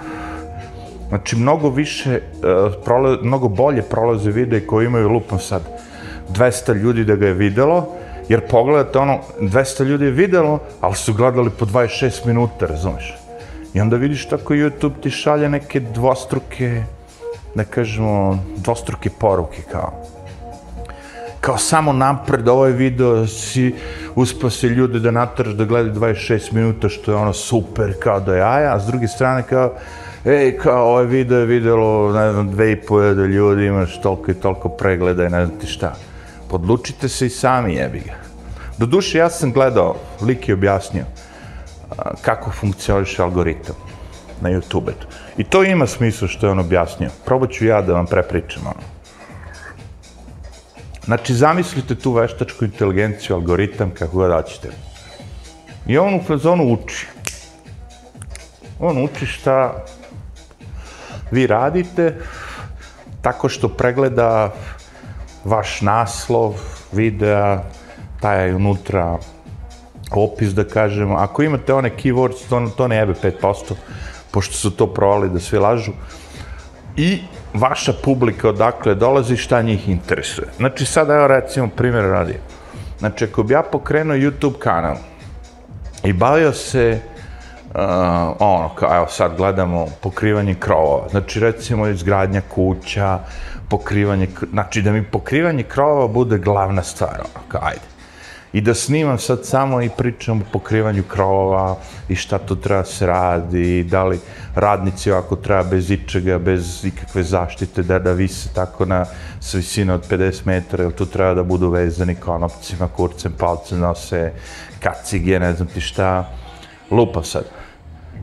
Znači, 1.09 1.37
mnogo 1.37 1.70
više, 1.70 2.11
e, 2.14 2.20
prole, 2.85 3.16
mnogo 3.22 3.48
bolje 3.48 3.83
prolaze 3.83 4.31
videe 4.31 4.66
koji 4.66 4.87
imaju 4.87 5.09
lupom 5.09 5.38
sad 5.38 5.62
200 6.29 6.74
ljudi 6.74 7.05
da 7.05 7.16
ga 7.16 7.27
je 7.27 7.35
videlo, 7.35 7.87
jer 8.29 8.48
pogledate 8.48 8.98
ono, 8.98 9.18
200 9.40 9.85
ljudi 9.85 10.05
je 10.05 10.11
videlo, 10.11 10.59
ali 10.81 10.94
su 10.94 11.14
gledali 11.14 11.51
po 11.51 11.64
26 11.66 12.27
minuta, 12.27 12.66
razumiješ? 12.66 13.16
I 13.74 13.81
onda 13.81 13.96
vidiš 13.96 14.29
tako 14.29 14.55
YouTube 14.55 15.01
ti 15.03 15.11
šalje 15.11 15.48
neke 15.48 15.81
dvostruke, 15.81 16.83
da 17.55 17.64
kažemo, 17.64 18.44
dvostruke 18.57 19.11
poruke 19.11 19.62
kao 19.72 19.92
kao 21.48 21.58
samo 21.58 21.92
napred 21.92 22.48
ovaj 22.48 22.72
video 22.72 23.26
si 23.26 23.74
uspao 24.14 24.50
se 24.50 24.68
ljude 24.68 25.00
da 25.00 25.11
nataraš 25.11 25.54
da 25.54 25.64
gledaju 25.64 25.94
26 25.94 26.52
minuta 26.52 26.88
što 26.88 27.11
je 27.11 27.16
ono 27.16 27.32
super 27.32 27.94
kao 28.00 28.20
da 28.20 28.37
jaja, 28.37 28.74
a 28.74 28.80
s 28.80 28.87
druge 28.87 29.08
strane 29.08 29.42
kao 29.42 29.72
ej, 30.24 30.58
kao 30.58 30.88
ovaj 30.88 31.04
video 31.04 31.38
je 31.38 31.46
videlo, 31.46 32.12
ne 32.12 32.32
znam, 32.32 32.50
dve 32.50 32.72
i 32.72 32.76
po 32.76 33.00
da 33.00 33.26
ljudi 33.26 33.66
imaš 33.66 34.00
toliko 34.00 34.30
i 34.30 34.34
toliko 34.34 34.68
pregleda 34.68 35.24
i 35.24 35.30
ne 35.30 35.46
znam 35.46 35.58
ti 35.58 35.66
šta. 35.66 35.94
Podlučite 36.50 37.08
se 37.08 37.26
i 37.26 37.30
sami 37.30 37.74
jebi 37.74 38.00
ga. 38.00 38.14
Do 38.78 38.87
duše, 38.87 39.18
ja 39.18 39.30
sam 39.30 39.52
gledao, 39.52 39.96
lik 40.22 40.48
je 40.48 40.54
objasnio 40.54 41.04
kako 42.22 42.50
funkcioniše 42.50 43.22
algoritam 43.22 43.76
na 44.40 44.50
YouTube. 44.50 44.92
-u. 44.92 45.16
I 45.37 45.44
to 45.44 45.64
ima 45.64 45.87
smisla 45.87 46.28
što 46.28 46.46
je 46.46 46.50
on 46.50 46.58
objasnio. 46.58 47.11
Probat 47.24 47.50
ću 47.50 47.66
ja 47.66 47.82
da 47.82 47.92
vam 47.92 48.06
prepričam 48.06 48.62
ono. 48.66 48.97
Znači, 51.09 51.35
zamislite 51.35 51.94
tu 51.94 52.12
veštačku 52.12 52.64
inteligenciju, 52.64 53.37
algoritam, 53.37 53.90
kako 53.90 54.16
god 54.16 54.31
daćete. 54.31 54.68
I 55.87 55.99
on 55.99 56.14
u 56.14 56.23
fazonu 56.23 56.64
uči. 56.73 57.07
On 58.79 59.05
uči 59.05 59.27
šta 59.27 59.85
vi 61.31 61.47
radite 61.47 62.14
tako 63.23 63.49
što 63.49 63.68
pregleda 63.68 64.53
vaš 65.44 65.81
naslov, 65.81 66.61
videa, 66.92 67.62
taj 68.21 68.53
unutra 68.55 69.18
opis, 70.11 70.53
da 70.53 70.64
kažemo. 70.64 71.16
Ako 71.16 71.42
imate 71.42 71.75
one 71.75 71.90
keywords, 71.97 72.44
to, 72.49 72.71
to 72.77 72.88
ne 72.88 72.97
jebe 72.97 73.14
5%, 73.23 73.75
pošto 74.31 74.55
su 74.55 74.71
to 74.71 74.87
provali 74.87 75.31
da 75.31 75.40
svi 75.40 75.59
lažu. 75.59 75.92
I 76.97 77.23
vaša 77.54 77.92
publika 78.04 78.48
odakle 78.48 78.94
dolazi, 78.94 79.37
šta 79.37 79.62
njih 79.62 79.88
interesuje. 79.88 80.48
Znači, 80.56 80.87
sada 80.87 81.14
evo 81.14 81.26
recimo 81.26 81.68
primjer 81.68 82.04
radi. 82.04 82.34
Znači, 82.98 83.24
ako 83.24 83.42
bi 83.42 83.54
ja 83.54 83.62
pokrenuo 83.62 84.16
YouTube 84.16 84.58
kanal 84.58 84.96
i 86.04 86.12
bavio 86.12 86.52
se 86.52 87.00
uh, 87.66 87.80
ono, 88.38 88.70
kao, 88.74 88.96
evo 88.96 89.06
sad 89.08 89.37
gledamo 89.37 89.87
pokrivanje 90.02 90.54
krovova, 90.54 91.08
znači 91.11 91.40
recimo 91.40 91.87
izgradnja 91.87 92.40
kuća, 92.54 93.18
pokrivanje, 93.68 94.28
znači 94.52 94.82
da 94.82 94.92
mi 94.92 95.02
pokrivanje 95.02 95.62
krovova 95.62 96.08
bude 96.08 96.38
glavna 96.38 96.82
stvar, 96.82 97.14
ono, 97.14 97.44
kao, 97.48 97.61
ajde 97.64 97.97
i 98.52 98.61
da 98.61 98.74
snimam 98.74 99.18
sad 99.18 99.46
samo 99.46 99.82
i 99.82 99.90
pričam 99.96 100.40
o 100.40 100.44
pokrivanju 100.52 101.02
krovova 101.08 101.76
i 102.08 102.14
šta 102.14 102.38
to 102.38 102.54
treba 102.54 102.84
se 102.84 103.06
radi, 103.06 103.84
da 103.84 104.04
li 104.04 104.20
radnici 104.54 105.11
ovako 105.11 105.37
treba 105.37 105.62
bez 105.62 105.90
ičega, 105.90 106.38
bez 106.38 106.84
ikakve 106.84 107.22
zaštite, 107.22 107.82
da 107.82 107.98
da 107.98 108.12
vise 108.12 108.48
tako 108.54 108.84
na 108.84 109.04
s 109.40 109.54
visine 109.54 109.94
od 109.94 110.08
50 110.11 110.46
metara, 110.46 110.84
ili 110.84 110.92
tu 110.92 111.06
treba 111.06 111.34
da 111.34 111.42
budu 111.42 111.70
vezani 111.70 112.14
konopcima, 112.14 112.88
kurcem, 112.88 113.32
palcem, 113.38 113.78
nose 113.78 114.32
kacige, 114.80 115.40
ne 115.40 115.52
znam 115.52 115.68
ti 115.68 115.80
šta, 115.80 116.30
lupa 116.90 117.22
sad. 117.22 117.44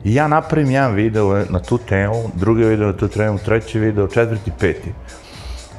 I 0.04 0.14
ja 0.14 0.28
napravim 0.28 0.70
jedan 0.70 0.94
video 0.94 1.44
na 1.50 1.58
tu 1.58 1.78
temu, 1.78 2.30
drugi 2.34 2.64
video 2.64 2.86
na 2.86 2.96
tu 2.96 3.08
temu, 3.08 3.38
treći 3.38 3.78
video, 3.78 4.08
četvrti, 4.08 4.52
peti. 4.60 4.92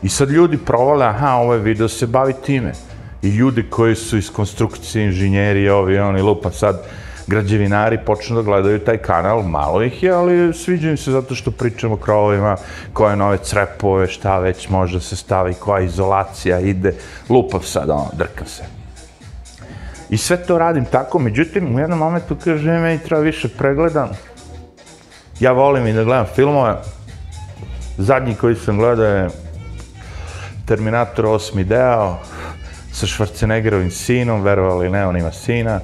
I 0.03 0.09
sad 0.09 0.29
ljudi 0.29 0.57
provale, 0.57 1.05
aha, 1.05 1.33
ovaj 1.33 1.59
video 1.59 1.87
se 1.87 2.07
bavi 2.07 2.33
time 2.45 2.73
i 3.21 3.29
ljudi 3.29 3.63
koji 3.69 3.95
su 3.95 4.17
iz 4.17 4.29
konstrukcije, 4.31 5.05
inženjeri, 5.05 5.69
ovi, 5.69 5.99
oni, 5.99 6.21
lupa 6.21 6.51
sad, 6.51 6.83
građevinari 7.27 7.97
počnu 8.05 8.35
da 8.35 8.41
gledaju 8.41 8.79
taj 8.79 8.97
kanal, 8.97 9.41
malo 9.41 9.83
ih 9.83 10.03
je, 10.03 10.11
ali 10.11 10.53
sviđa 10.53 10.89
im 10.89 10.97
se 10.97 11.11
zato 11.11 11.35
što 11.35 11.51
pričamo 11.51 11.93
o 11.93 11.97
krovovima, 11.97 12.57
koje 12.93 13.15
nove 13.15 13.37
crepove, 13.37 14.07
šta 14.07 14.39
već 14.39 14.69
može 14.69 15.01
se 15.01 15.15
stavi, 15.15 15.53
koja 15.53 15.83
izolacija 15.83 16.59
ide, 16.59 16.93
lupav 17.29 17.61
sad, 17.61 17.89
ono, 17.89 18.09
drkam 18.13 18.47
se. 18.47 18.63
I 20.09 20.17
sve 20.17 20.37
to 20.37 20.57
radim 20.57 20.85
tako, 20.85 21.19
međutim, 21.19 21.75
u 21.75 21.79
jednom 21.79 21.99
momentu 21.99 22.35
kaže, 22.43 22.71
meni 22.71 22.99
treba 22.99 23.21
više 23.21 23.49
pregledam. 23.49 24.09
Ja 25.39 25.51
volim 25.51 25.87
i 25.87 25.93
da 25.93 26.03
gledam 26.03 26.25
filmove. 26.35 26.75
Zadnji 27.97 28.35
koji 28.35 28.55
sam 28.55 28.77
gledao 28.77 29.05
je 29.05 29.29
Terminator 30.65 31.25
8. 31.25 31.63
deo, 31.63 32.15
sa 32.97 33.05
Schwarzeneggerovim 33.05 33.91
sinom, 33.91 34.41
verovali 34.41 34.89
ne, 34.89 35.05
on 35.07 35.17
ima 35.17 35.31
sina, 35.31 35.79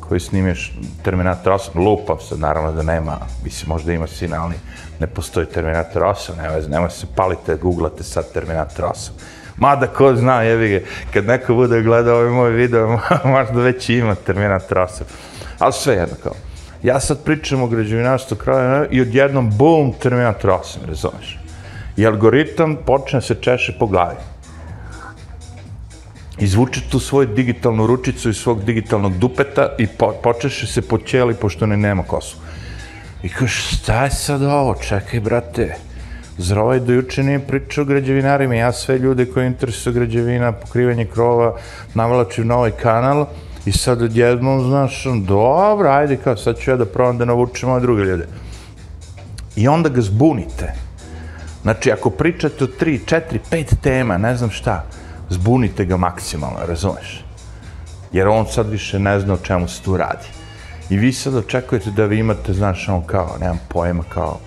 koji 0.00 0.20
snimio 0.20 0.54
Terminator 1.02 1.52
8, 1.52 1.76
lupav 1.76 2.18
sad, 2.28 2.40
naravno 2.40 2.72
da 2.72 2.82
nema, 2.82 3.18
mislim, 3.44 3.68
možda 3.68 3.92
ima 3.92 4.06
sina, 4.06 4.42
ali 4.44 4.54
ne 5.00 5.06
postoji 5.06 5.46
Terminator 5.46 6.02
8, 6.02 6.36
ne 6.36 6.48
veze, 6.50 6.68
nema 6.68 6.90
se 6.90 7.06
palite, 7.16 7.56
googlate 7.56 8.02
sad 8.02 8.32
Terminator 8.32 8.84
8. 8.84 9.10
Mada 9.56 9.86
ko 9.86 10.14
zna, 10.16 10.42
jevi 10.42 10.68
ga, 10.68 10.86
kad 11.12 11.26
neko 11.26 11.54
bude 11.54 11.82
gledao 11.82 12.16
ovaj 12.16 12.30
moj 12.30 12.50
video, 12.50 12.98
možda 13.34 13.60
već 13.60 13.88
ima 13.88 14.14
Terminator 14.14 14.78
8. 14.78 15.02
Ali 15.58 15.72
sve 15.72 15.94
jedno 15.94 16.16
kao. 16.22 16.34
Ja 16.82 17.00
sad 17.00 17.24
pričam 17.24 17.62
o 17.62 17.66
građevinarstvu 17.66 18.36
kraja 18.36 18.86
i 18.90 19.00
odjednom, 19.00 19.50
bum, 19.56 19.92
Terminator 19.92 20.50
8, 20.50 20.76
razumeš? 20.86 21.38
I 21.96 22.06
algoritam 22.06 22.76
počne 22.86 23.20
se 23.20 23.34
češe 23.34 23.72
po 23.78 23.86
glavi 23.86 24.33
izvuče 26.38 26.80
tu 26.90 27.00
svoju 27.00 27.26
digitalnu 27.26 27.86
ručicu 27.86 28.30
iz 28.30 28.36
svog 28.36 28.64
digitalnog 28.64 29.18
dupeta 29.18 29.68
i 29.78 29.86
po, 29.86 30.12
počeše 30.22 30.66
se 30.66 30.82
po 30.82 30.98
ćeli, 30.98 31.34
pošto 31.34 31.66
ne 31.66 31.76
nema 31.76 32.02
kosu. 32.02 32.36
I 33.22 33.28
kažeš, 33.28 33.78
šta 33.78 34.04
je 34.04 34.10
sad 34.10 34.42
ovo? 34.42 34.74
Čekaj, 34.74 35.20
brate, 35.20 35.76
zar 36.38 36.58
ovaj 36.58 36.80
dojuče 36.80 37.22
nije 37.22 37.38
pričao 37.38 37.82
o 37.82 37.84
građevinarima? 37.84 38.54
Ja 38.54 38.72
sve 38.72 38.98
ljude 38.98 39.26
koji 39.26 39.46
interesuju 39.46 39.94
građevina, 39.94 40.52
pokrivanje 40.52 41.04
krova, 41.04 41.56
navlačim 41.94 42.46
na 42.46 42.56
ovaj 42.56 42.70
kanal 42.70 43.26
i 43.66 43.72
sad 43.72 44.02
odjednom, 44.02 44.68
znaš, 44.68 45.04
dobro, 45.26 45.90
ajde, 45.90 46.16
kao, 46.16 46.36
sad 46.36 46.58
ću 46.58 46.70
ja 46.70 46.76
da 46.76 46.84
provam 46.84 47.18
da 47.18 47.24
navučem 47.24 47.70
ove 47.70 47.80
druge 47.80 48.02
ljude. 48.02 48.26
I 49.56 49.68
onda 49.68 49.88
ga 49.88 50.00
zbunite. 50.00 50.74
Znači, 51.62 51.92
ako 51.92 52.10
pričate 52.10 52.64
o 52.64 52.66
tri, 52.66 53.00
četiri, 53.06 53.40
pet 53.50 53.74
tema, 53.82 54.18
ne 54.18 54.36
znam 54.36 54.50
šta, 54.50 54.84
zbunite 55.28 55.84
ga 55.84 55.96
maksimalno, 55.96 56.58
razumeš? 56.66 57.24
Jer 58.12 58.28
on 58.28 58.46
sad 58.46 58.70
više 58.70 58.98
ne 58.98 59.20
zna 59.20 59.34
o 59.34 59.38
čemu 59.42 59.68
se 59.68 59.82
tu 59.82 59.96
radi. 59.96 60.26
I 60.90 60.96
vi 60.96 61.12
sad 61.12 61.36
očekujete 61.36 61.90
da 61.90 62.04
vi 62.04 62.18
imate, 62.18 62.52
znaš, 62.52 62.88
on 62.88 63.02
kao, 63.06 63.36
nemam 63.40 63.60
pojma, 63.68 64.04
kao, 64.08 64.40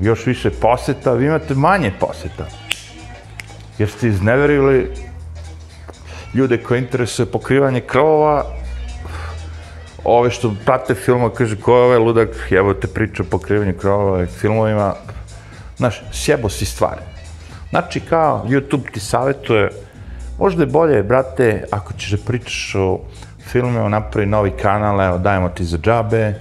još 0.00 0.26
više 0.26 0.50
poseta, 0.50 1.12
vi 1.12 1.26
imate 1.26 1.54
manje 1.54 1.92
poseta. 2.00 2.46
Jer 3.78 3.90
ste 3.90 4.08
izneverili 4.08 4.90
ljude 6.34 6.62
koje 6.62 6.78
interesuje 6.78 7.26
pokrivanje 7.26 7.80
krovova, 7.80 8.44
ove 10.04 10.30
što 10.30 10.54
prate 10.64 10.94
filma, 10.94 11.30
kaže, 11.30 11.56
ko 11.56 11.76
je 11.76 11.84
ovaj 11.84 11.98
ludak, 11.98 12.28
evo 12.50 12.74
te 12.74 12.86
priča 12.86 13.22
o 13.22 13.26
pokrivanju 13.30 13.74
krovova 13.80 14.22
i 14.22 14.26
filmovima, 14.26 14.94
znaš, 15.76 16.02
sjebo 16.12 16.48
si 16.48 16.64
stvari. 16.64 17.13
Znači, 17.74 18.00
kao 18.00 18.44
YouTube 18.48 18.90
ti 18.92 19.00
savjetuje, 19.00 19.70
možda 20.38 20.62
je 20.62 20.66
bolje, 20.66 21.02
brate, 21.02 21.64
ako 21.70 21.92
ćeš 21.92 22.10
da 22.10 22.16
pričaš 22.26 22.74
o 22.74 23.00
filmu, 23.50 23.88
napravi 23.88 24.26
novi 24.26 24.50
kanal, 24.62 25.00
evo, 25.00 25.18
dajemo 25.18 25.48
ti 25.48 25.64
za 25.64 25.78
džabe, 25.78 26.34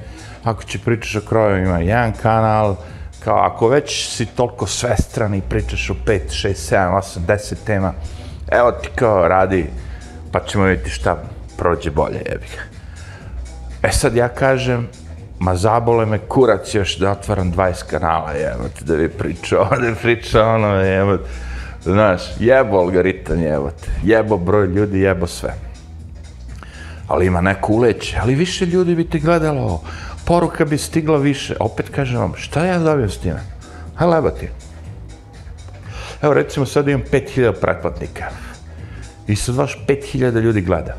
ako 0.43 0.63
ćeš 0.63 0.82
pričaš 0.82 1.15
o 1.15 1.22
krojevima, 1.30 1.80
jedan 1.80 2.13
kanal, 2.22 2.76
kao 3.24 3.38
ako 3.38 3.67
već 3.67 4.10
si 4.15 4.26
toliko 4.26 4.67
svestran 4.67 5.36
i 5.36 5.41
pričaš 5.41 5.89
o 5.89 5.93
5, 6.06 6.19
6, 6.30 6.76
7, 6.76 7.02
8, 7.02 7.19
10 7.28 7.56
tema, 7.65 7.93
evo 8.52 8.72
ti 8.72 8.89
kao 8.96 9.28
radi, 9.28 9.69
pa 10.32 10.39
ćemo 10.39 10.63
vidjeti 10.63 10.89
šta 10.89 11.24
prođe 11.58 11.91
bolje, 11.91 12.22
jebi 12.30 12.48
ga. 12.56 12.63
E 13.88 13.91
sad 13.91 14.15
ja 14.15 14.28
kažem, 14.28 14.88
ma 15.43 15.56
zabole 15.56 16.06
me 16.06 16.19
kurac 16.19 16.75
još 16.75 16.97
da 16.97 17.12
otvaram 17.12 17.53
20 17.53 17.86
kanala, 17.89 18.32
jebote, 18.32 18.86
da 18.86 18.97
bi 18.97 19.10
pričao, 19.10 19.69
da 19.69 19.89
bi 19.89 19.95
pričao 19.95 20.56
ono, 20.56 20.67
jebote. 20.67 21.29
Znaš, 21.84 22.21
jebo 22.39 22.77
algoritam, 22.77 23.41
jebote. 23.41 23.91
Jebo 24.03 24.38
broj 24.38 24.67
ljudi, 24.67 24.99
jebo 24.99 25.27
sve. 25.27 25.53
Ali 27.08 27.25
ima 27.25 27.41
neko 27.41 27.73
uleće, 27.73 28.17
ali 28.21 28.36
više 28.36 28.65
ljudi 28.65 28.95
bi 28.95 29.10
te 29.10 29.19
gledalo, 29.19 29.82
poruka 30.25 30.65
bi 30.65 30.77
stigla 30.77 31.17
više. 31.17 31.56
Opet 31.60 31.89
kažem 31.89 32.19
vam, 32.19 32.34
šta 32.36 32.65
ja 32.65 32.79
dobijem 32.79 33.10
s 33.10 33.17
time? 33.17 33.43
Ha, 33.95 34.06
leba 34.06 34.29
ti. 34.29 34.49
Evo, 36.21 36.34
recimo, 36.34 36.65
sad 36.65 36.88
imam 36.88 37.03
5000 37.12 37.53
pretplatnika. 37.62 38.25
I 39.27 39.36
sad 39.36 39.56
vaš 39.56 39.77
5000 39.88 40.39
ljudi 40.39 40.62
gleda. 40.62 40.95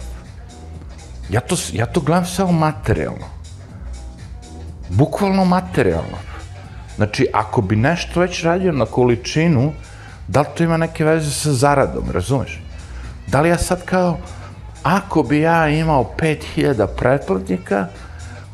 Ja 1.30 1.40
to, 1.40 1.56
ja 1.72 1.86
to 1.86 2.00
gledam 2.00 2.26
samo 2.26 2.52
materijalno. 2.52 3.43
Bukvalno 4.88 5.44
materijalno. 5.44 6.18
Znači, 6.96 7.26
ako 7.32 7.62
bi 7.62 7.76
nešto 7.76 8.20
već 8.20 8.42
radio 8.42 8.72
na 8.72 8.86
količinu, 8.86 9.72
da 10.28 10.40
li 10.40 10.46
to 10.56 10.64
ima 10.64 10.76
neke 10.76 11.04
veze 11.04 11.30
sa 11.30 11.52
zaradom, 11.52 12.04
razumeš? 12.12 12.62
Da 13.26 13.40
li 13.40 13.48
ja 13.48 13.58
sad 13.58 13.84
kao, 13.84 14.18
ako 14.82 15.22
bi 15.22 15.40
ja 15.40 15.68
imao 15.68 16.10
5000 16.18 16.86
pretplatnika, 16.96 17.86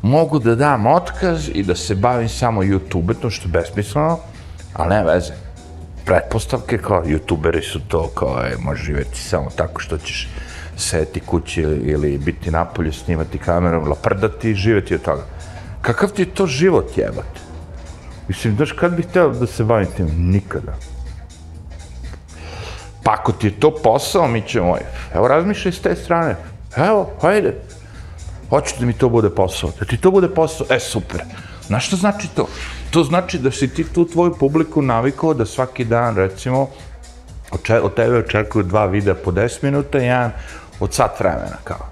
mogu 0.01 0.39
da 0.39 0.55
dam 0.55 0.85
otkaz 0.85 1.49
i 1.53 1.63
da 1.63 1.75
se 1.75 1.95
bavim 1.95 2.29
samo 2.29 2.63
YouTube, 2.63 3.13
to 3.21 3.29
što 3.29 3.47
je 3.47 3.51
besmisleno, 3.51 4.19
ali 4.73 4.89
ne 4.89 5.03
veze. 5.03 5.33
Pretpostavke 6.05 6.77
kao 6.77 7.03
youtuberi 7.03 7.71
su 7.71 7.79
to 7.87 8.07
kao, 8.07 8.39
je, 8.43 8.57
može 8.57 8.83
živjeti 8.83 9.19
samo 9.19 9.49
tako 9.55 9.81
što 9.81 9.97
ćeš 9.97 10.29
seti 10.77 11.19
kući 11.19 11.61
ili 11.61 12.17
biti 12.17 12.51
napolje, 12.51 12.91
snimati 12.91 13.37
kamerom, 13.37 13.87
laprdati 13.87 14.49
i 14.49 14.55
živjeti 14.55 14.95
od 14.95 15.01
toga. 15.01 15.23
Kakav 15.81 16.09
ti 16.09 16.21
je 16.21 16.33
to 16.33 16.47
život 16.47 16.97
jebate? 16.97 17.41
Mislim, 18.27 18.55
znaš, 18.55 18.71
kad 18.71 18.95
bih 18.95 19.05
htio 19.07 19.29
da 19.29 19.47
se 19.47 19.63
bavim 19.63 19.87
tim? 19.97 20.07
Nikada. 20.17 20.73
Pa 23.03 23.11
ako 23.13 23.31
ti 23.31 23.47
je 23.47 23.59
to 23.59 23.75
posao, 23.83 24.27
mi 24.27 24.41
ćemo, 24.41 24.77
evo 25.13 25.27
razmišljaj 25.27 25.71
s 25.71 25.81
te 25.81 25.95
strane. 25.95 26.35
Evo, 26.75 27.09
hajde. 27.21 27.55
Hoću 28.49 28.75
da 28.79 28.85
mi 28.85 28.93
to 28.93 29.09
bude 29.09 29.29
posao. 29.29 29.71
Da 29.79 29.85
ti 29.85 29.97
to 29.97 30.11
bude 30.11 30.29
posao, 30.29 30.67
e, 30.69 30.79
super. 30.79 31.21
Znaš 31.67 31.87
što 31.87 31.95
znači 31.95 32.27
to? 32.35 32.47
To 32.91 33.03
znači 33.03 33.39
da 33.39 33.51
si 33.51 33.67
ti 33.67 33.83
tu 33.83 34.05
tvoju 34.05 34.35
publiku 34.39 34.81
navikao 34.81 35.33
da 35.33 35.45
svaki 35.45 35.85
dan, 35.85 36.15
recimo, 36.15 36.67
od 37.81 37.95
tebe 37.95 38.17
očekuju 38.17 38.63
dva 38.63 38.85
videa 38.85 39.15
po 39.15 39.31
10 39.31 39.63
minuta, 39.63 39.97
jedan 39.97 40.31
od 40.79 40.93
sat 40.93 41.19
vremena, 41.19 41.57
kao. 41.63 41.87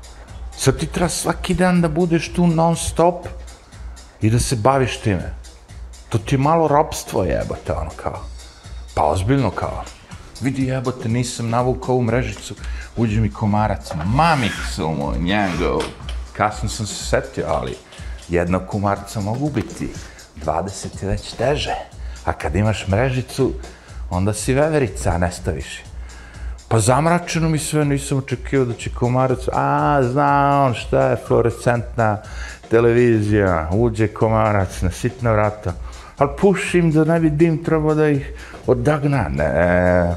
Sad 0.57 0.77
ti 0.77 0.85
treba 0.85 1.09
svaki 1.09 1.53
dan 1.53 1.81
da 1.81 1.87
budeš 1.87 2.33
tu 2.33 2.47
non 2.47 2.75
stop 2.75 3.27
i 4.21 4.29
da 4.29 4.39
se 4.39 4.55
baviš 4.55 4.97
time. 4.97 5.33
To 6.09 6.17
ti 6.17 6.35
je 6.35 6.39
malo 6.39 6.67
robstvo 6.67 7.23
jebate, 7.23 7.73
ono, 7.73 7.89
kao. 7.95 8.21
Pa 8.95 9.03
ozbiljno, 9.03 9.51
kao. 9.51 9.83
Vidi 10.41 10.63
jebote, 10.63 11.09
nisam 11.09 11.49
navukao 11.49 11.95
ovu 11.95 12.03
mrežicu, 12.03 12.55
uđe 12.97 13.21
mi 13.21 13.31
komarac, 13.31 13.91
mamicu 14.05 14.87
mu 14.87 15.13
njegov. 15.19 15.81
Kasno 16.33 16.69
sam 16.69 16.85
se 16.85 17.05
setio, 17.05 17.45
ali 17.47 17.75
jednog 18.29 18.61
komarca 18.67 19.21
mogu 19.21 19.49
biti, 19.49 19.89
20 20.45 21.03
je 21.03 21.09
već 21.09 21.33
teže. 21.33 21.75
A 22.25 22.33
kad 22.33 22.55
imaš 22.55 22.87
mrežicu, 22.87 23.53
onda 24.09 24.33
si 24.33 24.53
veverica, 24.53 25.11
a 25.11 25.17
ne 25.17 25.31
staviš. 25.31 25.83
Pa 26.67 26.79
zamračeno 26.79 27.49
mi 27.49 27.59
sve, 27.59 27.85
nisam 27.85 28.17
očekio 28.17 28.65
da 28.65 28.73
će 28.73 28.89
komarac, 28.89 29.39
a, 29.53 29.99
zna 30.03 30.63
on 30.65 30.73
šta 30.73 31.09
je 31.09 31.17
fluorescentna 31.27 32.17
televizija, 32.69 33.69
uđe 33.73 34.07
komarac 34.07 34.81
na 34.81 34.91
sitna 34.91 35.31
vrata, 35.31 35.73
ali 36.17 36.29
pušim 36.39 36.91
da 36.91 37.03
ne 37.03 37.19
bi 37.19 37.29
dim 37.29 37.63
trebao 37.63 37.95
da 37.95 38.09
ih 38.09 38.33
odagna. 38.67 39.29
Ne, 39.29 40.15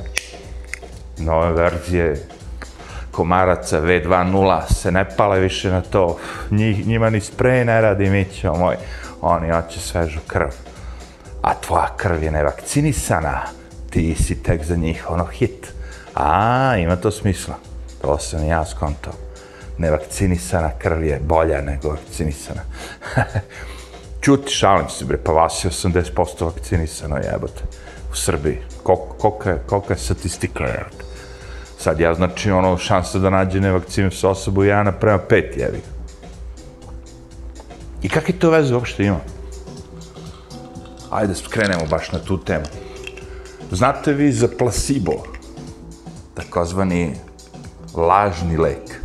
nove 1.19 1.53
verzije 1.53 2.29
komaraca 3.13 3.81
V2.0 3.81 4.73
se 4.73 4.93
ne 4.93 5.05
pale 5.17 5.41
više 5.41 5.71
na 5.71 5.81
to. 5.81 6.19
Njih, 6.51 6.87
njima 6.87 7.11
ni 7.11 7.21
sprej 7.21 7.65
ne 7.65 7.81
radi, 7.81 8.11
mi 8.11 8.25
ćemo 8.25 8.57
moj. 8.57 8.77
Oni 9.21 9.51
hoće 9.51 9.81
svežu 9.81 10.21
krv. 10.27 10.49
A 11.43 11.55
tvoja 11.55 11.89
krv 11.97 12.23
je 12.23 12.31
nevakcinisana. 12.31 13.41
Ti 13.91 14.15
si 14.15 14.43
tek 14.43 14.65
za 14.65 14.77
njih 14.77 15.11
ono 15.11 15.25
hit. 15.25 15.73
A, 16.15 16.77
ima 16.77 16.97
to 16.97 17.11
smisla. 17.11 17.55
To 18.03 18.19
sam 18.19 18.47
ja 18.47 18.65
skontao. 18.65 19.22
Nevakcinisana 19.83 20.71
krv 20.79 21.05
je 21.05 21.21
bolja 21.21 21.61
nego 21.61 21.89
vakcinisana. 21.89 22.61
Čuti, 24.23 24.53
šalim 24.55 24.89
se, 24.89 25.05
bre, 25.05 25.19
pa 25.25 25.33
vas 25.33 25.65
je 25.65 25.71
80% 25.71 26.45
vakcinisano, 26.45 27.17
jebote, 27.17 27.65
u 28.13 28.17
Srbiji. 28.17 28.59
Kolika 28.83 29.15
kol, 29.19 29.33
kolika 29.67 29.95
je 29.95 29.99
statistika, 29.99 30.65
jebote? 30.65 31.05
Sad 31.79 32.01
ja, 32.01 32.15
znači, 32.15 32.51
ono, 32.51 32.77
šansa 32.79 33.19
da 33.19 33.31
nađe 33.31 33.61
nevakcinu 33.61 34.11
sa 34.11 34.29
osobu 34.29 34.65
jedna 34.65 34.93
prema 34.93 35.19
pet, 35.19 35.57
jevi. 35.57 35.81
I 38.03 38.09
kakve 38.09 38.39
to 38.39 38.51
veze 38.51 38.75
uopšte 38.75 39.05
ima? 39.05 39.19
Ajde, 41.11 41.35
skrenemo 41.35 41.87
baš 41.91 42.13
na 42.13 42.19
tu 42.19 42.39
temu. 42.39 42.65
Znate 43.71 44.13
vi 44.13 44.33
za 44.33 44.49
placebo, 44.59 45.23
takozvani 46.35 47.15
lažni 47.95 48.57
lek? 48.57 49.02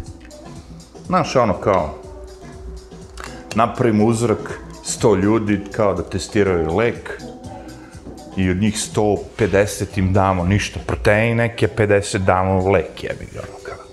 Znaš, 1.07 1.35
ono 1.35 1.53
kao, 1.53 1.95
napravimo 3.55 4.05
uzrak 4.05 4.59
100 4.85 5.21
ljudi 5.21 5.59
kao 5.71 5.93
da 5.93 6.03
testiraju 6.03 6.75
lek, 6.75 7.21
i 8.37 8.49
od 8.49 8.57
njih 8.57 8.75
150 8.95 9.99
im 9.99 10.13
damo 10.13 10.45
ništa 10.45 10.79
pa 10.79 10.93
protein, 10.93 11.37
neke 11.37 11.67
50 11.77 12.17
damo 12.17 12.71
lek, 12.71 13.03
jebi 13.03 13.27
ga, 13.33 13.39
ono 13.39 13.57
kao. 13.63 13.85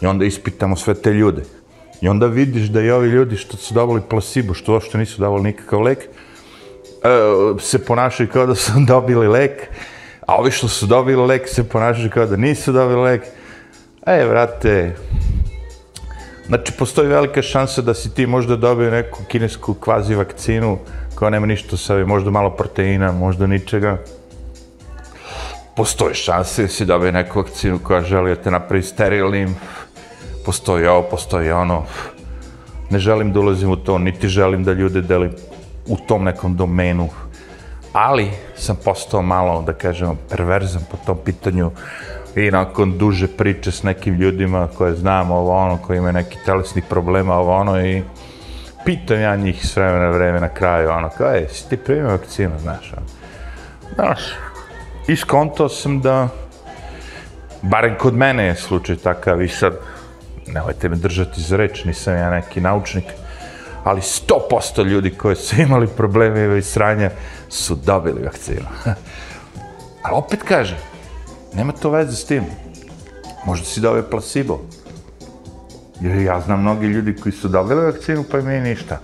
I 0.00 0.06
onda 0.06 0.24
ispitamo 0.24 0.76
sve 0.76 0.94
te 0.94 1.12
ljude. 1.12 1.42
I 2.00 2.08
onda 2.08 2.26
vidiš 2.26 2.68
da 2.68 2.80
i 2.80 2.90
ovi 2.90 3.08
ljudi 3.08 3.36
što 3.36 3.56
su 3.56 3.74
davali 3.74 4.00
placebo, 4.10 4.54
što 4.54 4.72
uopšte 4.72 4.98
nisu 4.98 5.20
davali 5.20 5.42
nikakav 5.42 5.82
lek, 5.82 5.98
e, 5.98 6.08
se 7.60 7.84
ponašaju 7.84 8.28
kao 8.32 8.46
da 8.46 8.54
su 8.54 8.72
dobili 8.88 9.28
lek, 9.28 9.68
a 10.26 10.36
ovi 10.36 10.50
što 10.50 10.68
su 10.68 10.86
dobili 10.86 11.26
lek 11.26 11.48
se 11.48 11.68
ponašaju 11.68 12.10
kao 12.10 12.26
da 12.26 12.36
nisu 12.36 12.72
dobili 12.72 13.02
lek. 13.02 13.22
E, 14.06 14.24
vrate, 14.24 14.96
znači, 16.46 16.72
postoji 16.72 17.08
velika 17.08 17.42
šansa 17.42 17.82
da 17.82 17.94
si 17.94 18.14
ti 18.14 18.26
možda 18.26 18.56
dobio 18.56 18.90
neku 18.90 19.24
kinesku 19.28 19.74
kvazi 19.74 20.14
vakcinu, 20.14 20.78
kao 21.14 21.30
nema 21.30 21.46
ništa 21.46 21.76
sa 21.76 21.96
možda 22.06 22.30
malo 22.30 22.50
proteina, 22.50 23.12
možda 23.12 23.46
ničega. 23.46 23.98
Postoji 25.76 26.14
šanse 26.14 26.62
da 26.62 26.68
si 26.68 26.84
dobio 26.84 27.12
neku 27.12 27.38
vakcinu 27.38 27.78
koja 27.78 28.02
želi 28.02 28.34
da 28.34 28.42
te 28.42 28.50
napravi 28.50 28.82
sterilnim. 28.82 29.56
Postoji 30.44 30.86
ovo, 30.86 31.02
postoji 31.02 31.50
ono. 31.50 31.84
Ne 32.90 32.98
želim 32.98 33.32
da 33.32 33.40
ulazim 33.40 33.70
u 33.70 33.76
to, 33.76 33.98
niti 33.98 34.28
želim 34.28 34.64
da 34.64 34.72
ljude 34.72 35.00
delim 35.00 35.32
u 35.86 35.96
tom 35.96 36.24
nekom 36.24 36.56
domenu. 36.56 37.08
Ali 37.92 38.30
sam 38.56 38.76
postao 38.84 39.22
malo, 39.22 39.62
da 39.62 39.72
kažemo, 39.72 40.16
perverzan 40.30 40.82
po 40.90 40.96
tom 41.06 41.18
pitanju 41.24 41.70
i 42.36 42.50
nakon 42.50 42.98
duže 42.98 43.26
priče 43.26 43.70
s 43.70 43.82
nekim 43.82 44.14
ljudima 44.14 44.68
koje 44.78 44.94
znam 44.94 45.30
ovo 45.30 45.56
ono, 45.56 45.76
koji 45.76 45.98
imaju 45.98 46.12
neki 46.12 46.38
telesni 46.44 46.82
problema 46.82 47.34
ovo 47.34 47.56
ono 47.56 47.80
i 47.80 48.02
pitam 48.84 49.20
ja 49.20 49.36
njih 49.36 49.66
s 49.66 49.76
vremena 49.76 50.10
vreme 50.10 50.40
na 50.40 50.48
kraju, 50.48 50.90
ono, 50.90 51.08
kao, 51.08 51.30
je, 51.30 51.48
si 51.48 51.68
ti 51.68 51.76
primio 51.76 52.08
vakcinu, 52.08 52.58
znaš, 52.58 52.92
ono. 52.92 53.06
Znaš, 53.94 54.20
iskontao 55.08 55.68
sam 55.68 56.00
da, 56.00 56.28
barem 57.62 57.94
kod 57.98 58.14
mene 58.14 58.46
je 58.46 58.54
slučaj 58.54 58.96
takav 58.96 59.42
i 59.42 59.48
sad, 59.48 59.78
nemojte 60.46 60.88
me 60.88 60.96
držati 60.96 61.40
za 61.40 61.56
reč, 61.56 61.84
nisam 61.84 62.14
ja 62.14 62.30
neki 62.30 62.60
naučnik, 62.60 63.04
ali 63.84 64.00
100% 64.00 64.84
ljudi 64.84 65.10
koji 65.10 65.36
su 65.36 65.60
imali 65.60 65.86
probleme 65.86 66.58
i 66.58 66.62
sranja 66.62 67.10
su 67.48 67.74
dobili 67.74 68.24
vakcinu. 68.24 68.66
ali 70.04 70.14
opet 70.14 70.42
kaže, 70.42 70.76
nema 71.54 71.72
to 71.72 71.90
veze 71.90 72.16
s 72.16 72.24
tim. 72.24 72.44
Možda 73.46 73.66
si 73.66 73.80
dobio 73.80 74.02
placebo. 74.10 74.60
Jer 76.00 76.16
ja 76.16 76.40
znam 76.40 76.60
mnogi 76.60 76.86
ljudi 76.86 77.16
koji 77.16 77.32
su 77.32 77.48
dobili 77.48 77.84
vakcinu, 77.84 78.24
pa 78.30 78.38
im 78.38 78.62
ništa. 78.62 78.98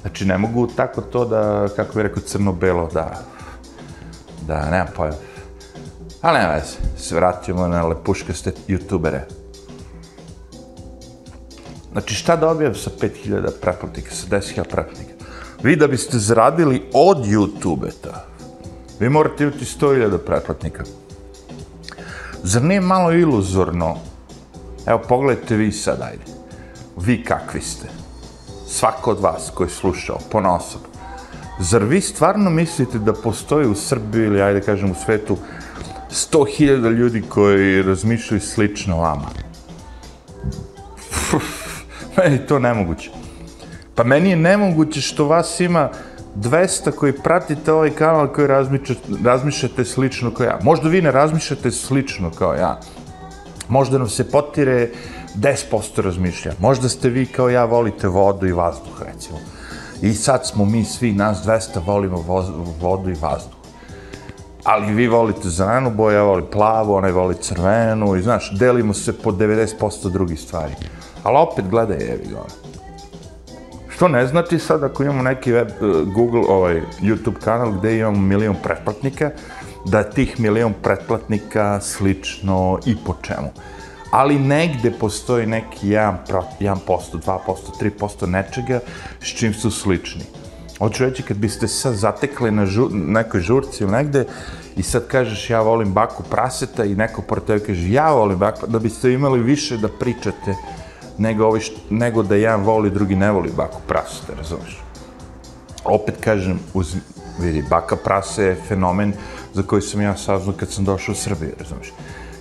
Znači, 0.00 0.24
ne 0.24 0.38
mogu 0.38 0.66
tako 0.66 1.00
to 1.00 1.24
da, 1.24 1.68
kako 1.76 1.94
bi 1.94 2.02
rekao, 2.02 2.22
crno-belo, 2.22 2.88
da, 2.92 3.22
da, 4.46 4.70
nema 4.70 4.86
pojma. 4.96 5.14
Ali 6.20 6.38
nema 6.38 6.52
veze, 6.52 6.76
se 6.96 7.14
vratimo 7.14 7.68
na 7.68 7.86
lepuškaste 7.86 8.52
youtubere. 8.68 9.20
Znači, 11.92 12.14
šta 12.14 12.36
dobijem 12.36 12.74
sa 12.74 12.90
5000 13.00 13.50
pretplatnika, 13.60 14.10
sa 14.10 14.26
10.000 14.26 14.54
pretplatnika? 14.54 15.12
Vi 15.62 15.76
da 15.76 15.86
biste 15.86 16.18
zaradili 16.18 16.82
od 16.92 17.18
youtube 17.18 17.90
-ta, 18.02 18.33
vi 19.04 19.10
morate 19.10 19.44
imati 19.44 19.64
100.000 19.64 20.18
pretplatnika. 20.18 20.84
Zar 22.42 22.62
nije 22.62 22.80
malo 22.80 23.12
iluzorno 23.12 23.96
Evo, 24.86 25.00
pogledajte 25.08 25.56
vi 25.56 25.72
sad, 25.72 26.02
ajde. 26.02 26.24
Vi 26.96 27.24
kakvi 27.24 27.60
ste? 27.60 27.88
svako 28.74 29.10
od 29.10 29.20
vas 29.20 29.50
koji 29.54 29.66
je 29.66 29.70
slušao, 29.70 30.18
ponosom, 30.30 30.80
zar 31.60 31.84
vi 31.84 32.00
stvarno 32.00 32.50
mislite 32.50 32.98
da 32.98 33.12
postoji 33.12 33.66
u 33.66 33.74
Srbiji 33.74 34.24
ili, 34.26 34.42
ajde 34.42 34.60
kažem, 34.60 34.90
u 34.90 34.94
svetu 35.04 35.36
100.000 36.10 36.90
ljudi 36.90 37.22
koji 37.28 37.82
razmišljaju 37.82 38.40
slično 38.40 38.96
vama? 38.96 39.28
meni 42.16 42.34
je 42.34 42.46
to 42.46 42.58
nemoguće. 42.58 43.10
Pa 43.94 44.04
meni 44.04 44.30
je 44.30 44.36
nemoguće 44.36 45.00
što 45.00 45.26
vas 45.26 45.60
ima 45.60 45.90
200 46.36 46.90
koji 46.90 47.12
pratite 47.12 47.72
ovaj 47.72 47.90
kanal 47.90 48.28
koji 48.28 48.46
razmišljate, 48.46 49.02
razmišljate 49.24 49.84
slično 49.84 50.30
kao 50.34 50.44
ja. 50.44 50.58
Možda 50.62 50.88
vi 50.88 51.02
ne 51.02 51.10
razmišljate 51.10 51.70
slično 51.70 52.30
kao 52.30 52.54
ja. 52.54 52.80
Možda 53.68 53.98
nam 53.98 54.08
se 54.08 54.30
potire 54.30 54.90
10% 55.36 56.02
razmišlja. 56.02 56.52
Možda 56.58 56.88
ste 56.88 57.08
vi 57.08 57.26
kao 57.26 57.50
ja 57.50 57.64
volite 57.64 58.08
vodu 58.08 58.46
i 58.46 58.52
vazduh, 58.52 59.02
recimo. 59.12 59.38
I 60.02 60.14
sad 60.14 60.46
smo 60.46 60.64
mi 60.64 60.84
svi, 60.84 61.12
nas 61.12 61.44
200, 61.46 61.86
volimo 61.86 62.24
vodu 62.80 63.10
i 63.10 63.16
vazduh. 63.20 63.54
Ali 64.64 64.94
vi 64.94 65.08
volite 65.08 65.48
zelenu 65.48 65.90
boju, 65.90 66.16
ja 66.16 66.22
volim 66.22 66.46
plavu, 66.52 66.94
onaj 66.94 67.12
voli 67.12 67.34
crvenu 67.34 68.16
i 68.16 68.22
znaš, 68.22 68.58
delimo 68.58 68.94
se 68.94 69.18
po 69.18 69.30
90% 69.30 70.10
drugih 70.10 70.40
stvari. 70.40 70.72
Ali 71.22 71.36
opet 71.38 71.68
gledaj, 71.68 71.96
evi 71.96 72.26
ga 72.30 72.36
ono. 72.36 72.63
Što 73.94 74.08
ne 74.08 74.26
znači 74.26 74.58
sad 74.58 74.82
ako 74.84 75.02
imamo 75.02 75.22
neki 75.22 75.52
web, 75.52 75.68
eh, 75.68 75.74
Google, 76.14 76.42
ovaj, 76.48 76.80
YouTube 77.00 77.38
kanal 77.44 77.72
gde 77.72 77.98
imamo 77.98 78.20
milion 78.20 78.56
pretplatnika, 78.62 79.30
da 79.84 80.02
tih 80.02 80.40
milion 80.40 80.72
pretplatnika 80.82 81.80
slično 81.80 82.78
i 82.86 82.96
po 83.06 83.14
čemu. 83.22 83.48
Ali 84.10 84.38
negde 84.38 84.90
postoji 84.90 85.46
neki 85.46 85.88
1%, 85.88 86.42
1%, 86.60 87.18
2%, 87.26 87.38
3% 87.80 88.26
nečega 88.26 88.80
s 89.20 89.26
čim 89.26 89.54
su 89.54 89.70
slični. 89.70 90.22
Hoću 90.78 91.04
reći, 91.04 91.22
kad 91.22 91.36
biste 91.36 91.68
se 91.68 91.74
sad 91.80 91.94
zatekli 91.94 92.50
na 92.50 92.66
žu, 92.66 92.88
nekoj 92.92 93.40
žurci 93.40 93.84
ili 93.84 93.92
negde 93.92 94.24
i 94.76 94.82
sad 94.82 95.06
kažeš 95.06 95.50
ja 95.50 95.60
volim 95.60 95.92
baku 95.92 96.22
praseta 96.22 96.84
i 96.84 96.94
neko 96.94 97.22
pored 97.22 97.44
tebe 97.44 97.66
kaže 97.66 97.92
ja 97.92 98.12
volim 98.12 98.38
baku, 98.38 98.66
da 98.66 98.78
biste 98.78 99.12
imali 99.12 99.42
više 99.42 99.76
da 99.76 99.88
pričate 99.88 100.54
nego, 101.18 101.46
ovi 101.46 101.60
št, 101.60 101.72
nego 101.90 102.22
da 102.22 102.36
jedan 102.36 102.62
voli, 102.62 102.90
drugi 102.90 103.16
ne 103.16 103.30
voli 103.32 103.52
baku 103.56 103.80
prasu, 103.88 104.22
da 104.28 104.34
razumiješ? 104.34 104.82
Opet 105.84 106.14
kažem, 106.20 106.58
uz, 106.74 106.96
vidi, 107.40 107.64
baka 107.70 107.96
prase 107.96 108.44
je 108.44 108.56
fenomen 108.68 109.12
za 109.54 109.62
koji 109.62 109.82
sam 109.82 110.00
ja 110.00 110.16
saznao 110.16 110.54
kad 110.56 110.70
sam 110.70 110.84
došao 110.84 111.12
u 111.12 111.16
Srbiju, 111.16 111.52
razumiješ? 111.58 111.92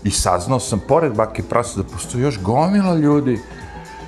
I 0.03 0.11
saznao 0.11 0.59
sam, 0.59 0.81
pored 0.87 1.13
bake 1.15 1.43
prase, 1.43 1.79
da 1.79 1.83
postoji 1.83 2.23
još 2.23 2.41
gomila 2.41 2.95
ljudi 2.95 3.39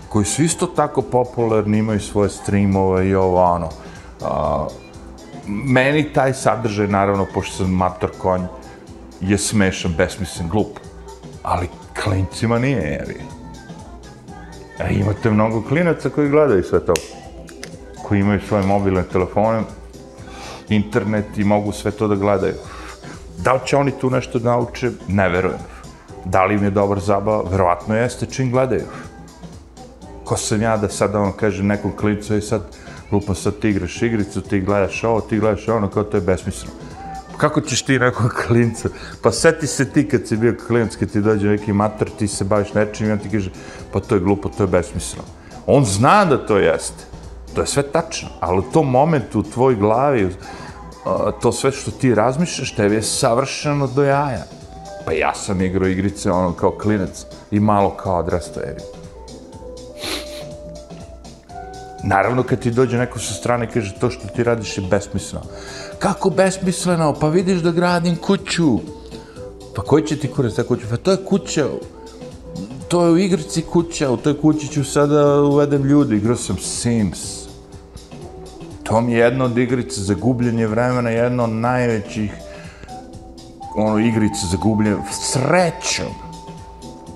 koji 0.10 0.26
su 0.26 0.44
isto 0.44 0.66
tako 0.66 1.02
popularni, 1.02 1.78
imaju 1.78 2.00
svoje 2.00 2.30
streamove 2.30 3.08
i 3.08 3.16
ovo, 3.16 3.44
ono. 3.44 3.70
A, 4.22 4.68
meni 5.48 6.14
taj 6.14 6.34
sadržaj, 6.34 6.88
naravno, 6.88 7.26
pošto 7.34 7.58
sam 7.58 7.72
mator 7.72 8.12
konj, 8.18 8.42
je 9.22 9.38
smešan, 9.38 9.94
besmislen, 9.98 10.50
glup. 10.50 10.80
Ali 11.44 11.70
klincima 12.04 12.60
nije, 12.60 12.82
jevi. 12.82 13.35
E, 14.80 14.94
imate 14.94 15.32
mnogo 15.32 15.62
klinaca 15.62 16.10
koji 16.10 16.30
gledaju 16.30 16.64
sve 16.64 16.86
to. 16.86 16.94
Koji 18.04 18.20
imaju 18.20 18.40
svoje 18.48 18.64
mobilne 18.64 19.04
telefone, 19.04 19.62
internet 20.70 21.38
i 21.38 21.44
mogu 21.44 21.72
sve 21.72 21.92
to 21.92 22.08
da 22.08 22.16
gledaju. 22.16 22.54
Da 23.38 23.54
li 23.54 23.60
će 23.66 23.78
oni 23.78 23.92
tu 23.92 24.10
nešto 24.10 24.40
da 24.40 24.50
nauče? 24.50 24.92
Ne 25.08 25.30
verujem. 25.30 25.60
Da 26.26 26.46
li 26.46 26.56
im 26.56 26.64
je 26.64 26.70
dobar 26.70 27.00
zabava? 27.00 27.50
Verovatno 27.50 27.96
jeste 27.96 28.26
čim 28.26 28.52
gledaju. 28.52 28.84
Ko 30.24 30.38
sam 30.38 30.62
ja 30.62 30.78
da 30.78 30.90
sad 30.90 31.16
ono 31.16 31.32
kaže 31.32 31.64
nekom 31.64 31.92
klincu 31.98 32.36
i 32.36 32.42
sad 32.42 32.62
lupa 33.12 33.34
sad 33.34 33.60
ti 33.60 33.70
igraš 33.70 34.02
igricu, 34.02 34.42
ti 34.42 34.60
gledaš 34.60 35.04
ovo, 35.04 35.22
ti 35.22 35.40
gledaš 35.40 35.68
ono, 35.68 35.90
kao 35.90 36.04
to 36.04 36.18
je 36.18 36.22
besmisleno 36.22 36.74
kako 37.38 37.62
ćeš 37.62 37.82
ti 37.82 38.00
nekog 38.00 38.34
klinca? 38.48 38.90
Pa 39.22 39.32
seti 39.32 39.68
se 39.68 39.90
ti 39.90 40.08
kad 40.10 40.28
si 40.28 40.38
bio 40.38 40.56
klinac, 40.68 40.96
kad 40.96 41.12
ti 41.12 41.22
dođe 41.22 41.48
neki 41.48 41.74
mater, 41.74 42.10
ti 42.20 42.28
se 42.28 42.44
baviš 42.44 42.74
nečim 42.74 43.08
i 43.08 43.12
on 43.12 43.20
ti 43.20 43.30
kaže, 43.32 43.52
pa 43.94 44.00
to 44.00 44.16
je 44.16 44.22
glupo, 44.22 44.50
to 44.50 44.64
je 44.64 44.68
besmisleno. 44.68 45.28
On 45.68 45.86
zna 45.86 46.26
da 46.26 46.46
to 46.46 46.58
jeste. 46.58 47.04
To 47.54 47.62
je 47.62 47.68
sve 47.68 47.84
tačno, 47.84 48.30
ali 48.40 48.60
u 48.60 48.72
tom 48.72 48.90
momentu 48.92 49.40
u 49.40 49.44
tvoj 49.44 49.76
glavi, 49.76 50.30
to 51.42 51.52
sve 51.52 51.72
što 51.72 51.92
ti 51.92 52.16
razmišljaš, 52.16 52.76
tebi 52.76 52.96
je 52.96 53.02
savršeno 53.02 53.88
do 53.88 54.04
jaja. 54.04 54.44
Pa 55.06 55.12
ja 55.12 55.34
sam 55.36 55.62
igrao 55.62 55.88
igrice 55.88 56.32
ono 56.32 56.54
kao 56.54 56.72
klinac 56.72 57.26
i 57.52 57.60
malo 57.60 57.90
kao 57.90 58.20
odrastojevi. 58.20 58.80
Naravno, 62.04 62.44
kad 62.44 62.60
ti 62.60 62.72
dođe 62.72 62.98
neko 62.98 63.20
sa 63.20 63.34
strane 63.34 63.66
i 63.66 63.68
kaže 63.74 63.94
to 64.00 64.10
što 64.10 64.28
ti 64.28 64.44
radiš 64.44 64.78
je 64.78 64.84
besmisleno 64.90 65.46
kako 66.00 66.30
besmisleno, 66.30 67.14
pa 67.14 67.30
vidiš 67.30 67.62
da 67.62 67.72
gradim 67.72 68.16
kuću. 68.16 68.80
Pa 69.76 69.82
koji 69.82 70.08
će 70.08 70.18
ti 70.20 70.28
kurac 70.28 70.54
ta 70.54 70.64
kuća? 70.64 70.88
Pa 70.90 70.98
to 70.98 71.12
je 71.12 71.18
kuća, 71.26 71.66
to 72.88 73.06
je 73.06 73.12
u 73.12 73.18
igrici 73.18 73.62
kuća, 73.62 74.12
u 74.12 74.18
toj 74.18 74.42
kući 74.42 74.68
ću 74.68 74.84
sada 74.84 75.42
uvedem 75.42 75.84
ljudi, 75.84 76.16
igrao 76.16 76.36
sam 76.36 76.58
Sims. 76.58 77.46
To 78.84 79.02
mi 79.02 79.14
je 79.14 79.20
jedna 79.20 79.46
od 79.46 79.58
igrica 79.58 80.02
za 80.02 80.14
gubljenje 80.14 80.68
vremena, 80.68 81.10
jedna 81.10 81.44
od 81.44 81.50
najvećih 81.50 82.32
ono, 83.76 84.00
igrica 84.00 84.48
za 84.52 84.58
gubljenje, 84.58 84.98
srećom. 85.12 86.14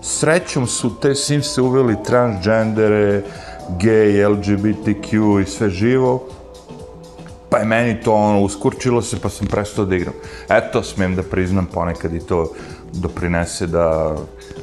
Srećom 0.01 0.67
su 0.67 0.99
te 1.01 1.15
Simse 1.15 1.61
uveli 1.61 1.95
transgendere, 2.05 3.23
gay, 3.69 4.27
LGBTQ 4.29 5.41
i 5.41 5.45
sve 5.45 5.69
živo 5.69 6.27
pa 7.49 7.57
je 7.57 7.65
meni 7.65 8.01
to 8.01 8.13
ono, 8.13 8.41
uskurčilo 8.41 9.01
se, 9.01 9.19
pa 9.21 9.29
sam 9.29 9.47
prestao 9.47 9.85
da 9.85 9.95
igram. 9.95 10.13
Eto, 10.49 10.83
smijem 10.83 11.15
da 11.15 11.23
priznam 11.23 11.65
ponekad 11.65 12.13
i 12.13 12.19
to 12.19 12.53
doprinese 12.93 13.67
da 13.67 14.15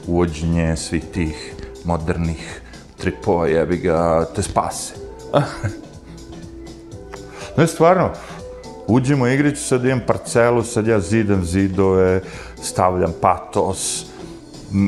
uvođenje 0.06 0.76
svih 0.76 1.04
tih 1.04 1.54
modernih 1.84 2.60
tripova 2.96 3.48
jebi 3.48 3.76
ga 3.76 4.26
te 4.34 4.42
spase. 4.42 4.94
ne, 7.56 7.66
stvarno, 7.66 8.10
uđemo 8.86 9.24
u 9.24 9.28
igricu, 9.28 9.64
sad 9.64 9.84
imam 9.84 10.00
parcelu, 10.06 10.62
sad 10.62 10.86
ja 10.86 11.00
zidam 11.00 11.44
zidove, 11.44 12.20
stavljam 12.62 13.12
patos, 13.20 14.06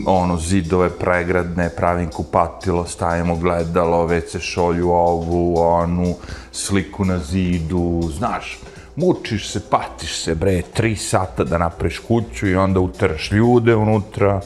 ono, 0.06 0.36
zidove 0.36 0.90
pregradne, 0.90 1.70
pravim 1.76 2.10
kupatilo, 2.10 2.86
stavimo 2.86 3.36
gledalo, 3.36 4.08
WC 4.08 4.40
šolju 4.40 4.90
ovu, 4.90 5.58
onu, 5.58 6.14
sliku 6.52 7.04
na 7.04 7.18
zidu, 7.18 8.02
znaš, 8.18 8.58
mučiš 8.96 9.50
se, 9.50 9.60
patiš 9.70 10.22
se, 10.22 10.34
bre, 10.34 10.62
tri 10.62 10.96
sata 10.96 11.44
da 11.44 11.58
napraviš 11.58 11.98
kuću 11.98 12.46
i 12.48 12.56
onda 12.56 12.80
uteraš 12.80 13.30
ljude 13.32 13.76
unutra, 13.76 14.40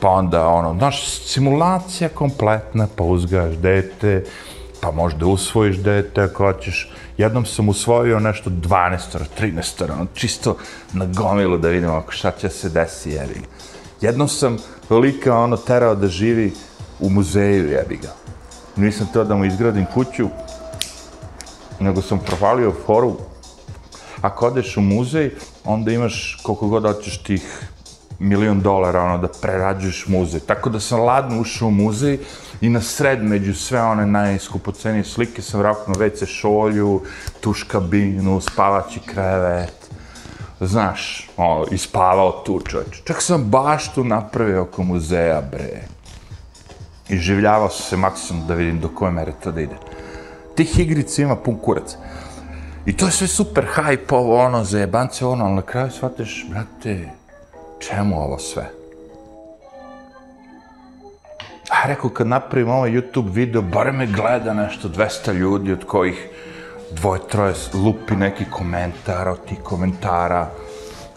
pa 0.00 0.08
onda, 0.08 0.46
ono, 0.48 0.74
znaš, 0.74 1.08
simulacija 1.08 2.08
kompletna, 2.08 2.86
pa 2.96 3.04
uzgajaš 3.04 3.56
dete, 3.56 4.24
pa 4.80 4.90
možda 4.90 5.26
usvojiš 5.26 5.76
dete 5.76 6.22
ako 6.22 6.44
hoćeš. 6.44 6.90
Jednom 7.18 7.46
sam 7.46 7.68
usvojio 7.68 8.20
nešto 8.20 8.50
12 8.50 8.98
13 9.40 9.92
ono, 9.92 10.06
čisto 10.14 10.56
na 10.92 11.06
gomilu 11.06 11.58
da 11.58 11.68
vidimo 11.68 11.92
ako 11.92 12.12
šta 12.12 12.30
će 12.30 12.48
se 12.48 12.68
desi, 12.68 13.10
jer 13.10 13.28
Jednom 14.00 14.28
sam 14.28 14.56
lika 14.90 15.36
ono 15.36 15.56
terao 15.56 15.94
da 15.94 16.08
živi 16.08 16.52
u 17.00 17.10
muzeju, 17.10 17.70
jebi 17.70 17.96
ga. 17.96 18.12
Nisam 18.76 19.08
teo 19.12 19.24
da 19.24 19.36
mu 19.36 19.44
izgradim 19.44 19.86
kuću, 19.94 20.28
nego 21.80 22.02
sam 22.02 22.18
provalio 22.18 22.72
foru. 22.86 23.16
Ako 24.20 24.46
odeš 24.46 24.76
u 24.76 24.80
muzej, 24.80 25.30
onda 25.64 25.92
imaš 25.92 26.40
koliko 26.42 26.68
god 26.68 26.82
hoćeš 26.82 27.22
tih 27.22 27.68
milion 28.18 28.60
dolara, 28.60 29.02
ono, 29.02 29.18
da 29.18 29.28
prerađuješ 29.42 30.06
muzej. 30.06 30.40
Tako 30.40 30.70
da 30.70 30.80
sam 30.80 31.00
ladno 31.00 31.40
ušao 31.40 31.68
u 31.68 31.70
muzej 31.70 32.18
i 32.60 32.68
na 32.68 32.80
sred 32.80 33.22
među 33.22 33.54
sve 33.54 33.82
one 33.82 34.06
najskupocenije 34.06 35.04
slike 35.04 35.42
sam 35.42 35.60
vraknuo 35.60 35.96
WC 35.96 36.26
šolju, 36.26 37.02
tuš 37.40 37.62
kabinu, 37.62 38.40
spavaći 38.40 39.00
krevet, 39.00 39.79
znaš, 40.66 41.28
ono, 41.36 41.66
ispavao 41.70 42.42
tu 42.46 42.60
čovječ. 42.60 43.02
Čak 43.04 43.22
sam 43.22 43.44
baš 43.44 43.92
tu 43.94 44.04
napravio 44.04 44.62
oko 44.62 44.82
muzeja, 44.82 45.42
bre. 45.50 45.82
I 47.08 47.18
življavao 47.18 47.68
se 47.68 47.96
maksimum 47.96 48.46
da 48.46 48.54
vidim 48.54 48.80
do 48.80 48.88
koje 48.88 49.10
mere 49.10 49.32
to 49.44 49.52
da 49.52 49.60
ide. 49.60 49.76
Tih 50.54 50.78
igrica 50.78 51.22
ima 51.22 51.36
pun 51.36 51.58
kurac. 51.58 51.96
I 52.86 52.96
to 52.96 53.06
je 53.06 53.12
sve 53.12 53.26
super 53.26 53.66
hype, 53.76 54.14
ovo, 54.14 54.44
ono, 54.44 54.64
za 54.64 54.78
jebance, 54.78 55.26
ono, 55.26 55.44
ali 55.44 55.54
na 55.54 55.62
kraju 55.62 55.90
shvateš, 55.90 56.46
brate, 56.50 57.08
čemu 57.78 58.22
ovo 58.22 58.38
sve? 58.38 58.70
A 61.70 61.86
rekao, 61.86 62.10
kad 62.10 62.26
napravim 62.26 62.68
ovaj 62.68 62.90
YouTube 62.90 63.32
video, 63.32 63.62
bar 63.62 63.92
me 63.92 64.06
gleda 64.06 64.54
nešto 64.54 64.88
200 64.88 65.32
ljudi, 65.32 65.72
od 65.72 65.84
kojih 65.84 66.28
dvoje, 66.90 67.20
troje 67.30 67.54
lupi 67.74 68.16
neki 68.16 68.44
komentar 68.50 69.28
od 69.28 69.44
tih 69.44 69.58
komentara. 69.62 70.50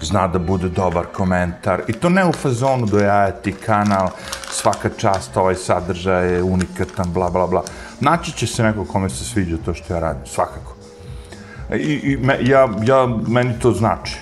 zna 0.02 0.28
da 0.28 0.40
bude 0.40 0.70
dobar 0.70 1.06
komentar. 1.14 1.82
I 1.88 1.94
to 1.94 2.10
ne 2.10 2.26
u 2.26 2.34
fazonu 2.34 2.86
dojajati 2.86 3.52
kanal, 3.52 4.10
svaka 4.52 4.90
čast, 4.98 5.38
ovaj 5.38 5.56
sadržaj 5.56 6.34
je 6.34 6.44
unikatan, 6.44 7.14
bla, 7.14 7.30
bla, 7.30 7.48
bla. 7.48 7.64
Naći 8.00 8.32
će 8.32 8.48
se 8.48 8.64
neko 8.64 8.86
kome 8.86 9.10
se 9.10 9.24
sviđa 9.24 9.58
to 9.66 9.74
što 9.74 9.94
ja 9.94 10.00
radim, 10.00 10.26
svakako. 10.26 10.76
I, 11.74 12.00
i 12.04 12.18
me, 12.18 12.38
ja, 12.42 12.70
ja, 12.84 13.08
meni 13.28 13.60
to 13.60 13.72
znači. 13.72 14.20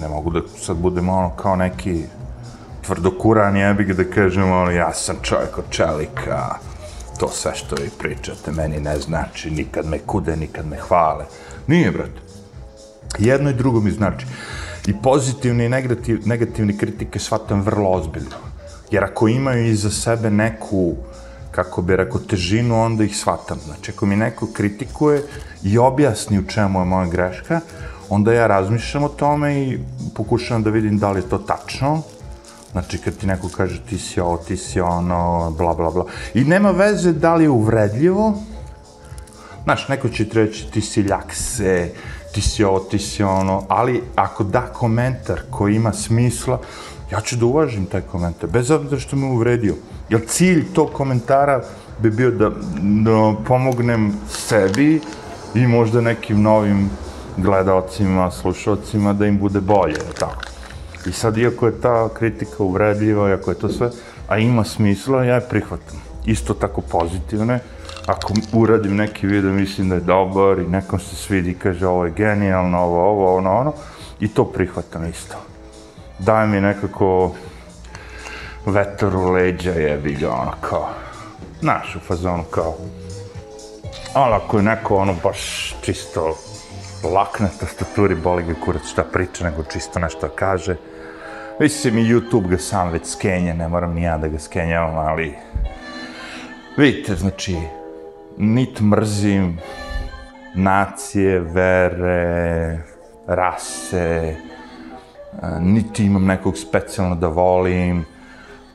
Ne 0.00 0.08
mogu 0.08 0.30
da 0.30 0.40
sad 0.58 0.76
budem 0.76 1.08
ono 1.08 1.30
kao 1.30 1.56
neki 1.56 2.04
tvrdokuran 2.86 3.56
jebik 3.56 3.92
da 3.92 4.04
kažem 4.04 4.52
ono, 4.52 4.70
ja 4.70 4.92
sam 4.92 5.16
čovjek 5.22 5.58
od 5.58 5.64
čelika, 5.70 6.58
to 7.18 7.28
sve 7.28 7.54
što 7.54 7.76
vi 7.76 7.90
pričate 7.98 8.52
meni 8.52 8.80
ne 8.80 8.98
znači, 8.98 9.50
nikad 9.50 9.86
me 9.86 9.98
kude, 9.98 10.36
nikad 10.36 10.66
me 10.66 10.76
hvale. 10.76 11.24
Nije, 11.66 11.90
brate. 11.90 12.20
Jedno 13.18 13.50
i 13.50 13.54
drugo 13.54 13.80
mi 13.80 13.90
znači. 13.90 14.26
I 14.86 14.94
pozitivni 15.02 15.64
i 15.64 15.68
negativ, 15.68 16.20
negativni 16.24 16.78
kritike 16.78 17.18
shvatam 17.18 17.60
vrlo 17.60 17.90
ozbiljno. 17.90 18.36
Jer 18.90 19.04
ako 19.04 19.28
imaju 19.28 19.66
iza 19.66 19.90
sebe 19.90 20.30
neku, 20.30 20.94
kako 21.50 21.82
bi 21.82 21.96
rekao, 21.96 22.20
težinu, 22.20 22.82
onda 22.82 23.04
ih 23.04 23.16
shvatam. 23.16 23.58
Znači, 23.64 23.90
ako 23.90 24.06
mi 24.06 24.16
neko 24.16 24.48
kritikuje 24.52 25.22
i 25.62 25.78
objasni 25.78 26.38
u 26.38 26.46
čemu 26.46 26.80
je 26.80 26.84
moja 26.84 27.06
greška, 27.06 27.60
onda 28.08 28.32
ja 28.32 28.46
razmišljam 28.46 29.04
o 29.04 29.08
tome 29.08 29.62
i 29.62 29.78
pokušavam 30.14 30.62
da 30.62 30.70
vidim 30.70 30.98
da 30.98 31.10
li 31.10 31.18
je 31.18 31.28
to 31.28 31.38
tačno, 31.38 32.02
Znači, 32.76 32.98
kad 32.98 33.16
ti 33.16 33.26
neko 33.26 33.48
kaže 33.56 33.80
ti 33.88 33.98
si 33.98 34.20
ovo, 34.20 34.36
ti 34.36 34.56
si 34.56 34.80
ono, 34.80 35.50
bla, 35.58 35.74
bla, 35.74 35.90
bla. 35.90 36.04
I 36.34 36.44
nema 36.44 36.70
veze 36.70 37.12
da 37.12 37.34
li 37.34 37.44
je 37.44 37.50
uvredljivo. 37.50 38.34
Znaš, 39.64 39.88
neko 39.88 40.08
će 40.08 40.28
ti 40.28 40.38
reći 40.38 40.66
ti 40.70 40.80
si 40.80 41.00
ljakse, 41.00 41.90
ti 42.34 42.40
si 42.40 42.64
ovo, 42.64 42.78
ti 42.78 42.98
si 42.98 43.22
ono, 43.22 43.64
ali 43.68 44.02
ako 44.16 44.44
da 44.44 44.60
komentar 44.60 45.40
koji 45.50 45.76
ima 45.76 45.92
smisla, 45.92 46.60
ja 47.12 47.20
ću 47.20 47.36
da 47.36 47.46
uvažim 47.46 47.86
taj 47.86 48.00
komentar, 48.00 48.50
bez 48.50 48.70
obzira 48.70 49.00
što 49.00 49.16
me 49.16 49.26
uvredio. 49.26 49.74
Jer 50.08 50.26
cilj 50.26 50.72
tog 50.72 50.92
komentara 50.92 51.62
bi 52.02 52.10
bio 52.10 52.30
da, 52.30 52.50
da 52.80 53.34
pomognem 53.46 54.12
sebi 54.28 55.00
i 55.54 55.66
možda 55.66 56.00
nekim 56.00 56.42
novim 56.42 56.90
gledalcima, 57.36 58.30
slušalcima, 58.30 59.12
da 59.12 59.26
im 59.26 59.38
bude 59.38 59.60
bolje, 59.60 59.98
tako. 60.18 60.55
I 61.08 61.12
sad, 61.12 61.38
iako 61.38 61.66
je 61.66 61.80
ta 61.80 62.08
kritika 62.14 62.62
uvredljiva, 62.62 63.28
iako 63.28 63.50
je 63.50 63.58
to 63.58 63.68
sve, 63.68 63.90
a 64.28 64.38
ima 64.38 64.64
smisla, 64.64 65.24
ja 65.24 65.34
je 65.34 65.48
prihvatam. 65.48 66.02
Isto 66.26 66.54
tako 66.54 66.80
pozitivne. 66.80 67.58
Ako 68.06 68.32
uradim 68.52 68.96
neki 68.96 69.26
video, 69.26 69.52
mislim 69.52 69.88
da 69.88 69.94
je 69.94 70.00
dobar 70.00 70.58
i 70.58 70.68
nekom 70.68 71.00
se 71.00 71.16
svidi, 71.16 71.54
kaže 71.54 71.86
ovo 71.86 72.04
je 72.04 72.10
genijalno, 72.10 72.78
ovo, 72.78 73.10
ovo, 73.10 73.36
ono, 73.36 73.58
ono, 73.58 73.72
i 74.20 74.28
to 74.28 74.44
prihvatam 74.44 75.08
isto. 75.08 75.36
Daj 76.18 76.46
mi 76.46 76.60
nekako 76.60 77.34
vetar 78.66 79.16
u 79.16 79.30
leđa, 79.30 79.70
jebi 79.70 80.14
ga, 80.14 80.30
ono, 80.30 80.52
kao, 80.60 80.88
znaš, 81.60 81.96
u 81.96 82.00
fazonu, 82.00 82.44
kao, 82.50 82.74
ali 84.14 84.34
ako 84.34 84.56
je 84.56 84.62
neko, 84.62 84.96
ono, 84.96 85.14
baš 85.22 85.74
čisto 85.82 86.36
lakne 87.04 87.48
tastaturi, 87.60 88.14
boli 88.14 88.42
ga 88.42 88.54
kurac 88.64 88.82
šta 88.82 89.04
priča, 89.04 89.44
nego 89.44 89.62
čisto 89.62 89.98
nešto 89.98 90.28
kaže, 90.34 90.76
Već 91.58 91.72
se 91.72 91.90
mi 91.90 92.04
YouTube 92.04 92.48
ga 92.48 92.58
sam 92.58 92.90
već 92.90 93.06
skenja, 93.06 93.54
ne 93.54 93.68
moram 93.68 93.94
ni 93.94 94.02
ja 94.02 94.18
da 94.18 94.28
ga 94.28 94.38
skenjavam, 94.38 94.96
ali... 94.96 95.34
Vidite, 96.76 97.14
znači, 97.14 97.56
nit 98.36 98.80
mrzim 98.80 99.58
nacije, 100.54 101.40
vere, 101.40 102.78
rase, 103.26 104.36
niti 105.60 106.04
imam 106.06 106.24
nekog 106.24 106.58
specijalno 106.58 107.14
da 107.14 107.28
volim, 107.28 108.04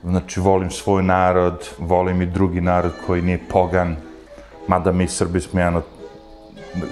znači, 0.04 0.40
volim 0.40 0.72
svoj 0.72 1.04
narod, 1.04 1.70
volim 1.78 2.22
i 2.22 2.26
drugi 2.26 2.62
narod 2.62 2.94
koji 3.08 3.22
nije 3.22 3.40
pogan, 3.50 3.96
mada 4.68 4.92
mi 4.92 5.08
Srbi 5.08 5.42
smo 5.42 5.60
jedan 5.60 5.76
od 5.76 5.84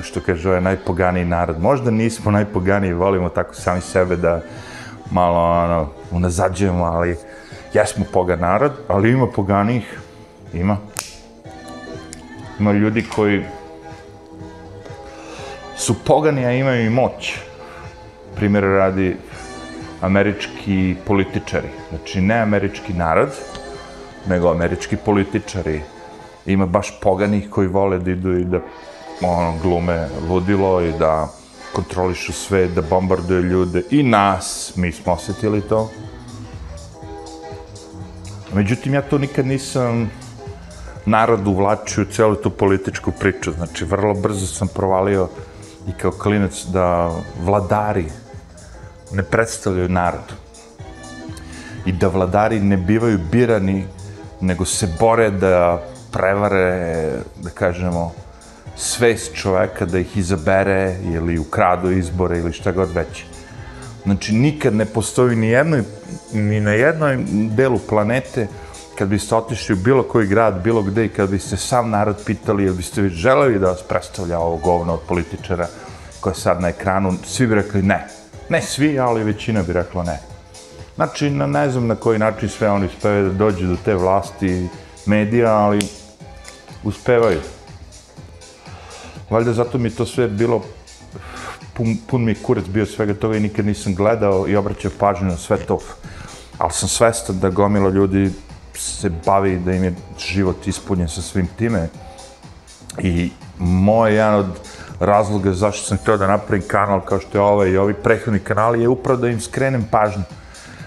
što 0.02 0.20
kaže, 0.26 0.50
ovaj 0.50 0.62
najpoganiji 0.62 1.26
narod. 1.26 1.62
Možda 1.62 1.92
nismo 1.92 2.32
najpoganiji, 2.32 2.94
volimo 2.94 3.30
tako 3.30 3.54
sami 3.54 3.82
sebe 3.82 4.16
da 4.16 4.42
malo 5.12 5.64
ono, 5.64 5.88
unazađujemo, 6.12 6.84
ali 6.84 7.18
jesmo 7.74 8.06
pogan 8.14 8.40
narod, 8.40 8.72
ali 8.88 9.12
ima 9.12 9.28
poganih, 9.28 10.00
ima. 10.54 10.78
Ima 12.60 12.72
ljudi 12.72 13.06
koji 13.16 13.44
su 15.78 15.96
pogani, 16.06 16.46
a 16.46 16.52
imaju 16.52 16.86
i 16.86 16.90
moć. 16.90 17.34
Primjer 18.36 18.64
radi 18.64 19.18
američki 20.02 20.96
političari. 21.06 21.68
Znači, 21.90 22.22
ne 22.22 22.40
američki 22.40 22.94
narod, 22.94 23.30
nego 24.28 24.52
američki 24.52 24.98
političari. 24.98 25.82
Ima 26.46 26.66
baš 26.66 27.00
poganih 27.02 27.50
koji 27.50 27.68
vole 27.68 28.00
da 28.00 28.12
idu 28.12 28.38
i 28.38 28.44
da 28.44 28.60
ono, 29.22 29.54
glume 29.62 30.08
ludilo 30.30 30.82
i 30.82 30.92
da 30.92 31.28
kontrolišu 31.74 32.34
sve, 32.34 32.68
da 32.68 32.82
bombarduju 32.82 33.42
ljude 33.42 33.84
i 33.92 34.04
nas, 34.04 34.74
mi 34.76 34.92
smo 34.92 35.14
osjetili 35.14 35.62
to. 35.62 35.92
Međutim, 38.54 38.94
ja 38.94 39.02
to 39.02 39.18
nikad 39.18 39.46
nisam 39.46 40.12
narod 41.06 41.48
uvlačio 41.48 42.04
u 42.04 42.12
celu 42.14 42.36
tu 42.36 42.50
političku 42.50 43.12
priču. 43.12 43.52
Znači, 43.52 43.86
vrlo 43.86 44.14
brzo 44.14 44.48
sam 44.48 44.68
provalio 44.68 45.30
i 45.88 45.92
kao 45.92 46.12
klinac 46.12 46.66
da 46.66 47.12
vladari 47.42 48.06
ne 49.12 49.24
predstavljaju 49.24 49.90
narod. 49.90 50.34
I 51.86 51.92
da 51.92 52.08
vladari 52.08 52.60
ne 52.60 52.78
bivaju 52.78 53.20
birani, 53.32 53.86
nego 54.42 54.66
se 54.66 54.88
bore 55.00 55.32
da 55.32 55.84
prevare, 56.12 57.12
da 57.44 57.50
kažemo, 57.50 58.12
svest 58.80 59.34
čoveka 59.34 59.86
da 59.86 60.00
ih 60.00 60.18
izabere 60.18 60.96
ili 61.14 61.40
ukradu 61.40 61.92
izbore 61.92 62.40
ili 62.40 62.54
šta 62.54 62.72
god 62.72 62.92
već. 62.94 63.24
Znači, 64.04 64.34
nikad 64.34 64.76
ne 64.76 64.86
postoji 64.86 65.36
ni, 65.36 65.48
jednoj, 65.48 65.84
ni 66.34 66.60
na 66.60 66.72
jednoj 66.72 67.18
delu 67.30 67.80
planete 67.80 68.48
kad 68.98 69.08
biste 69.08 69.36
otišli 69.36 69.74
u 69.74 69.78
bilo 69.78 70.04
koji 70.04 70.28
grad, 70.28 70.64
bilo 70.64 70.82
gde 70.82 71.06
i 71.06 71.10
kad 71.10 71.30
biste 71.30 71.58
sam 71.58 71.90
narod 71.90 72.16
pitali 72.26 72.64
ili 72.64 72.76
biste 72.76 73.02
vi 73.02 73.10
želeli 73.10 73.60
da 73.60 73.68
vas 73.68 73.84
predstavlja 73.84 74.40
ovo 74.40 74.58
govno 74.58 74.94
od 74.94 75.00
političara 75.08 75.68
koje 76.20 76.32
je 76.32 76.36
sad 76.36 76.62
na 76.62 76.68
ekranu, 76.68 77.14
svi 77.26 77.48
bi 77.48 77.56
rekli 77.56 77.82
ne. 77.82 78.08
Ne 78.50 78.62
svi, 78.62 79.00
ali 79.00 79.24
većina 79.24 79.64
bi 79.64 79.74
rekla 79.74 80.04
ne. 80.04 80.20
Znači, 80.96 81.30
na, 81.30 81.48
ne 81.48 81.70
znam 81.70 81.88
na 81.88 81.96
koji 81.96 82.20
način 82.20 82.50
sve 82.50 82.70
oni 82.70 82.86
uspevaju 82.86 83.30
da 83.30 83.38
dođu 83.38 83.68
do 83.68 83.76
te 83.86 83.96
vlasti 83.96 84.68
medija, 85.06 85.54
ali 85.54 85.80
uspevaju. 86.84 87.40
Valjda 89.30 89.54
zato 89.54 89.78
mi 89.78 89.90
to 89.90 90.06
sve 90.06 90.28
bilo, 90.28 90.64
pun, 91.74 91.98
pun 92.08 92.24
mi 92.24 92.36
kurac 92.36 92.66
bio 92.66 92.86
svega 92.86 93.14
toga 93.14 93.38
i 93.38 93.40
nikad 93.40 93.66
nisam 93.66 93.96
gledao 93.96 94.48
i 94.48 94.56
obraćao 94.56 94.92
pažnju 95.00 95.28
na 95.28 95.38
sve 95.38 95.58
to. 95.58 95.80
Ali 96.58 96.72
sam 96.72 96.90
svestan 96.90 97.40
da 97.40 97.50
gomila 97.50 97.90
ljudi 97.90 98.32
se 98.76 99.12
bavi 99.26 99.58
da 99.58 99.72
im 99.74 99.84
je 99.84 99.96
život 100.20 100.68
ispunjen 100.68 101.10
sa 101.10 101.22
svim 101.22 101.48
time. 101.58 101.90
I 102.98 103.32
moj 103.60 104.16
jedan 104.16 104.36
od 104.36 104.46
razloga 105.00 105.54
zašto 105.54 105.88
sam 105.88 105.98
htio 105.98 106.18
da 106.18 106.28
napravim 106.28 106.68
kanal 106.68 107.02
kao 107.02 107.20
što 107.20 107.38
je 107.38 107.42
ovaj 107.42 107.70
i 107.70 107.78
ovi 107.78 107.94
prethodni 107.94 108.40
kanali 108.40 108.82
je 108.82 108.88
upravo 108.88 109.22
da 109.22 109.30
im 109.30 109.42
skrenem 109.42 109.88
pažnju. 109.92 110.24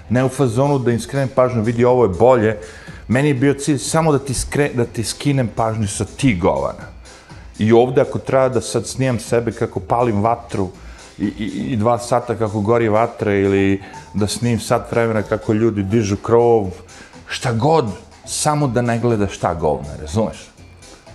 Ne 0.08 0.24
u 0.24 0.28
fazonu 0.28 0.78
da 0.78 0.92
im 0.92 1.00
skrenem 1.00 1.28
pažnju, 1.34 1.62
vidi 1.62 1.84
ovo 1.84 2.04
je 2.04 2.08
bolje. 2.08 2.58
Meni 3.08 3.28
je 3.28 3.34
bio 3.34 3.54
cilj 3.54 3.78
samo 3.78 4.12
da 4.12 4.18
ti, 4.18 4.34
skre, 4.34 4.70
da 4.74 4.84
ti 4.84 5.04
skinem 5.04 5.48
pažnju 5.56 5.88
sa 5.88 6.04
ti 6.04 6.34
govana. 6.34 6.92
I 7.58 7.72
ovde 7.72 8.00
ako 8.00 8.18
treba 8.18 8.48
da 8.48 8.60
sad 8.60 8.86
snimam 8.86 9.18
sebe 9.18 9.52
kako 9.52 9.80
palim 9.80 10.22
vatru 10.22 10.68
i, 11.18 11.24
i, 11.24 11.72
i 11.72 11.76
dva 11.76 11.98
sata 11.98 12.34
kako 12.34 12.60
gori 12.60 12.88
vatra 12.88 13.34
ili 13.34 13.82
da 14.14 14.26
snim 14.26 14.60
sat 14.60 14.92
vremena 14.92 15.22
kako 15.22 15.52
ljudi 15.52 15.82
dižu 15.82 16.16
krov, 16.16 16.70
šta 17.26 17.52
god, 17.52 17.86
samo 18.26 18.66
da 18.66 18.82
ne 18.82 18.98
gleda 18.98 19.26
šta 19.26 19.54
govna, 19.54 19.96
razumeš? 20.00 20.48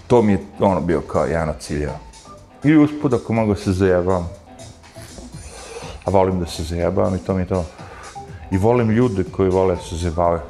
To 0.07 0.21
mi 0.21 0.31
je 0.31 0.39
ono 0.59 0.81
bio 0.81 1.01
kao 1.01 1.25
jedan 1.25 1.49
od 1.49 1.59
ciljeva. 1.59 1.99
I 2.63 2.75
uspud 2.75 3.13
ako 3.13 3.33
mogu 3.33 3.55
se 3.55 3.71
zajebavam. 3.71 4.29
A 6.05 6.09
volim 6.09 6.39
da 6.39 6.45
se 6.45 6.63
zajebavam 6.63 7.15
i 7.15 7.19
to 7.19 7.33
mi 7.33 7.41
je 7.41 7.47
to. 7.47 7.65
I 8.51 8.57
volim 8.57 8.89
ljude 8.89 9.23
koji 9.23 9.49
vole 9.49 9.75
da 9.75 9.81
se 9.81 9.95
zajebavaju. 9.95 10.41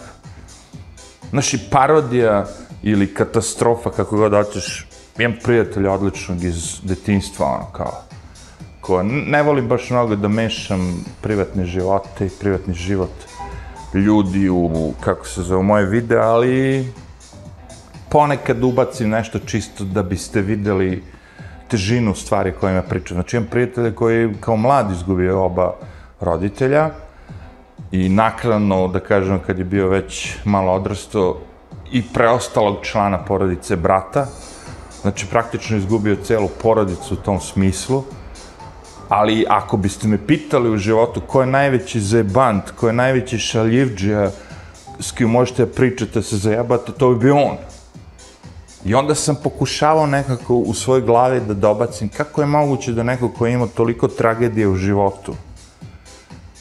Znaš, 1.30 1.54
i 1.54 1.60
parodija 1.72 2.46
ili 2.84 3.14
katastrofa, 3.14 3.92
kako 3.92 4.18
god 4.18 4.32
hoćeš, 4.32 4.88
imam 5.20 5.38
prijatelja 5.44 5.92
odličnog 5.92 6.44
iz 6.44 6.80
detinstva, 6.84 7.46
ono, 7.46 7.66
kao, 7.72 8.04
ko 8.82 9.04
ne 9.04 9.44
volim 9.44 9.68
baš 9.68 9.90
mnogo 9.90 10.16
da 10.16 10.28
mešam 10.28 11.06
privatne 11.22 11.66
živote 11.66 12.26
i 12.26 12.30
privatni 12.40 12.74
život 12.74 13.12
ljudi 13.94 14.50
u, 14.50 14.94
kako 15.02 15.28
se 15.28 15.42
zove, 15.42 15.64
moje 15.64 15.86
videe, 15.86 16.20
ali 16.20 16.88
ponekad 18.10 18.64
ubacim 18.64 19.10
nešto 19.10 19.40
čisto 19.40 19.84
da 19.84 20.04
biste 20.04 20.42
videli 20.42 21.04
težinu 21.68 22.16
stvari 22.16 22.54
kojima 22.60 22.82
pričam. 22.82 23.16
Znači, 23.16 23.38
imam 23.38 23.50
prijatelja 23.50 23.92
koji 23.96 24.34
kao 24.40 24.56
mlad 24.56 24.92
izgubio 24.92 25.44
oba 25.46 25.74
roditelja 26.20 26.90
i 27.92 28.10
nakladno, 28.10 28.88
da 28.88 29.00
kažem, 29.00 29.40
kad 29.40 29.60
je 29.60 29.66
bio 29.66 29.90
već 29.90 30.36
malo 30.46 30.74
odrasto, 30.74 31.42
i 31.92 32.04
preostalog 32.14 32.78
člana 32.82 33.18
porodice 33.18 33.76
brata, 33.76 34.26
znači 35.02 35.26
praktično 35.26 35.78
izgubio 35.78 36.16
celu 36.24 36.48
porodicu 36.62 37.14
u 37.14 37.18
tom 37.18 37.40
smislu, 37.40 38.04
ali 39.10 39.46
ako 39.50 39.78
biste 39.78 40.08
me 40.08 40.28
pitali 40.28 40.70
u 40.70 40.78
životu 40.78 41.22
ko 41.28 41.42
je 41.42 41.48
najveći 41.48 42.02
zebant, 42.02 42.72
ko 42.72 42.88
je 42.88 42.94
najveći 42.94 43.40
šaljivđija 43.40 44.32
s 45.00 45.12
kim 45.12 45.30
možete 45.30 45.66
da 45.66 45.72
pričate, 45.72 46.22
se 46.22 46.38
zajebate, 46.38 46.92
to 46.92 47.10
bi 47.10 47.20
bio 47.20 47.36
on. 47.36 47.58
I 48.86 48.96
onda 48.96 49.16
sam 49.16 49.36
pokušavao 49.44 50.06
nekako 50.06 50.56
u 50.56 50.74
svojoj 50.74 51.02
glavi 51.02 51.40
da 51.40 51.54
dobacim 51.54 52.10
kako 52.10 52.42
je 52.42 52.48
moguće 52.48 52.92
da 52.92 53.04
neko 53.04 53.30
ko 53.30 53.48
ima 53.48 53.68
toliko 53.68 54.08
tragedije 54.08 54.68
u 54.68 54.76
životu, 54.76 55.34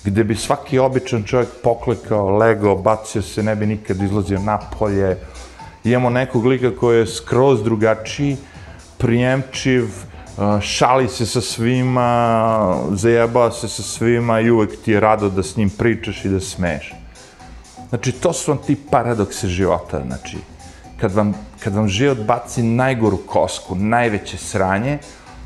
gde 0.05 0.25
bi 0.25 0.37
svaki 0.37 0.79
običan 0.79 1.23
čovjek 1.23 1.49
poklekao, 1.63 2.37
legao, 2.37 2.77
bacio 2.77 3.23
se, 3.23 3.43
ne 3.43 3.57
bi 3.57 3.67
nikad 3.67 4.03
izlazio 4.03 4.39
napolje. 4.39 5.17
Imamo 5.87 6.11
nekog 6.11 6.47
lika 6.47 6.71
koji 6.77 6.99
je 6.99 7.07
skroz 7.07 7.63
drugačiji, 7.63 8.37
prijemčiv, 8.99 9.85
šali 10.61 11.09
se 11.09 11.27
sa 11.27 11.41
svima, 11.41 12.77
zajebao 12.91 13.51
se 13.53 13.69
sa 13.69 13.83
svima 13.83 14.41
i 14.41 14.51
uvek 14.51 14.83
ti 14.85 14.93
je 14.93 15.01
rado 15.01 15.31
da 15.31 15.43
s 15.43 15.57
njim 15.57 15.71
pričaš 15.71 16.25
i 16.25 16.29
da 16.29 16.41
smeš. 16.41 16.93
Znači, 17.89 18.13
to 18.13 18.33
su 18.33 18.51
vam 18.51 18.59
ti 18.67 18.77
paradokse 18.91 19.49
života, 19.49 20.03
znači, 20.07 20.37
kad 21.01 21.13
vam, 21.13 21.35
kad 21.61 21.75
vam 21.75 21.89
život 21.89 22.19
baci 22.19 22.63
najgoru 22.63 23.17
kosku, 23.17 23.75
najveće 23.75 24.37
sranje, 24.37 24.99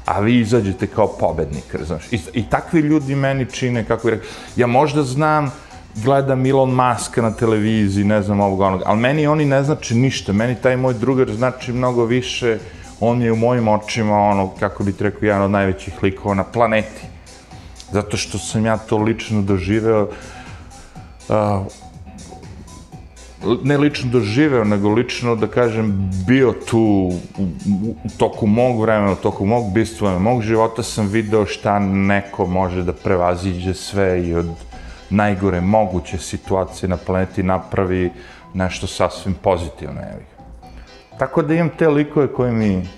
a 0.07 0.21
vi 0.21 0.41
izađete 0.41 0.87
kao 0.87 1.07
pobednik, 1.07 1.75
razumiješ? 1.75 2.13
I, 2.13 2.21
I 2.33 2.51
takvi 2.51 2.81
ljudi 2.81 3.15
meni 3.15 3.47
čine, 3.47 3.85
kako 3.85 4.09
bih 4.09 4.15
rekao, 4.15 4.31
ja 4.57 4.67
možda 4.67 5.03
znam, 5.03 5.53
gledam 5.95 6.47
Elon 6.47 6.71
Muska 6.71 7.23
na 7.23 7.31
televiziji, 7.31 8.05
ne 8.05 8.23
znam 8.23 8.41
ovog 8.41 8.61
onog, 8.61 8.83
ali 8.87 9.01
meni 9.01 9.27
oni 9.27 9.45
ne 9.45 9.65
znači 9.65 9.95
ništa, 9.95 10.33
meni 10.33 10.55
taj 10.63 10.77
moj 10.77 10.95
drugar 10.95 11.33
znači 11.33 11.73
mnogo 11.73 12.05
više, 12.05 12.59
on 13.01 13.23
je 13.23 13.33
u 13.33 13.37
mojim 13.37 13.69
očima, 13.69 14.19
ono, 14.19 14.51
kako 14.61 14.85
bi 14.85 14.95
rekao, 15.01 15.27
jedan 15.27 15.43
od 15.43 15.51
najvećih 15.51 16.03
likova 16.03 16.35
na 16.35 16.45
planeti. 16.45 17.03
Zato 17.93 18.17
što 18.17 18.39
sam 18.39 18.67
ja 18.67 18.77
to 18.77 18.99
lično 18.99 19.43
doživeo, 19.43 20.09
uh, 21.29 21.67
ne 23.63 23.79
lično 23.79 24.11
doživeo, 24.11 24.65
nego 24.65 24.89
lično, 24.89 25.37
da 25.37 25.47
kažem, 25.47 26.11
bio 26.27 26.53
tu 26.53 26.79
u, 26.79 27.13
u, 27.39 27.95
u 28.05 28.09
toku 28.19 28.47
mog 28.47 28.81
vremena, 28.81 29.13
u 29.13 29.17
toku 29.17 29.47
mog 29.47 29.73
bistva, 29.75 30.19
mog 30.19 30.43
života 30.43 30.83
sam 30.83 31.07
video 31.07 31.47
šta 31.47 31.79
neko 31.79 32.47
može 32.47 32.83
da 32.83 32.93
prevaziđe 32.93 33.75
sve 33.75 34.29
i 34.29 34.35
od 34.35 34.70
najgore 35.11 35.61
moguće 35.61 36.19
situacije 36.19 36.89
na 36.89 36.97
planeti 36.97 37.43
napravi 37.43 38.13
nešto 38.55 38.87
sasvim 38.87 39.35
pozitivno. 39.35 40.01
evi. 40.01 40.25
Tako 41.19 41.43
da 41.43 41.55
imam 41.55 41.71
te 41.79 41.89
likove 41.89 42.33
koje 42.33 42.53
mi, 42.53 42.89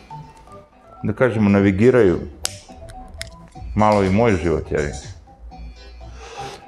da 1.03 1.13
kažemo, 1.13 1.51
navigiraju 1.51 2.21
malo 3.75 4.03
i 4.03 4.11
moj 4.11 4.37
život, 4.43 4.71
jevi. 4.71 4.93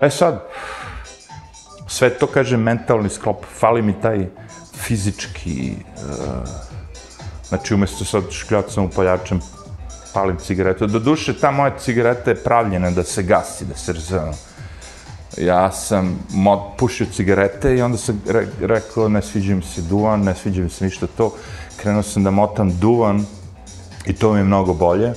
E 0.00 0.10
sad, 0.10 0.44
sve 1.86 2.10
to 2.10 2.26
kaže 2.26 2.56
mentalni 2.56 3.08
sklop, 3.08 3.44
fali 3.58 3.82
mi 3.82 4.00
taj 4.00 4.26
fizički, 4.76 5.76
uh, 5.96 6.48
znači 7.48 7.74
umjesto 7.74 8.04
sad 8.04 8.30
škljacom 8.30 8.84
upaljačem 8.84 9.40
palim 10.14 10.36
cigaretu. 10.36 10.86
Do 10.86 10.98
duše, 10.98 11.38
ta 11.38 11.50
moja 11.50 11.78
cigareta 11.78 12.30
je 12.30 12.42
pravljena 12.42 12.90
da 12.90 13.02
se 13.04 13.22
gasi, 13.22 13.64
da 13.64 13.74
se 13.74 13.92
razvijena. 13.92 14.32
Ja 15.38 15.72
sam 15.72 16.18
mod, 16.30 16.58
pušio 16.78 17.06
cigarete 17.12 17.76
i 17.76 17.82
onda 17.82 17.98
sam 17.98 18.22
re, 18.28 18.46
rekao 18.60 19.08
ne 19.08 19.22
sviđa 19.22 19.54
mi 19.54 19.62
se 19.62 19.82
duvan, 19.82 20.20
ne 20.20 20.34
sviđa 20.34 20.62
mi 20.62 20.70
se 20.70 20.84
ništa 20.84 21.06
to. 21.06 21.34
Krenuo 21.76 22.02
sam 22.02 22.24
da 22.24 22.30
motam 22.30 22.78
duvan 22.78 23.24
i 24.06 24.12
to 24.12 24.32
mi 24.32 24.38
je 24.38 24.44
mnogo 24.44 24.74
bolje 24.74 25.14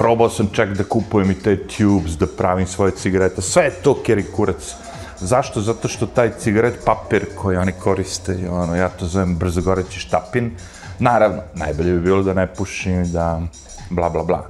probao 0.00 0.30
sam 0.30 0.48
čak 0.52 0.70
da 0.72 0.84
kupujem 0.84 1.30
i 1.30 1.34
te 1.34 1.56
tubes, 1.68 2.16
da 2.16 2.26
pravim 2.26 2.66
svoje 2.66 2.92
cigarete, 2.96 3.42
sve 3.42 3.64
je 3.64 3.70
to 3.70 3.94
keri 4.02 4.24
kurac. 4.32 4.74
Zašto? 5.20 5.60
Zato 5.60 5.88
što 5.88 6.06
taj 6.06 6.30
cigaret 6.38 6.78
papir 6.84 7.26
koji 7.36 7.56
oni 7.56 7.72
koriste, 7.72 8.36
ono, 8.50 8.76
ja 8.76 8.88
to 8.88 9.06
zovem 9.06 9.36
brzogoreći 9.36 10.00
štapin, 10.00 10.54
naravno, 10.98 11.42
najbolje 11.54 11.92
bi 11.92 12.00
bilo 12.00 12.22
da 12.22 12.34
ne 12.34 12.46
pušim, 12.46 13.12
da 13.12 13.42
bla 13.90 14.08
bla 14.08 14.24
bla. 14.24 14.46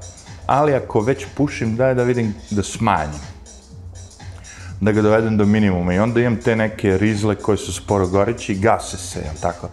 Ali 0.51 0.74
ako 0.74 1.01
već 1.01 1.26
pušim, 1.34 1.76
daj 1.76 1.94
da 1.94 2.03
vidim 2.03 2.34
da 2.51 2.62
smanjim. 2.62 3.20
Da 4.80 4.92
ga 4.92 5.03
dovedem 5.03 5.36
do 5.36 5.46
minimuma 5.46 5.94
i 5.94 5.98
onda 5.98 6.20
imam 6.20 6.36
te 6.36 6.57
neke 6.57 6.98
rizle 6.98 7.34
koje 7.34 7.59
su 7.59 7.72
sporo 7.72 8.07
goreći 8.09 8.53
i 8.53 8.59
gase 8.59 8.96
se, 8.96 9.18
jel 9.18 9.34
tako? 9.40 9.68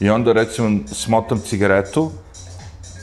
I 0.00 0.10
onda 0.10 0.32
recimo 0.32 0.80
smotam 0.86 1.40
cigaretu, 1.40 2.10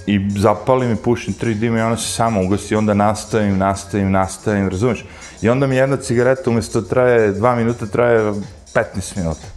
i 0.05 0.29
zapalim 0.37 0.91
i 0.91 0.95
pušim 0.95 1.33
tri 1.33 1.53
dima 1.53 1.79
i 1.79 1.81
ona 1.81 1.97
se 1.97 2.07
samo 2.07 2.43
ugasi, 2.43 2.75
onda 2.75 2.93
nastavim, 2.93 3.57
nastavim, 3.57 4.11
nastavim, 4.11 4.69
razumiješ? 4.69 5.05
I 5.41 5.49
onda 5.49 5.67
mi 5.67 5.75
jedna 5.75 5.97
cigareta 5.97 6.49
umjesto 6.49 6.81
traje 6.81 7.31
dva 7.31 7.55
minuta, 7.55 7.85
traje 7.85 8.33
15 8.73 9.17
minuta. 9.17 9.47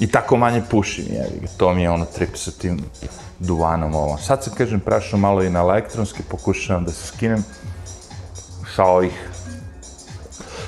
I 0.00 0.06
tako 0.06 0.36
manje 0.36 0.62
pušim, 0.70 1.04
jevi 1.10 1.40
ga. 1.40 1.46
To 1.56 1.74
mi 1.74 1.82
je 1.82 1.90
ono 1.90 2.04
trip 2.04 2.36
sa 2.36 2.50
tim 2.50 2.78
duvanom 3.38 3.94
ovo. 3.94 4.18
Sad 4.18 4.44
se, 4.44 4.50
kažem, 4.58 4.80
prešao 4.80 5.18
malo 5.18 5.42
i 5.42 5.50
na 5.50 5.60
elektronski, 5.60 6.22
pokušavam 6.22 6.84
da 6.84 6.92
se 6.92 7.06
skinem 7.06 7.44
sa 8.74 8.84
ovih. 8.84 9.28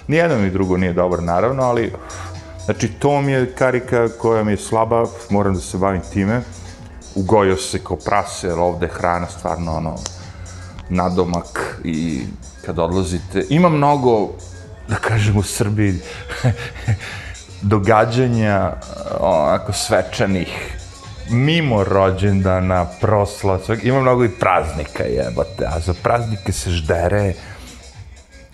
Nijedno 0.06 0.38
mi 0.38 0.50
drugo 0.50 0.76
nije 0.76 0.92
dobro, 0.92 1.20
naravno, 1.20 1.62
ali... 1.62 1.92
Znači, 2.64 2.88
to 2.88 3.20
mi 3.20 3.32
je 3.32 3.54
karika 3.54 4.08
koja 4.08 4.44
mi 4.44 4.52
je 4.52 4.56
slaba, 4.56 5.04
moram 5.30 5.54
da 5.54 5.60
se 5.60 5.78
bavim 5.78 6.02
time 6.12 6.42
ugojio 7.14 7.56
se 7.56 7.78
ko 7.78 7.96
prase, 7.96 8.46
jer 8.46 8.58
ovde 8.58 8.88
hrana 8.88 9.26
stvarno 9.26 9.76
ono, 9.76 9.96
nadomak 10.88 11.80
i 11.84 12.22
kad 12.66 12.78
odlazite, 12.78 13.44
ima 13.48 13.68
mnogo, 13.68 14.28
da 14.88 14.94
kažem 14.94 15.36
u 15.36 15.42
Srbiji, 15.42 15.94
događanja 17.62 18.72
onako 19.20 19.72
svečanih, 19.72 20.77
mimo 21.30 21.84
rođendana, 21.84 22.86
prosla, 23.00 23.60
ima 23.82 24.00
mnogo 24.00 24.24
i 24.24 24.28
praznika 24.28 25.04
jebate, 25.04 25.66
a 25.66 25.80
za 25.80 25.94
praznike 26.02 26.52
se 26.52 26.70
ždere 26.70 27.34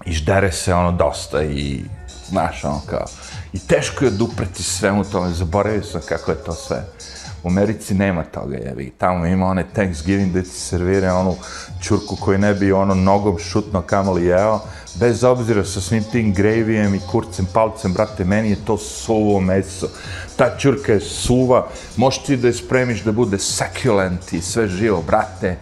i 0.04 0.12
ždere 0.12 0.52
se 0.52 0.74
ono 0.74 0.92
dosta 0.92 1.42
i 1.42 1.80
znaš 2.28 2.64
ono 2.64 2.80
kao, 2.90 3.04
i 3.52 3.58
teško 3.58 4.04
je 4.04 4.10
odupreti 4.10 4.62
svemu 4.62 5.04
tome, 5.04 5.30
zaboravio 5.30 5.82
sam 5.82 6.00
kako 6.08 6.30
je 6.30 6.44
to 6.44 6.52
sve. 6.52 6.84
U 7.44 7.48
Americi 7.48 7.94
nema 7.94 8.24
toga, 8.24 8.56
jevi. 8.56 8.92
Tamo 8.98 9.26
ima 9.26 9.46
one 9.46 9.64
Thanksgiving 9.72 10.30
gdje 10.30 10.42
ti 10.42 10.50
servira 10.50 11.14
onu 11.14 11.36
čurku 11.80 12.16
koju 12.16 12.38
ne 12.38 12.54
bi 12.54 12.72
ono 12.72 12.94
nogom 12.94 13.38
šutno 13.38 13.82
kamali 13.82 14.24
jeo. 14.24 14.60
Bez 14.94 15.24
obzira 15.24 15.64
sa 15.64 15.80
svim 15.80 16.04
tim 16.12 16.34
grevijem 16.34 16.94
i 16.94 17.00
kurcem, 17.10 17.46
palcem, 17.52 17.92
brate, 17.92 18.24
meni 18.24 18.50
je 18.50 18.64
to 18.64 18.78
suvo 18.78 19.40
meso. 19.40 19.88
Ta 20.36 20.58
čurka 20.58 20.92
je 20.92 21.00
suva, 21.00 21.66
možeš 21.96 22.22
ti 22.22 22.36
da 22.36 22.48
je 22.48 22.54
spremiš 22.54 23.02
da 23.02 23.12
bude 23.12 23.38
succulent 23.38 24.32
i 24.32 24.40
sve 24.40 24.68
živo, 24.68 25.02
brate. 25.06 25.56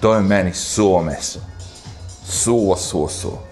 To 0.00 0.14
je 0.14 0.22
meni 0.22 0.54
suvo 0.54 1.02
meso. 1.02 1.38
Suvo, 2.24 2.76
suvo, 2.76 3.08
suvo. 3.08 3.42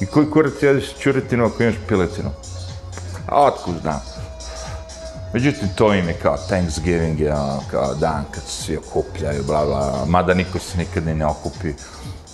I 0.00 0.06
koji 0.06 0.30
kurac 0.30 0.62
jedeš 0.62 0.94
čuretinu 0.98 1.44
ako 1.44 1.62
imaš 1.62 1.76
piletinu? 1.88 2.30
A 3.26 3.44
otkud 3.44 3.74
znam? 3.82 4.00
Međutim, 5.32 5.68
to 5.76 5.94
im 5.94 6.08
je 6.08 6.14
kao 6.14 6.36
Thanksgiving, 6.48 7.20
je 7.20 7.34
ono, 7.34 7.60
kao 7.70 7.94
dan 7.94 8.24
kad 8.30 8.42
se 8.42 8.62
svi 8.62 8.76
okupljaju, 8.76 9.44
bla, 9.46 9.64
bla, 9.64 10.04
mada 10.06 10.34
niko 10.34 10.58
se 10.58 10.78
nikad 10.78 11.06
ni 11.06 11.14
ne 11.14 11.26
okupi, 11.26 11.72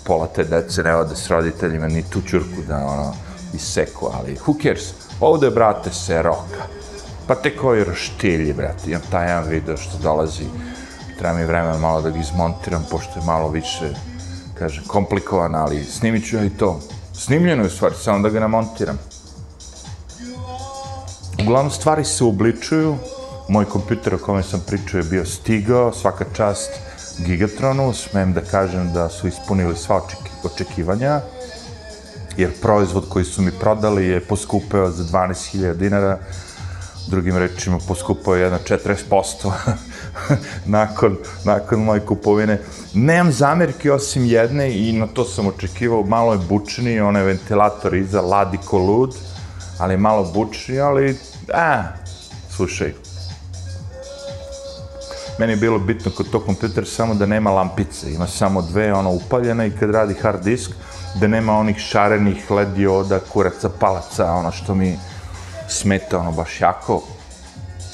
pola 0.05 0.26
te 0.26 0.44
dece 0.44 0.82
ne 0.82 0.94
ode 0.97 1.16
s 1.16 1.30
roditeljima, 1.30 1.88
ni 1.88 2.03
tu 2.03 2.22
čurku 2.22 2.62
da, 2.68 2.76
ono, 2.76 3.14
iseku, 3.55 4.11
ali 4.14 4.36
who 4.36 4.62
cares? 4.62 4.92
Ovde, 5.20 5.51
brate, 5.51 5.90
se 5.90 6.22
roka. 6.22 6.62
Pa 7.26 7.34
te 7.34 7.57
koji 7.57 7.84
roštilji, 7.84 8.53
brate, 8.53 8.90
imam 8.90 9.03
taj 9.11 9.28
jedan 9.28 9.49
video 9.49 9.76
što 9.76 9.99
dolazi, 10.03 10.44
treba 11.18 11.34
mi 11.34 11.44
vremena 11.44 11.78
malo 11.78 12.03
da 12.03 12.11
ga 12.11 12.18
izmontiram, 12.18 12.86
pošto 12.90 13.18
je 13.20 13.26
malo 13.26 13.49
više, 13.49 13.94
kažem, 14.59 14.84
komplikovan, 14.86 15.55
ali 15.55 15.84
snimit 15.84 16.28
ću 16.28 16.36
ja 16.36 16.44
i 16.44 16.51
to. 16.51 16.80
Snimljeno 17.12 17.62
je 17.62 17.66
u 17.66 17.70
stvari, 17.70 17.94
samo 18.03 18.18
da 18.18 18.28
ga 18.28 18.40
namontiram. 18.40 18.99
Uglavnom, 21.43 21.70
stvari 21.70 22.05
se 22.05 22.24
uobličuju. 22.24 22.97
Moj 23.49 23.64
kompjuter 23.64 24.14
o 24.14 24.18
kome 24.18 24.43
sam 24.43 24.61
pričao 24.66 24.99
je 24.99 25.05
bio 25.05 25.24
stigao, 25.24 25.93
svaka 25.93 26.24
čast 26.32 26.70
Gigatronu. 27.18 27.93
Smem 27.93 28.32
da 28.32 28.41
kažem 28.41 28.93
da 28.93 29.09
su 29.09 29.28
ispunili 29.28 29.76
sva 29.76 30.01
očekivanja, 30.45 31.20
jer 32.37 32.61
proizvod 32.62 33.09
koji 33.09 33.24
su 33.24 33.43
mi 33.43 33.51
prodali 33.51 34.07
je 34.07 34.20
poskupeo 34.20 34.91
za 34.91 35.05
12.000 35.05 35.74
dinara. 35.74 36.18
Drugim 37.09 37.37
rečima, 37.37 37.78
poskupao 37.89 38.34
je 38.34 38.43
jedno 38.43 38.59
40%. 38.59 39.53
nakon, 40.76 41.16
nakon 41.45 41.84
moje 41.84 42.01
kupovine. 42.01 42.61
Nemam 42.95 43.32
zamjerke 43.32 43.93
osim 43.93 44.24
jedne 44.24 44.89
i 44.89 44.93
na 44.93 45.07
to 45.07 45.24
sam 45.24 45.47
očekivao, 45.47 46.03
malo 46.03 46.32
je 46.32 46.39
bučni, 46.49 47.01
onaj 47.01 47.22
ventilator 47.22 47.95
iza 47.95 48.20
ladi 48.20 48.59
ko 48.64 48.78
lud, 48.78 49.14
ali 49.79 49.97
malo 49.97 50.31
bučni, 50.35 50.81
ali, 50.81 51.18
a, 51.55 51.83
slušaj, 52.51 52.93
meni 55.39 55.53
je 55.53 55.57
bilo 55.57 55.79
bitno 55.79 56.11
kod 56.16 56.31
tog 56.31 56.45
kompjutera 56.45 56.87
samo 56.87 57.14
da 57.14 57.27
nema 57.27 57.51
lampice, 57.51 58.12
ima 58.12 58.27
samo 58.27 58.62
dve, 58.62 58.93
ono, 58.93 59.11
upaljene 59.11 59.66
i 59.66 59.70
kad 59.70 59.91
radi 59.91 60.14
hard 60.14 60.45
disk, 60.45 60.70
da 61.20 61.27
nema 61.27 61.59
onih 61.59 61.79
šarenih 61.79 62.51
led 62.51 62.68
dioda, 62.68 63.20
kuraca, 63.33 63.70
palaca, 63.81 64.33
ono 64.33 64.53
što 64.53 64.74
mi 64.74 64.99
smeta, 65.68 66.18
ono, 66.18 66.33
baš 66.33 66.61
jako. 66.61 67.03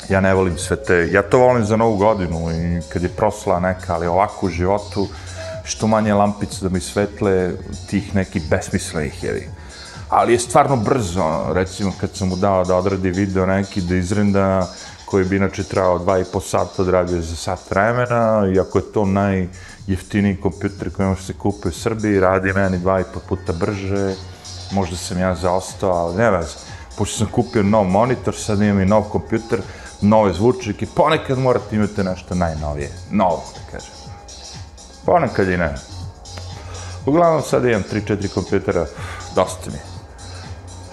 Ja 0.09 0.21
ne 0.21 0.35
volim 0.35 0.59
sve 0.59 0.77
te, 0.77 1.09
ja 1.13 1.23
to 1.23 1.39
volim 1.39 1.65
za 1.65 1.77
novu 1.77 1.97
godinu 1.97 2.51
i 2.51 2.81
kad 2.93 3.03
je 3.03 3.09
prosla 3.09 3.61
neka, 3.61 3.95
ali 3.95 4.07
ovako 4.07 4.47
u 4.47 4.49
životu, 4.49 5.09
što 5.65 5.87
manje 5.87 6.15
lampice 6.15 6.57
da 6.63 6.69
mi 6.69 6.81
svetle 6.81 7.53
tih 7.91 8.15
nekih 8.15 8.51
besmislenih, 8.51 9.25
jevi. 9.25 9.62
Ali 10.13 10.33
je 10.33 10.39
stvarno 10.39 10.77
brzo, 10.77 11.23
ono, 11.23 11.53
recimo 11.53 11.93
kad 12.01 12.17
sam 12.17 12.29
mu 12.29 12.37
dao 12.37 12.65
da 12.65 12.77
odradi 12.77 13.11
video 13.11 13.47
neki, 13.47 13.81
da 13.81 13.97
izrenda, 13.97 14.69
koji 15.05 15.25
bi 15.25 15.37
inače 15.37 15.65
trajao 15.65 15.99
dva 15.99 16.19
i 16.19 16.25
po 16.33 16.41
sata, 16.41 16.83
odradio 16.83 17.21
za 17.21 17.37
sat 17.37 17.71
vremena, 17.71 18.49
iako 18.55 18.79
je 18.79 18.93
to 18.93 19.05
najjeftiniji 19.07 20.37
kompjuter 20.37 20.91
koji 20.97 21.09
može 21.09 21.23
se 21.23 21.33
kupi 21.33 21.69
u 21.69 21.73
Srbiji, 21.73 22.21
radi 22.21 22.53
meni 22.53 22.79
dva 22.79 23.01
i 23.01 23.05
po 23.15 23.21
puta 23.29 23.53
brže, 23.53 24.15
možda 24.73 24.97
sam 24.97 25.19
ja 25.19 25.35
zaostao, 25.35 25.91
ali 25.91 26.17
ne 26.17 26.31
vez, 26.31 26.57
pošto 26.99 27.19
sam 27.19 27.27
kupio 27.27 27.63
nov 27.63 27.85
monitor, 27.85 28.35
sad 28.37 28.63
imam 28.63 28.81
i 28.81 28.87
nov 28.87 29.03
kompjuter, 29.03 29.63
nove 30.01 30.33
zvučnike, 30.33 30.87
ponekad 30.97 31.39
morate 31.39 31.77
imati 31.77 32.05
nešto 32.05 32.35
najnovije, 32.35 32.93
novo, 33.11 33.45
da 33.55 33.71
kažem. 33.71 33.95
Ponekad 35.07 35.49
i 35.49 35.57
ne. 35.57 35.75
Uglavnom 37.07 37.43
sad 37.43 37.65
imam 37.65 37.83
3-4 37.93 38.29
kompjutera, 38.35 38.87
dosta 39.35 39.71
mi. 39.71 39.92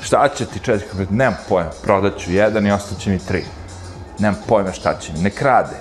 Šta 0.10 0.30
će 0.38 0.45
ti 0.45 0.60
četiri 0.60 0.88
kompjutera? 0.88 1.18
Nemam 1.18 1.38
pojma, 1.49 1.70
prodat 1.84 2.20
ću 2.20 2.32
jedan 2.32 2.68
i 2.68 2.72
ostaće 2.72 3.10
mi 3.10 3.20
tri 3.20 3.45
nemam 4.20 4.39
pojma 4.47 4.74
šta 4.74 4.99
će 4.99 5.14
mi, 5.14 5.20
ne 5.20 5.30
krade, 5.30 5.76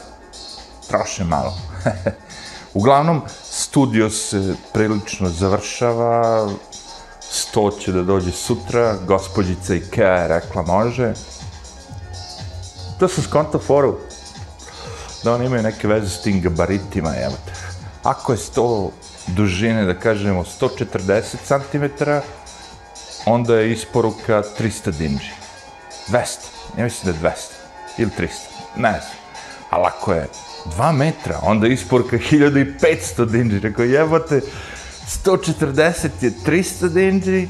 troše 0.89 1.25
malo. 1.25 1.55
Uglavnom, 2.75 3.23
studio 3.51 4.11
se 4.11 4.55
prilično 4.73 5.29
završava, 5.29 6.49
sto 7.21 7.71
će 7.71 7.93
da 7.93 8.03
dođe 8.03 8.33
sutra, 8.33 8.97
gospođica 9.07 9.75
Ikea 9.75 10.15
je 10.15 10.29
rekla 10.29 10.63
može. 10.63 11.13
To 12.99 13.09
sam 13.09 13.25
skonto 13.25 13.59
foru, 13.59 13.99
da 15.25 15.35
oni 15.35 15.47
imaju 15.47 15.63
neke 15.63 15.89
veze 15.89 16.09
s 16.09 16.23
tim 16.23 16.41
gabaritima, 16.41 17.15
evo 17.17 17.35
te. 17.47 17.53
Ako 18.03 18.33
je 18.33 18.39
sto 18.39 18.91
dužine, 19.27 19.85
da 19.85 19.95
kažemo, 19.95 20.45
140 20.45 21.37
cm, 21.45 22.03
onda 23.27 23.55
je 23.55 23.73
isporuka 23.73 24.43
300 24.59 24.91
dinđi. 24.99 25.31
200, 26.09 26.25
ja 26.79 26.85
mislim 26.85 27.13
da 27.13 27.29
je 27.29 27.35
200 27.35 27.53
ili 27.99 28.11
300, 28.19 28.29
ne 28.77 28.91
znam. 28.91 29.19
Ali 29.71 29.85
ako 29.87 30.13
je 30.13 30.27
2 30.77 30.93
metra, 30.93 31.39
onda 31.43 31.67
isporuka 31.67 32.17
1500 32.17 33.25
dinđi. 33.25 33.59
Rekao, 33.59 33.85
jebote, 33.85 34.41
140 35.25 36.09
je 36.21 36.31
300 36.47 36.89
dinđi, 36.89 37.49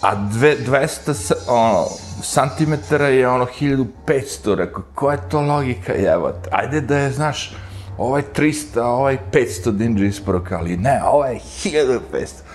a 0.00 0.14
dve, 0.14 0.56
200 0.66 1.34
ono, 1.48 1.86
santimetara 2.22 3.08
je 3.08 3.28
ono 3.28 3.46
1500. 3.60 4.54
Rekao, 4.54 4.82
koja 4.94 5.14
je 5.14 5.28
to 5.28 5.40
logika, 5.40 5.92
jebote? 5.92 6.48
Ajde 6.52 6.80
da 6.80 6.98
je, 6.98 7.12
znaš, 7.12 7.54
ovaj 7.98 8.22
300, 8.36 8.80
ovaj 8.80 9.18
500 9.32 9.70
dinđi 9.70 10.06
isporuka, 10.06 10.58
ali 10.58 10.76
ne, 10.76 11.02
ovaj 11.04 11.34
je 11.34 11.40
1500. 11.64 12.45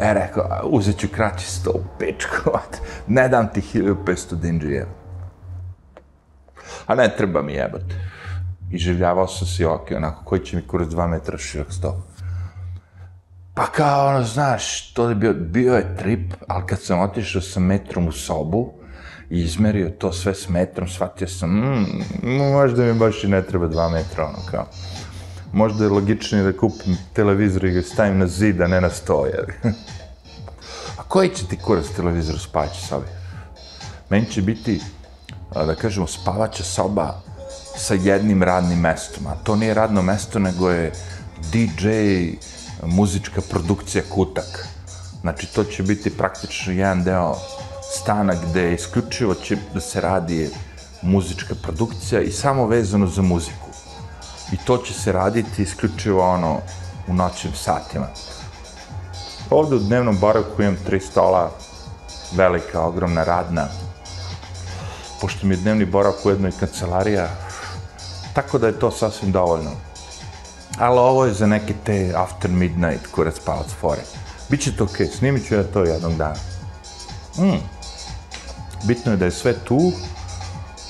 E, 0.00 0.14
rekao, 0.14 0.60
uzet 0.64 0.98
ću 0.98 1.08
kraći 1.08 1.50
sto 1.50 1.70
u 1.70 1.82
ne 3.06 3.28
dam 3.28 3.48
ti 3.52 3.60
1500 3.74 4.34
dinđi, 4.34 4.80
a 6.86 6.94
ne 6.94 7.14
treba 7.16 7.42
mi 7.42 7.52
jebati. 7.52 7.94
I 8.70 8.78
življavao 8.78 9.26
sam 9.28 9.46
si, 9.46 9.64
ok, 9.64 9.90
onako, 9.96 10.24
koji 10.24 10.40
će 10.40 10.56
mi 10.56 10.66
kurac 10.66 10.88
dva 10.88 11.06
metra 11.06 11.38
širok 11.38 11.72
sto. 11.72 12.06
Pa 13.54 13.66
kao, 13.66 14.08
ono, 14.08 14.22
znaš, 14.22 14.92
to 14.92 15.08
je 15.08 15.14
bio, 15.14 15.34
bio 15.34 15.74
je 15.74 15.96
trip, 15.96 16.34
ali 16.48 16.66
kad 16.66 16.80
sam 16.80 17.00
otišao 17.00 17.42
sa 17.42 17.60
metrom 17.60 18.08
u 18.08 18.12
sobu 18.12 18.72
i 19.30 19.42
izmerio 19.42 19.90
to 19.90 20.12
sve 20.12 20.34
s 20.34 20.48
metrom, 20.48 20.88
shvatio 20.88 21.28
sam, 21.28 21.50
mm, 21.50 21.86
možda 22.52 22.82
mi 22.82 22.94
baš 22.94 23.24
i 23.24 23.28
ne 23.28 23.42
treba 23.42 23.66
dva 23.66 23.88
metra, 23.88 24.24
ono, 24.24 24.38
kao. 24.50 24.66
Možda 25.52 25.84
je 25.84 25.90
logičnije 25.90 26.44
da 26.44 26.58
kupim 26.58 26.96
televizor 27.12 27.64
i 27.64 27.70
ga 27.70 27.82
stavim 27.82 28.18
na 28.18 28.26
zid, 28.26 28.60
a 28.60 28.66
ne 28.66 28.80
na 28.80 28.90
sto, 28.90 29.26
jer. 29.26 29.52
a 30.98 31.02
koji 31.08 31.28
će 31.28 31.46
ti 31.46 31.56
kurac 31.56 31.86
televizor 31.96 32.38
spaći 32.38 32.86
sobi? 32.86 33.06
Meni 34.10 34.26
će 34.30 34.42
biti 34.42 34.80
da 35.54 35.74
kažemo, 35.74 36.06
spavaća 36.06 36.64
soba 36.64 37.20
sa 37.76 37.94
jednim 37.94 38.42
radnim 38.42 38.80
mestom. 38.80 39.26
A 39.26 39.34
to 39.34 39.56
nije 39.56 39.74
radno 39.74 40.02
mesto, 40.02 40.38
nego 40.38 40.70
je 40.70 40.92
DJ, 41.52 41.88
muzička 42.86 43.40
produkcija 43.50 44.04
Kutak. 44.08 44.68
Znači, 45.20 45.46
to 45.54 45.64
će 45.64 45.82
biti 45.82 46.16
praktično 46.16 46.72
jedan 46.72 47.04
deo 47.04 47.36
stana 47.94 48.34
gde 48.34 48.74
isključivo 48.74 49.34
će 49.34 49.56
da 49.74 49.80
se 49.80 50.00
radi 50.00 50.50
muzička 51.02 51.54
produkcija 51.62 52.20
i 52.20 52.32
samo 52.32 52.66
vezano 52.66 53.06
za 53.06 53.22
muziku. 53.22 53.71
I 54.52 54.56
to 54.56 54.78
će 54.78 54.94
se 54.94 55.12
raditi 55.12 55.62
isključivo 55.62 56.30
ono 56.30 56.60
u 57.08 57.14
noćnim 57.14 57.54
satima. 57.54 58.06
Ovde 59.50 59.76
u 59.76 59.78
dnevnom 59.78 60.18
baraku 60.18 60.62
imam 60.62 60.76
tri 60.86 61.00
stola, 61.00 61.50
velika, 62.32 62.80
ogromna, 62.80 63.24
radna, 63.24 63.68
pošto 65.20 65.46
mi 65.46 65.54
je 65.54 65.58
dnevni 65.58 65.84
boravak 65.84 66.26
u 66.26 66.30
jednoj 66.30 66.52
kancelarija, 66.60 67.28
tako 68.34 68.58
da 68.58 68.66
je 68.66 68.78
to 68.78 68.90
sasvim 68.90 69.32
dovoljno. 69.32 69.70
Ali 70.78 70.98
ovo 70.98 71.26
je 71.26 71.32
za 71.32 71.46
neke 71.46 71.74
te 71.84 72.12
after 72.16 72.50
midnight 72.50 73.06
kurac 73.06 73.40
palac 73.44 73.70
fore. 73.80 74.02
Biće 74.48 74.76
to 74.76 74.84
okej, 74.84 75.06
okay. 75.06 75.16
snimit 75.18 75.48
ću 75.48 75.54
ja 75.54 75.62
to 75.62 75.84
jednog 75.84 76.14
dana. 76.14 76.36
Mm. 77.38 77.62
Bitno 78.84 79.12
je 79.12 79.16
da 79.16 79.24
je 79.24 79.30
sve 79.30 79.54
tu 79.64 79.92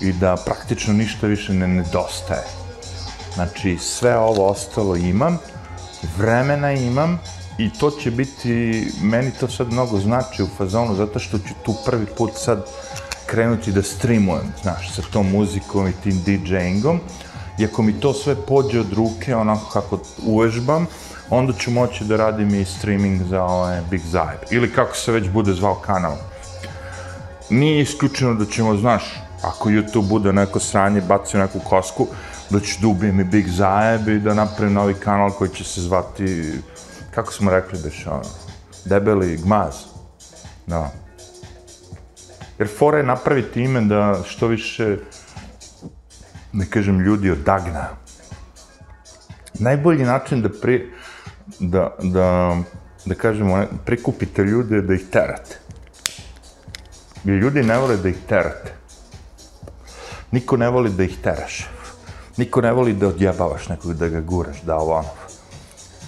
i 0.00 0.12
da 0.12 0.36
praktično 0.44 0.94
ništa 0.94 1.26
više 1.26 1.52
ne 1.52 1.68
nedostaje. 1.68 2.61
Znači, 3.34 3.78
sve 3.78 4.16
ovo 4.16 4.48
ostalo 4.48 4.96
imam, 4.96 5.38
vremena 6.16 6.72
imam 6.72 7.20
i 7.58 7.70
to 7.70 7.90
će 7.90 8.10
biti, 8.10 8.86
meni 9.02 9.30
to 9.40 9.48
sad 9.48 9.72
mnogo 9.72 9.98
znači 9.98 10.42
u 10.42 10.48
fazonu, 10.58 10.94
zato 10.94 11.18
što 11.18 11.38
ću 11.38 11.54
tu 11.64 11.74
prvi 11.86 12.06
put 12.06 12.30
sad 12.34 12.66
krenuti 13.26 13.72
da 13.72 13.82
streamujem, 13.82 14.52
znaš, 14.62 14.94
sa 14.94 15.02
tom 15.12 15.30
muzikom 15.30 15.88
i 15.88 15.92
tim 16.02 16.22
DJ-ingom. 16.26 16.98
I 17.58 17.64
ako 17.64 17.82
mi 17.82 18.00
to 18.00 18.12
sve 18.12 18.34
pođe 18.34 18.80
od 18.80 18.92
ruke, 18.92 19.36
onako 19.36 19.70
kako 19.72 19.98
uvežbam, 20.26 20.86
onda 21.30 21.52
ću 21.52 21.70
moći 21.70 22.04
da 22.04 22.16
radim 22.16 22.54
i 22.54 22.64
streaming 22.64 23.22
za 23.22 23.44
ovaj 23.44 23.80
Big 23.90 24.00
Zajeb. 24.00 24.40
Ili 24.50 24.72
kako 24.72 24.96
se 24.96 25.12
već 25.12 25.28
bude 25.28 25.52
zvao 25.52 25.74
kanal. 25.74 26.16
Nije 27.50 27.82
isključeno 27.82 28.34
da 28.34 28.44
ćemo, 28.44 28.76
znaš, 28.76 29.02
ako 29.42 29.68
YouTube 29.68 30.08
bude 30.08 30.32
neko 30.32 30.60
sranje, 30.60 31.00
bacio 31.00 31.40
neku 31.40 31.60
kosku, 31.60 32.06
da 32.50 32.60
ću 32.60 32.80
da 32.80 32.88
ubijem 32.88 33.20
i 33.20 33.24
Big 33.24 33.48
Zajeb 33.48 34.08
i 34.08 34.18
da 34.18 34.34
napravim 34.34 34.74
novi 34.74 34.94
kanal 34.94 35.30
koji 35.30 35.50
će 35.50 35.64
se 35.64 35.80
zvati, 35.80 36.52
kako 37.14 37.32
smo 37.32 37.50
rekli, 37.50 37.78
beš, 37.84 38.06
ono, 38.06 38.22
Debeli 38.84 39.36
Gmaz. 39.36 39.74
Da. 40.66 40.90
Jer 42.58 42.68
fora 42.78 42.98
je 42.98 43.04
napraviti 43.04 43.62
ime 43.62 43.80
da 43.80 44.18
što 44.26 44.46
više, 44.46 44.96
ne 46.52 46.66
kažem, 46.66 47.00
ljudi 47.00 47.30
odagna. 47.30 47.88
Najbolji 49.54 50.04
način 50.04 50.42
da 50.42 50.48
pri, 50.48 50.92
da, 51.60 51.96
da, 52.02 52.56
da 53.04 53.14
kažemo, 53.14 53.66
prikupite 53.84 54.42
ljude 54.42 54.82
da 54.82 54.94
ih 54.94 55.04
terate. 55.10 55.58
Jer 57.24 57.36
ljudi 57.36 57.62
ne 57.62 57.78
vole 57.78 57.96
da 57.96 58.08
ih 58.08 58.16
terate. 58.28 58.72
Niko 60.30 60.56
ne 60.56 60.68
voli 60.68 60.90
da 60.90 61.02
ih 61.02 61.18
teraš. 61.22 61.68
Niko 62.36 62.60
ne 62.60 62.72
voli 62.72 62.92
da 62.92 63.08
odjebavaš 63.08 63.68
nekog, 63.68 63.94
da 63.94 64.08
ga 64.08 64.20
guraš, 64.20 64.62
da 64.62 64.76
ovo 64.76 64.92
ono. 64.92 65.08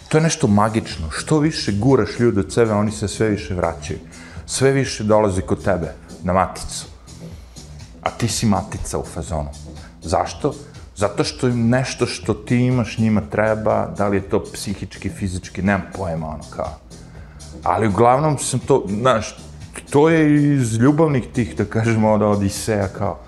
To 0.08 0.18
je 0.18 0.22
nešto 0.22 0.46
magično. 0.46 1.10
Što 1.10 1.38
više 1.38 1.72
guraš 1.72 2.18
ljude 2.18 2.40
od 2.40 2.52
sebe, 2.52 2.72
oni 2.72 2.92
se 2.92 3.08
sve 3.08 3.28
više 3.28 3.54
vraćaju. 3.54 3.98
Sve 4.46 4.72
više 4.72 5.04
dolazi 5.04 5.42
kod 5.42 5.64
tebe 5.64 5.94
na 6.22 6.32
maticu. 6.32 6.86
A 8.02 8.10
ti 8.10 8.28
si 8.28 8.46
matica 8.46 8.98
u 8.98 9.04
fazonu. 9.04 9.50
Zašto? 10.02 10.54
Zato 10.96 11.24
što 11.24 11.48
im 11.48 11.68
nešto 11.68 12.06
što 12.06 12.34
ti 12.34 12.56
imaš 12.56 12.98
njima 12.98 13.20
treba, 13.30 13.86
da 13.98 14.08
li 14.08 14.16
je 14.16 14.28
to 14.28 14.44
psihički, 14.52 15.08
fizički, 15.08 15.62
nemam 15.62 15.82
pojma, 15.96 16.28
ono 16.28 16.44
kao. 16.50 16.78
Ali 17.62 17.88
uglavnom 17.88 18.38
sam 18.38 18.60
to, 18.60 18.84
znaš, 19.00 19.36
to 19.90 20.08
je 20.08 20.54
iz 20.54 20.74
ljubavnih 20.74 21.24
tih, 21.32 21.56
da 21.56 21.64
kažemo, 21.64 22.12
ono, 22.12 22.30
od 22.30 22.36
Odiseja, 22.36 22.88
kao, 22.88 23.18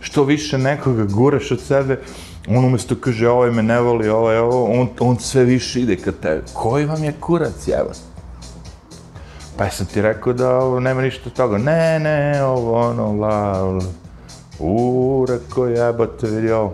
što 0.00 0.24
više 0.24 0.58
nekoga 0.58 1.04
guraš 1.04 1.50
od 1.50 1.60
sebe, 1.60 2.00
On 2.48 2.64
umjesto 2.64 2.96
kaže, 3.00 3.28
ovaj 3.28 3.50
me 3.50 3.62
ne 3.62 3.80
voli, 3.80 4.08
ovaj 4.08 4.38
ovo, 4.38 4.80
on, 4.80 4.88
on 5.00 5.18
sve 5.18 5.44
više 5.44 5.80
ide 5.80 5.96
ka 5.96 6.12
tebi. 6.12 6.42
Koji 6.52 6.86
vam 6.86 7.04
je 7.04 7.14
kurac, 7.20 7.68
evo? 7.68 7.90
Pa 9.56 9.64
ja 9.64 9.70
sam 9.70 9.86
ti 9.86 10.02
rekao 10.02 10.32
da 10.32 10.56
ovo, 10.56 10.80
nema 10.80 11.02
ništa 11.02 11.22
od 11.26 11.32
toga. 11.32 11.58
Ne, 11.58 11.98
ne, 11.98 12.44
ovo, 12.44 12.80
ono, 12.80 13.12
la, 13.12 13.62
la. 13.62 13.84
U, 14.58 15.26
rekao, 15.28 15.66
jebate, 15.66 16.26
vidi 16.26 16.52
ovo. 16.52 16.72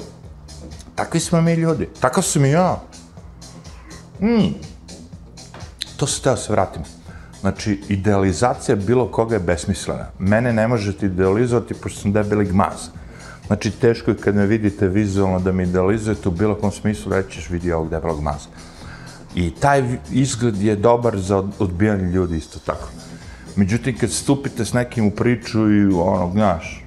Takvi 0.94 1.20
smo 1.20 1.40
mi 1.40 1.54
ljudi. 1.54 1.88
Takav 2.00 2.22
sam 2.22 2.44
i 2.44 2.50
ja. 2.50 2.80
Mm. 4.20 4.54
To 5.96 6.06
se 6.06 6.22
teo 6.22 6.36
se 6.36 6.52
vratim. 6.52 6.82
Znači, 7.40 7.80
idealizacija 7.88 8.76
bilo 8.76 9.10
koga 9.10 9.34
je 9.34 9.40
besmislena. 9.40 10.06
Mene 10.18 10.52
ne 10.52 10.68
možete 10.68 11.06
idealizovati 11.06 11.74
pošto 11.74 12.00
sam 12.00 12.12
debeli 12.12 12.44
gmaz. 12.44 12.88
Znači, 13.52 13.70
teško 13.70 14.10
je 14.10 14.16
kad 14.16 14.34
me 14.34 14.46
vidite 14.46 14.88
vizualno 14.88 15.40
da 15.40 15.52
mi 15.52 15.62
idealizujete 15.62 16.28
u 16.28 16.32
bilo 16.32 16.54
kom 16.54 16.70
smislu, 16.72 17.12
rećeš 17.12 17.50
vidi 17.50 17.72
ovog 17.72 17.90
debelog 17.90 18.22
maza. 18.22 18.48
I 19.34 19.50
taj 19.50 19.82
izgled 20.10 20.62
je 20.62 20.76
dobar 20.76 21.18
za 21.18 21.44
odbijanje 21.58 22.04
ljudi 22.04 22.36
isto 22.36 22.58
tako. 22.66 22.88
Međutim, 23.56 23.98
kad 23.98 24.10
stupite 24.10 24.64
s 24.64 24.72
nekim 24.72 25.06
u 25.06 25.10
priču 25.10 25.70
i 25.72 25.84
ono, 25.84 26.30
znaš, 26.32 26.84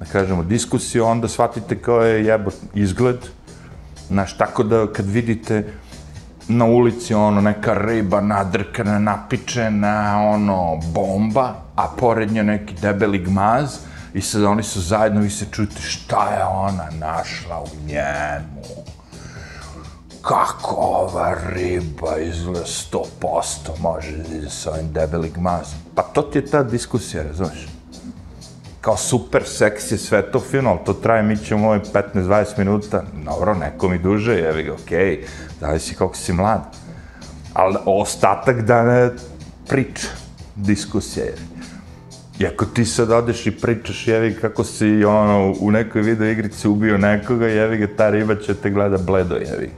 da 0.00 0.04
kažemo, 0.04 0.42
diskusiju, 0.42 1.04
onda 1.04 1.28
shvatite 1.28 1.78
kao 1.78 2.02
je 2.02 2.24
jebot 2.24 2.54
izgled. 2.74 3.18
Znaš, 4.08 4.36
tako 4.36 4.62
da 4.62 4.86
kad 4.92 5.06
vidite 5.06 5.64
na 6.48 6.64
ulici 6.64 7.14
ono 7.14 7.40
neka 7.40 7.74
riba 7.74 8.20
nadrkana, 8.20 8.98
napičena, 8.98 10.18
ono 10.18 10.80
bomba, 10.94 11.54
a 11.76 11.88
pored 11.98 12.32
nje 12.32 12.42
neki 12.42 12.74
debeli 12.82 13.18
gmaz, 13.18 13.89
i 14.14 14.20
sad 14.20 14.44
oni 14.44 14.62
su 14.62 14.80
zajedno, 14.80 15.20
vi 15.20 15.30
se 15.30 15.46
čujete 15.50 15.80
šta 15.82 16.34
je 16.34 16.44
ona 16.44 16.88
našla 16.98 17.60
u 17.60 17.86
njemu. 17.86 18.62
Kako 20.22 20.74
ova 20.78 21.36
riba 21.52 22.18
izgleda 22.18 22.66
sto 22.66 23.02
posto 23.20 23.74
može 23.80 24.16
da 24.16 24.34
ide 24.36 24.50
sa 24.50 24.70
ovim 24.70 24.92
debelim 24.92 25.32
mazom. 25.36 25.78
Pa 25.94 26.02
to 26.02 26.22
ti 26.22 26.38
je 26.38 26.46
ta 26.46 26.62
diskusija, 26.62 27.22
razumiješ? 27.22 27.68
Kao 28.80 28.96
super 28.96 29.42
seksi 29.46 29.98
sve 29.98 30.30
to 30.30 30.40
fino, 30.40 30.70
ali 30.70 30.78
to 30.86 30.92
traje, 30.92 31.22
mi 31.22 31.36
ćemo 31.36 31.66
ovaj 31.66 31.80
15-20 32.14 32.58
minuta, 32.58 33.02
dobro, 33.24 33.54
neko 33.54 33.88
mi 33.88 33.98
duže, 33.98 34.32
jevi 34.32 34.62
ga, 34.62 34.72
okej, 34.72 35.16
okay, 35.16 35.24
zavisi 35.60 35.94
kako 35.94 36.16
si 36.16 36.32
mlad. 36.32 36.60
Ali 37.54 37.76
ostatak 37.86 38.62
dana 38.62 38.92
je 38.92 39.14
priča, 39.68 40.08
diskusija, 40.56 41.24
je. 41.24 41.49
I 42.40 42.46
ako 42.46 42.64
ti 42.64 42.84
sad 42.84 43.10
odeš 43.10 43.46
i 43.46 43.50
pričaš, 43.50 44.06
jevi 44.08 44.34
kako 44.34 44.64
si 44.64 45.04
ono, 45.04 45.54
u 45.60 45.70
nekoj 45.70 46.02
video 46.02 46.28
igrici 46.28 46.68
ubio 46.68 46.98
nekoga, 46.98 47.46
jevi 47.46 47.76
ga, 47.78 47.86
ta 47.96 48.10
riba 48.10 48.34
će 48.34 48.54
te 48.54 48.70
gleda 48.70 48.98
bledo, 48.98 49.34
jevi. 49.34 49.70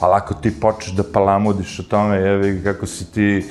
Ali 0.00 0.14
ako 0.14 0.34
ti 0.34 0.60
počneš 0.60 0.96
da 0.96 1.02
palamudiš 1.12 1.78
o 1.78 1.82
tome, 1.82 2.16
jevi 2.16 2.60
kako 2.64 2.86
si 2.86 3.12
ti 3.12 3.44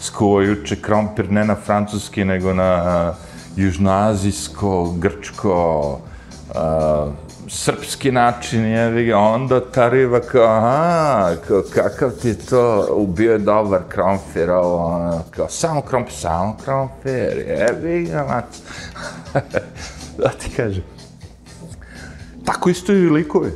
skuo 0.00 0.40
juče 0.40 0.76
krompir 0.76 1.30
ne 1.30 1.44
na 1.44 1.54
francuski, 1.54 2.24
nego 2.24 2.54
na 2.54 2.74
uh, 3.10 3.16
južnoazijsko, 3.56 4.94
grčko, 4.98 6.00
uh, 6.48 7.12
srpski 7.54 8.12
način, 8.12 8.64
je, 8.64 9.16
onda 9.16 9.70
ta 9.70 9.88
riba 9.88 10.20
kao, 10.20 10.44
aha, 10.44 11.30
kao, 11.48 11.62
kakav 11.74 12.10
ti 12.10 12.34
to, 12.34 12.86
ubio 12.90 13.32
je 13.32 13.38
dobar 13.38 13.80
krompir, 13.88 14.50
ovo, 14.50 14.86
ono, 14.86 15.22
kao, 15.30 15.48
samo 15.48 15.82
krompir, 15.82 16.14
samo 16.14 16.56
krompir, 16.64 17.44
jebi 17.48 18.04
ga, 18.04 18.26
mac. 18.28 18.44
da 20.22 20.28
ti 20.28 20.50
kažem. 20.56 20.82
Tako 22.44 22.70
isto 22.70 22.92
i 22.92 23.10
likovi. 23.10 23.50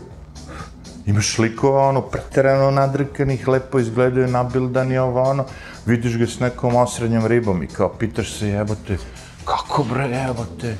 Imaš 1.07 1.39
likova, 1.39 1.89
ono, 1.89 2.01
preterano 2.01 2.71
nadrkanih, 2.71 3.49
lepo 3.49 3.79
izgledaju, 3.79 4.29
nabildani, 4.29 4.99
ovo, 4.99 5.23
ono, 5.23 5.45
vidiš 5.87 6.19
ga 6.19 6.27
s 6.27 6.41
nekom 6.41 6.77
osrednjom 6.77 7.27
ribom 7.27 7.63
i 7.63 7.67
kao, 7.67 7.89
pitaš 7.89 8.39
se, 8.39 8.49
jebote, 8.49 8.97
kako 9.45 9.85
bre, 9.85 10.05
jebote, 10.05 10.77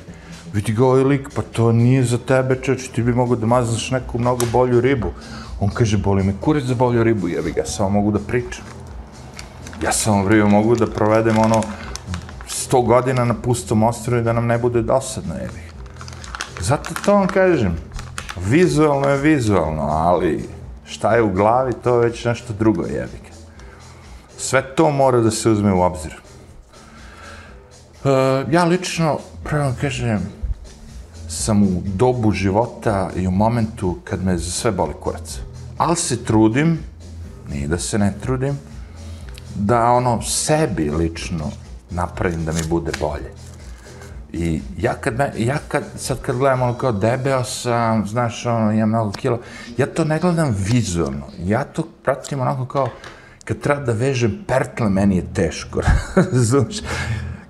vidi 0.57 0.73
ga 0.73 0.85
ovaj 0.85 1.03
lik, 1.03 1.29
pa 1.35 1.41
to 1.41 1.71
nije 1.71 2.03
za 2.03 2.17
tebe, 2.17 2.55
čeč, 2.61 2.87
ti 2.89 3.03
bi 3.03 3.13
mogao 3.13 3.35
da 3.37 3.45
maznaš 3.45 3.91
neku 3.91 4.19
mnogo 4.19 4.45
bolju 4.51 4.81
ribu. 4.81 5.11
On 5.59 5.69
kaže, 5.69 5.97
boli 5.97 6.23
me 6.23 6.33
kurac 6.41 6.63
za 6.63 6.75
bolju 6.75 7.03
ribu, 7.03 7.27
jebi 7.29 7.51
ga, 7.51 7.65
samo 7.65 7.89
mogu 7.89 8.11
da 8.11 8.19
pričam. 8.19 8.65
Ja 9.83 9.91
samo 9.93 10.23
vrio, 10.23 10.47
mogu 10.49 10.75
da 10.75 10.87
provedem 10.87 11.37
ono 11.37 11.61
100 12.49 12.85
godina 12.85 13.25
na 13.25 13.33
pustom 13.33 13.83
ostrovu 13.83 14.21
i 14.21 14.23
da 14.25 14.33
nam 14.33 14.47
ne 14.47 14.57
bude 14.57 14.81
dosadno, 14.81 15.35
jebi. 15.35 15.61
Zato 16.59 16.93
to 17.05 17.13
vam 17.13 17.27
kažem, 17.27 17.75
vizualno 18.49 19.09
je 19.09 19.17
vizualno, 19.17 19.83
ali 19.83 20.49
šta 20.85 21.15
je 21.15 21.21
u 21.21 21.29
glavi, 21.33 21.73
to 21.83 21.99
je 22.01 22.09
već 22.09 22.25
nešto 22.25 22.53
drugo, 22.53 22.81
jebi. 22.81 23.19
ga. 23.27 23.35
Sve 24.37 24.61
to 24.75 24.89
mora 24.91 25.21
da 25.21 25.31
se 25.31 25.49
uzme 25.49 25.73
u 25.73 25.81
obzir. 25.81 26.15
Uh, 28.03 28.53
ja 28.53 28.65
lično, 28.65 29.19
pravo 29.43 29.73
kažem, 29.81 30.36
sam 31.27 31.63
u 31.63 31.81
dobu 31.85 32.31
života 32.31 33.09
i 33.15 33.27
u 33.27 33.31
momentu 33.31 33.97
kad 34.03 34.23
me 34.23 34.37
za 34.37 34.51
sve 34.51 34.71
boli 34.71 34.93
kurac. 34.99 35.39
Ali 35.77 35.95
se 35.95 36.23
trudim, 36.23 36.79
nije 37.49 37.67
da 37.67 37.77
se 37.77 37.97
ne 37.97 38.13
trudim, 38.21 38.57
da 39.55 39.91
ono 39.91 40.21
sebi 40.21 40.89
lično 40.89 41.51
napravim 41.89 42.45
da 42.45 42.51
mi 42.51 42.61
bude 42.69 42.91
bolje. 42.99 43.31
I 44.33 44.61
ja 44.77 44.93
kad, 44.93 45.17
me, 45.17 45.31
ja 45.37 45.57
kad 45.67 45.83
sad 45.95 46.21
kad 46.21 46.37
gledam 46.37 46.61
ono 46.61 46.73
kao 46.73 46.91
debeo 46.91 47.43
sam, 47.43 48.07
znaš, 48.07 48.45
ono, 48.45 48.71
imam 48.71 48.89
mnogo 48.89 49.11
kilo, 49.11 49.39
ja 49.77 49.85
to 49.85 50.03
ne 50.03 50.19
gledam 50.19 50.55
vizualno. 50.57 51.25
Ja 51.43 51.63
to 51.63 51.83
pratim 52.03 52.39
onako 52.39 52.65
kao, 52.65 52.89
kad 53.45 53.59
treba 53.59 53.81
da 53.81 53.91
vežem 53.91 54.43
pertle, 54.47 54.89
meni 54.89 55.15
je 55.15 55.33
teško, 55.33 55.81
znaš 56.31 56.75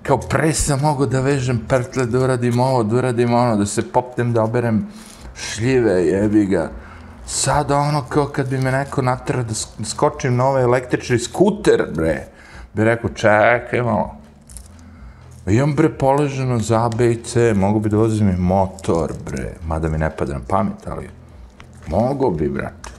kao 0.08 0.18
pre 0.18 0.52
sam 0.54 0.80
mogu 0.80 1.06
da 1.06 1.20
vežem 1.20 1.58
pertle, 1.68 2.06
da 2.06 2.18
uradim 2.18 2.60
ovo, 2.60 2.82
da 2.82 2.96
uradim 2.96 3.34
ono, 3.34 3.56
da 3.56 3.66
se 3.66 3.82
popnem, 3.92 4.32
da 4.32 4.42
oberem 4.42 4.86
šljive, 5.36 5.92
jebi 6.06 6.46
ga. 6.46 6.70
Sada 7.26 7.76
ono 7.76 8.02
kao 8.08 8.26
kad 8.26 8.48
bi 8.48 8.58
me 8.58 8.72
neko 8.72 9.02
natrao 9.02 9.42
da 9.42 9.54
skočim 9.84 10.36
na 10.36 10.46
ovaj 10.46 10.62
električni 10.62 11.18
skuter, 11.18 11.84
bre, 11.94 12.26
bi 12.74 12.84
rekao, 12.84 13.10
čekaj 13.10 13.82
malo. 13.82 14.14
Imam 15.46 15.74
bre 15.74 15.88
poleženo 15.88 16.58
za 16.58 16.78
A, 16.86 16.90
mogu 17.54 17.80
bi 17.80 17.88
da 17.88 17.96
vozim 17.96 18.28
i 18.28 18.36
motor, 18.36 19.12
bre, 19.24 19.52
mada 19.66 19.88
mi 19.88 19.98
ne 19.98 20.10
pada 20.10 20.34
na 20.34 20.40
pamet, 20.48 20.86
ali 20.86 21.10
mogu 21.86 22.30
bi, 22.30 22.48
brate. 22.48 22.90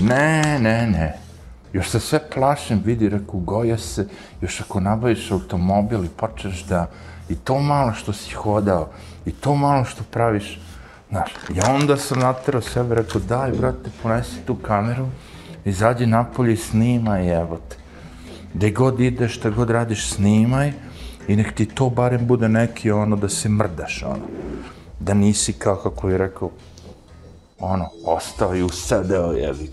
Ne, 0.00 0.58
ne, 0.60 0.86
ne. 0.86 1.23
Još 1.74 1.88
se 1.88 2.00
sve 2.00 2.20
plašim, 2.34 2.82
vidi, 2.84 3.08
reku, 3.08 3.38
goja 3.38 3.78
se, 3.78 4.06
još 4.40 4.60
ako 4.60 4.80
nabaviš 4.80 5.30
automobil 5.30 6.04
i 6.04 6.08
počneš 6.16 6.64
da, 6.64 6.90
i 7.28 7.34
to 7.34 7.58
malo 7.58 7.92
što 7.92 8.12
si 8.12 8.34
hodao, 8.34 8.88
i 9.26 9.32
to 9.32 9.54
malo 9.54 9.84
što 9.84 10.04
praviš, 10.10 10.60
znaš, 11.10 11.30
ja 11.54 11.74
onda 11.74 11.96
sam 11.96 12.18
naterao 12.18 12.62
sebe, 12.62 12.94
rekao, 12.94 13.20
daj, 13.20 13.50
brate, 13.50 13.90
ponesi 14.02 14.40
tu 14.46 14.54
kameru, 14.54 15.06
izađi 15.64 16.06
napolje 16.06 16.52
i 16.52 16.56
snimaj, 16.56 17.40
evo 17.40 17.58
te. 17.68 17.76
Gde 18.54 18.70
god 18.70 19.00
ideš, 19.00 19.36
šta 19.36 19.50
god 19.50 19.70
radiš, 19.70 20.08
snimaj, 20.08 20.72
i 21.28 21.36
nek 21.36 21.54
ti 21.54 21.66
to 21.66 21.90
barem 21.90 22.26
bude 22.26 22.48
neki, 22.48 22.90
ono, 22.90 23.16
da 23.16 23.28
se 23.28 23.48
mrdaš, 23.48 24.02
ono. 24.02 24.26
Da 25.00 25.14
nisi, 25.14 25.52
kao 25.52 25.76
kako 25.76 26.08
je 26.08 26.18
rekao, 26.18 26.50
ono, 27.58 27.88
ostao 28.06 28.56
i 28.56 28.62
usadeo, 28.62 29.32
jevi. 29.32 29.70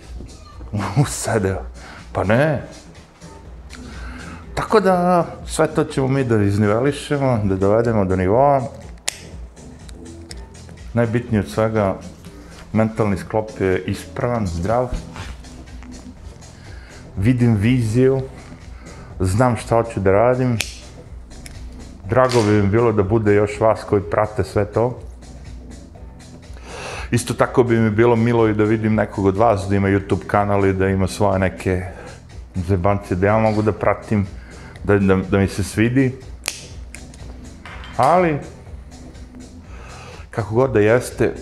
usadeo. 1.03 1.70
Pa 2.13 2.23
ne. 2.23 2.61
Tako 4.55 4.79
da 4.79 5.25
sve 5.45 5.67
to 5.67 5.83
ćemo 5.83 6.07
mi 6.07 6.23
da 6.23 6.43
iznivelišemo, 6.43 7.41
da 7.43 7.55
dovedemo 7.55 8.05
do 8.05 8.15
nivoa. 8.15 8.61
Najbitnije 10.93 11.39
od 11.39 11.49
svega, 11.49 11.95
mentalni 12.73 13.17
sklop 13.17 13.49
je 13.59 13.83
ispravan, 13.85 14.47
zdrav. 14.47 14.89
Vidim 17.17 17.55
viziju, 17.55 18.21
znam 19.19 19.57
šta 19.57 19.75
hoću 19.75 19.99
da 19.99 20.11
radim. 20.11 20.57
Drago 22.09 22.41
bi 22.43 22.61
mi 22.61 22.67
bilo 22.67 22.91
da 22.91 23.03
bude 23.03 23.33
još 23.33 23.59
vas 23.59 23.83
koji 23.83 24.01
prate 24.01 24.43
sve 24.43 24.65
to. 24.65 24.99
Isto 27.11 27.33
tako 27.33 27.63
bi 27.63 27.79
mi 27.79 27.89
bilo 27.89 28.15
milo 28.15 28.47
i 28.47 28.53
da 28.53 28.63
vidim 28.63 28.95
nekog 28.95 29.25
od 29.25 29.37
vas 29.37 29.67
da 29.69 29.75
ima 29.75 29.87
YouTube 29.87 30.27
kanal 30.27 30.65
i 30.65 30.73
da 30.73 30.87
ima 30.87 31.07
svoje 31.07 31.39
neke 31.39 32.00
zebancije 32.55 33.17
da 33.17 33.27
ja 33.27 33.37
mogu 33.37 33.61
da 33.61 33.71
pratim, 33.71 34.27
da, 34.83 34.97
da, 34.97 35.15
da 35.15 35.37
mi 35.37 35.47
se 35.47 35.63
svidi. 35.63 36.15
Ali, 37.97 38.39
kako 40.29 40.55
god 40.55 40.73
da 40.73 40.79
jeste, 40.79 41.33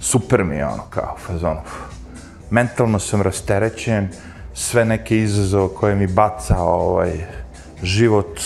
super 0.00 0.44
mi 0.44 0.56
je 0.56 0.66
ono 0.66 0.82
kao 0.90 1.16
fazonu. 1.26 1.60
Mentalno 2.50 2.98
sam 2.98 3.22
rasterećen, 3.22 4.08
sve 4.54 4.84
neke 4.84 5.18
izazove 5.18 5.74
koje 5.74 5.94
mi 5.94 6.06
baca 6.06 6.58
ovaj, 6.58 7.12
život, 7.82 8.40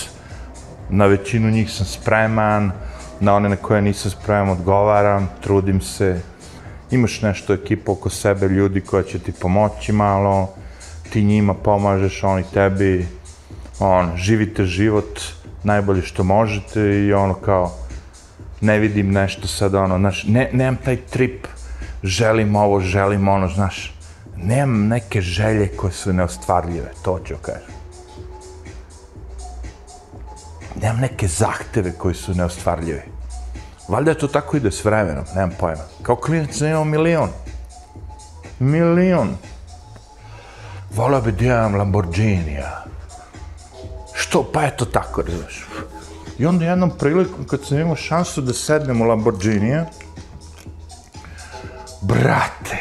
na 0.90 1.06
većinu 1.06 1.50
njih 1.50 1.72
sam 1.72 1.86
spreman, 1.86 2.72
na 3.20 3.34
one 3.34 3.48
na 3.48 3.56
koje 3.56 3.82
nisam 3.82 4.10
spreman 4.10 4.48
odgovaram, 4.48 5.30
trudim 5.40 5.80
se, 5.80 6.20
imaš 6.90 7.22
nešto 7.22 7.54
ekipu 7.54 7.92
oko 7.92 8.10
sebe, 8.10 8.48
ljudi 8.48 8.80
koja 8.80 9.02
će 9.02 9.18
ti 9.18 9.32
pomoći 9.32 9.92
malo, 9.92 10.54
ti 11.10 11.24
njima 11.24 11.54
pomažeš, 11.54 12.24
oni 12.24 12.44
tebi, 12.54 13.06
on, 13.78 14.16
živite 14.16 14.64
život 14.64 15.20
najbolje 15.64 16.02
što 16.02 16.24
možete 16.24 16.80
i 16.80 17.12
ono 17.12 17.34
kao, 17.34 17.72
ne 18.60 18.78
vidim 18.78 19.12
nešto 19.12 19.48
sad, 19.48 19.74
ono, 19.74 19.98
znaš, 19.98 20.24
ne, 20.24 20.50
nemam 20.52 20.76
taj 20.84 20.96
trip, 20.96 21.46
želim 22.02 22.56
ovo, 22.56 22.80
želim 22.80 23.28
ono, 23.28 23.48
znaš, 23.48 23.94
nemam 24.36 24.88
neke 24.88 25.20
želje 25.20 25.68
koje 25.68 25.92
su 25.92 26.12
neostvarljive, 26.12 26.92
to 27.02 27.20
ću 27.26 27.34
kažem. 27.42 27.74
Nemam 30.82 31.00
neke 31.00 31.28
zahteve 31.28 31.92
koji 31.92 32.14
su 32.14 32.34
neostvarljivi. 32.34 33.02
Valjda 33.88 34.10
je 34.10 34.18
to 34.18 34.28
tako 34.28 34.56
ide 34.56 34.70
s 34.70 34.84
vremenom, 34.84 35.24
nemam 35.34 35.50
pojma. 35.60 35.82
Kao 36.02 36.16
klinac 36.16 36.56
sam 36.56 36.90
milion. 36.90 37.28
Milion 38.58 39.36
volao 40.96 41.20
bi 41.20 41.32
da 41.32 41.44
imam 41.44 41.74
Lamborghinija. 41.74 42.84
Što? 44.14 44.42
Pa 44.52 44.62
eto 44.62 44.84
tako, 44.84 45.22
razumiješ. 45.22 45.66
I 46.38 46.46
onda 46.46 46.64
jednom 46.64 46.90
prilikom, 46.98 47.44
kad 47.44 47.60
sam 47.64 47.78
imao 47.78 47.96
šansu 47.96 48.40
da 48.40 48.52
sednem 48.52 49.00
u 49.00 49.04
Lamborghinija, 49.04 49.86
brate, 52.02 52.78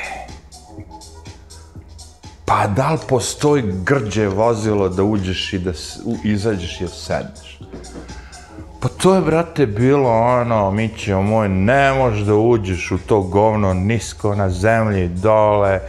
pa 2.46 2.68
da 2.68 2.92
li 2.92 3.00
postoji 3.10 3.64
grđe 3.84 4.28
vozilo 4.28 4.90
da 4.90 5.04
uđeš 5.04 5.54
i 5.54 5.60
da 5.60 5.72
izađeš 6.24 6.82
i 6.82 6.88
sedneš? 6.88 7.60
Pa 8.80 8.90
to 8.90 9.16
je, 9.16 9.22
brate, 9.22 9.66
bilo 9.66 10.10
ono, 10.10 10.72
Mićeo 10.72 11.22
moj, 11.22 11.50
ne 11.50 11.94
možeš 11.94 12.20
da 12.20 12.36
uđeš 12.36 12.92
u 12.92 12.98
to 12.98 13.22
govno 13.22 13.74
nisko 13.74 14.36
na 14.36 14.50
zemlji, 14.50 15.08
dole, 15.08 15.80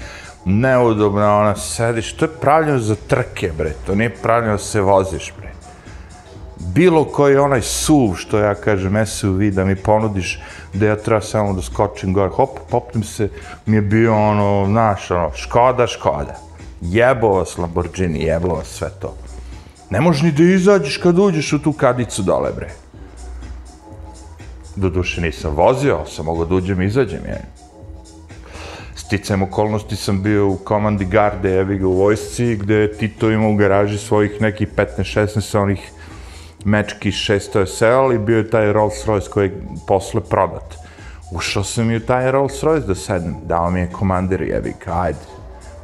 neudobno, 0.45 1.39
ona 1.41 1.57
sediš, 1.57 2.13
to 2.13 2.25
je 2.25 2.41
pravljeno 2.41 2.79
za 2.79 2.95
trke, 3.09 3.53
bre, 3.59 3.73
to 3.87 3.95
nije 3.95 4.11
pravljeno 4.11 4.53
da 4.53 4.59
se 4.59 4.81
voziš, 4.81 5.33
bre. 5.39 5.53
Bilo 6.59 7.05
koji 7.05 7.37
onaj 7.37 7.63
suv, 7.63 8.15
što 8.17 8.39
ja 8.39 8.55
kažem, 8.55 9.07
SUV, 9.07 9.51
da 9.51 9.65
mi 9.65 9.77
ponudiš 9.77 10.41
da 10.73 10.87
ja 10.87 10.97
treba 10.97 11.21
samo 11.21 11.53
da 11.53 11.63
skočim 11.63 12.13
gore, 12.13 12.31
hop, 12.31 12.59
popnem 12.71 13.05
se, 13.05 13.29
mi 13.67 13.77
je 13.77 13.83
bio 13.83 14.17
ono, 14.17 14.67
znaš, 14.67 15.11
ono, 15.11 15.31
škoda, 15.35 15.87
škoda. 15.87 16.37
Jebo 16.81 17.29
vas 17.29 17.59
Lamborghini, 17.59 18.23
jebo 18.23 18.49
vas 18.49 18.67
sve 18.67 18.91
to. 19.01 19.15
Ne 19.91 20.01
možeš 20.01 20.23
ni 20.23 20.33
da 20.33 20.43
izađeš 20.43 20.97
kad 20.97 21.19
uđeš 21.19 21.53
u 21.53 21.59
tu 21.59 21.73
kadicu 21.73 22.23
dole, 22.23 22.53
bre. 22.57 22.71
Doduše 24.77 25.21
nisam 25.21 25.55
vozio, 25.55 26.07
sam 26.07 26.25
mogao 26.25 26.45
da 26.45 26.55
uđem 26.55 26.83
i 26.83 26.87
izađem, 26.87 27.25
je. 27.27 27.45
Sticajem 29.15 29.43
okolnosti 29.43 29.97
sam 29.97 30.23
bio 30.23 30.49
u 30.49 30.57
komandi 30.57 31.05
garde, 31.05 31.59
evi 31.59 31.79
ga 31.79 31.87
u 31.87 31.93
vojsci, 31.93 32.57
gde 32.57 32.75
je 32.75 32.93
Tito 32.93 33.31
imao 33.31 33.51
u 33.51 33.57
garaži 33.57 33.99
svojih 33.99 34.41
nekih 34.41 34.69
15-16 34.77 35.59
onih 35.59 35.91
mečki 36.65 37.11
600 37.11 37.67
SL 37.67 38.13
i 38.15 38.19
bio 38.19 38.39
je 38.39 38.51
taj 38.51 38.73
Rolls 38.73 39.07
Royce 39.07 39.29
koji 39.29 39.49
je 39.49 39.63
posle 39.87 40.21
prodat. 40.21 40.75
Ušao 41.33 41.65
sam 41.65 41.91
i 41.91 41.97
u 41.97 42.01
taj 42.01 42.33
Rolls 42.33 42.63
Royce 42.63 42.87
da 42.87 42.95
sedem, 42.95 43.37
dao 43.45 43.71
mi 43.71 43.81
je 43.81 43.93
komandir, 43.93 44.43
jevi 44.43 44.75
ga, 44.85 45.01
ajde, 45.01 45.19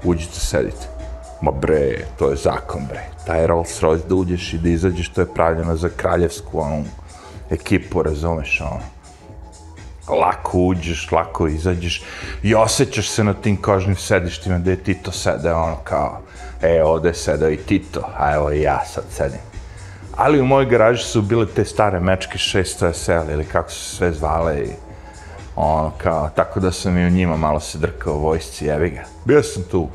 uđite, 0.04 0.40
sedite. 0.40 0.88
Ma 1.42 1.50
bre, 1.50 2.06
to 2.18 2.30
je 2.30 2.36
zakon, 2.36 2.82
bre. 2.88 3.02
Taj 3.26 3.46
Rolls 3.46 3.82
Royce 3.82 4.08
da 4.08 4.14
uđeš 4.14 4.54
i 4.54 4.58
da 4.58 4.68
izađeš, 4.68 5.08
to 5.08 5.20
je 5.20 5.34
pravljeno 5.34 5.76
za 5.76 5.88
kraljevsku, 5.96 6.60
onu, 6.60 6.84
ekipu, 7.50 8.02
razumeš, 8.02 8.60
ono. 8.60 8.99
Lako 10.14 10.58
uđeš, 10.58 11.12
lako 11.12 11.46
izađeš 11.46 12.02
i 12.42 12.54
osjećaš 12.54 13.08
se 13.08 13.24
na 13.24 13.34
tim 13.34 13.56
kožnim 13.56 13.96
sedištima 13.96 14.58
gde 14.58 14.70
je 14.70 14.82
Tito 14.84 15.12
sede, 15.12 15.52
ono 15.52 15.76
kao, 15.84 16.20
e, 16.62 16.82
ovde 16.82 17.12
je 17.40 17.54
i 17.54 17.56
Tito, 17.56 18.08
a 18.18 18.34
evo 18.34 18.52
i 18.52 18.62
ja 18.62 18.84
sad 18.84 19.04
sedim. 19.10 19.40
Ali 20.16 20.40
u 20.40 20.46
mojoj 20.46 20.66
garaži 20.66 21.04
su 21.04 21.22
bile 21.22 21.46
te 21.46 21.64
stare 21.64 22.00
mečke 22.00 22.38
600 22.38 22.92
SL 22.92 23.30
ili 23.32 23.44
kako 23.44 23.70
su 23.70 23.84
se 23.84 23.96
sve 23.96 24.12
zvale 24.12 24.60
i 24.60 24.70
ono 25.56 25.92
kao, 25.98 26.30
tako 26.34 26.60
da 26.60 26.72
sam 26.72 26.98
i 26.98 27.06
u 27.06 27.10
njima 27.10 27.36
malo 27.36 27.60
se 27.60 27.78
drkao 27.78 28.14
vojsci, 28.14 28.66
jevi 28.66 28.90
ga. 28.90 29.02
Bio 29.24 29.42
sam 29.42 29.62
tu, 29.62 29.88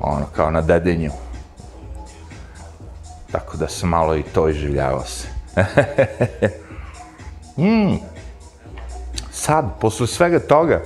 ono 0.00 0.26
kao 0.36 0.50
na 0.50 0.60
dedenju. 0.60 1.10
Tako 3.32 3.56
da 3.56 3.68
sam 3.68 3.88
malo 3.88 4.16
i 4.16 4.22
to 4.22 4.48
iživljavao 4.48 5.04
se. 5.04 5.28
mm. 7.56 8.11
Sad, 9.42 9.64
posle 9.80 10.06
svega 10.06 10.38
toga, 10.38 10.82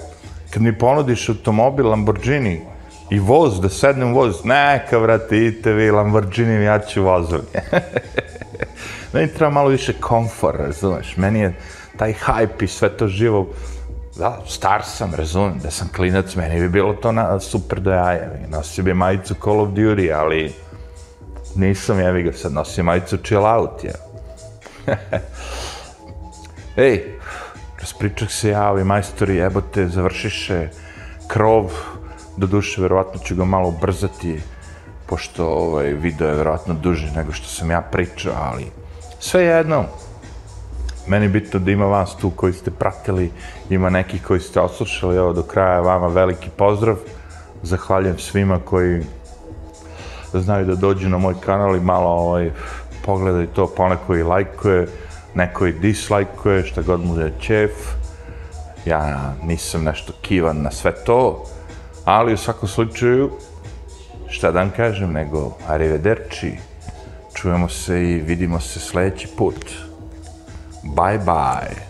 kad 0.51 0.63
mi 0.63 0.79
ponudiš 0.79 1.29
automobil 1.29 1.89
Lamborghini 1.89 2.61
i 3.11 3.19
voz, 3.19 3.61
da 3.61 3.69
sednem 3.69 4.15
voz, 4.15 4.45
neka, 4.45 4.99
vrate, 4.99 5.37
idite 5.37 5.73
vi 5.73 5.91
Lamborghini, 5.91 6.65
ja 6.65 6.79
ću 6.79 7.03
vozom. 7.03 7.41
Meni 9.13 9.29
treba 9.29 9.51
malo 9.51 9.69
više 9.69 9.93
komfor, 10.01 10.57
razumeš? 10.59 11.17
Meni 11.17 11.41
je 11.41 11.55
taj 11.97 12.15
hype 12.15 12.65
i 12.65 12.67
sve 12.67 12.89
to 12.97 13.09
živo, 13.09 13.47
da, 14.19 14.41
star 14.47 14.85
sam, 14.85 15.15
razumem, 15.15 15.59
da 15.63 15.71
sam 15.71 15.91
klinac, 15.97 16.35
meni 16.35 16.61
bi 16.61 16.69
bilo 16.69 16.95
to 16.95 17.13
na, 17.13 17.41
super 17.41 17.81
do 17.81 17.91
jaja. 17.91 18.31
Nosio 18.49 18.85
bi 18.85 18.95
majicu 18.95 19.35
Call 19.45 19.61
of 19.61 19.69
Duty, 19.69 20.13
ali 20.15 20.53
nisam, 21.55 22.01
ja 22.01 22.13
ga 22.13 22.33
sad 22.33 22.53
nosim 22.53 22.85
majicu 22.85 23.17
chill 23.17 23.47
out, 23.47 23.85
ja. 23.85 23.95
Ej, 26.77 27.16
raspričak 27.87 28.31
se 28.31 28.49
ja, 28.51 28.71
ovi 28.71 28.85
majstori, 28.85 29.37
jebote, 29.37 29.85
završiše 29.89 30.69
krov, 31.29 31.71
do 32.37 32.47
duše, 32.47 32.83
verovatno 32.83 33.21
ću 33.21 33.37
ga 33.37 33.45
malo 33.45 33.69
ubrzati, 33.69 34.41
pošto 35.07 35.47
ovaj 35.47 35.93
video 35.93 36.29
je 36.29 36.35
verovatno 36.35 36.75
duži 36.75 37.07
nego 37.17 37.33
što 37.33 37.47
sam 37.47 37.71
ja 37.71 37.81
pričao, 37.81 38.33
ali 38.37 38.67
sve 39.21 39.45
jedno, 39.45 39.85
meni 41.07 41.29
bitno 41.29 41.61
da 41.61 41.71
ima 41.71 41.87
vas 41.87 42.17
tu 42.17 42.31
koji 42.31 42.53
ste 42.53 42.71
pratili, 42.71 43.31
ima 43.71 43.91
nekih 43.91 44.23
koji 44.23 44.41
ste 44.41 44.61
oslušali, 44.61 45.17
evo 45.17 45.33
do 45.33 45.43
kraja 45.43 45.81
vama 45.81 46.07
veliki 46.07 46.51
pozdrav, 46.57 46.97
zahvaljujem 47.63 48.19
svima 48.19 48.59
koji 48.65 49.05
znaju 50.35 50.67
da 50.67 50.75
dođu 50.75 51.09
na 51.09 51.19
moj 51.19 51.35
kanal 51.41 51.77
i 51.77 51.81
malo 51.81 52.11
ovaj, 52.11 52.51
pogledaj 53.05 53.47
to, 53.47 53.67
poneko 53.67 54.17
i 54.17 54.23
lajkuje, 54.23 54.89
neko 55.37 55.67
i 55.67 55.73
dislajkuje, 55.73 56.67
šta 56.67 56.83
god 56.83 57.05
mu 57.05 57.21
je 57.21 57.33
čef. 57.41 57.71
Ja 58.85 59.35
nisam 59.43 59.85
nešto 59.85 60.13
kivan 60.23 60.63
na 60.63 60.71
sve 60.71 60.93
to, 61.05 61.45
ali 62.05 62.35
u 62.35 62.37
svakom 62.37 62.69
slučaju, 62.69 63.31
šta 64.29 64.51
da 64.51 64.59
vam 64.59 64.71
kažem, 64.77 65.13
nego 65.13 65.57
arrivederci, 65.69 66.53
čujemo 67.35 67.69
se 67.69 68.03
i 68.03 68.21
vidimo 68.21 68.61
se 68.61 68.81
sljedeći 68.81 69.29
put. 69.37 69.71
Bye 70.83 71.25
bye. 71.25 71.86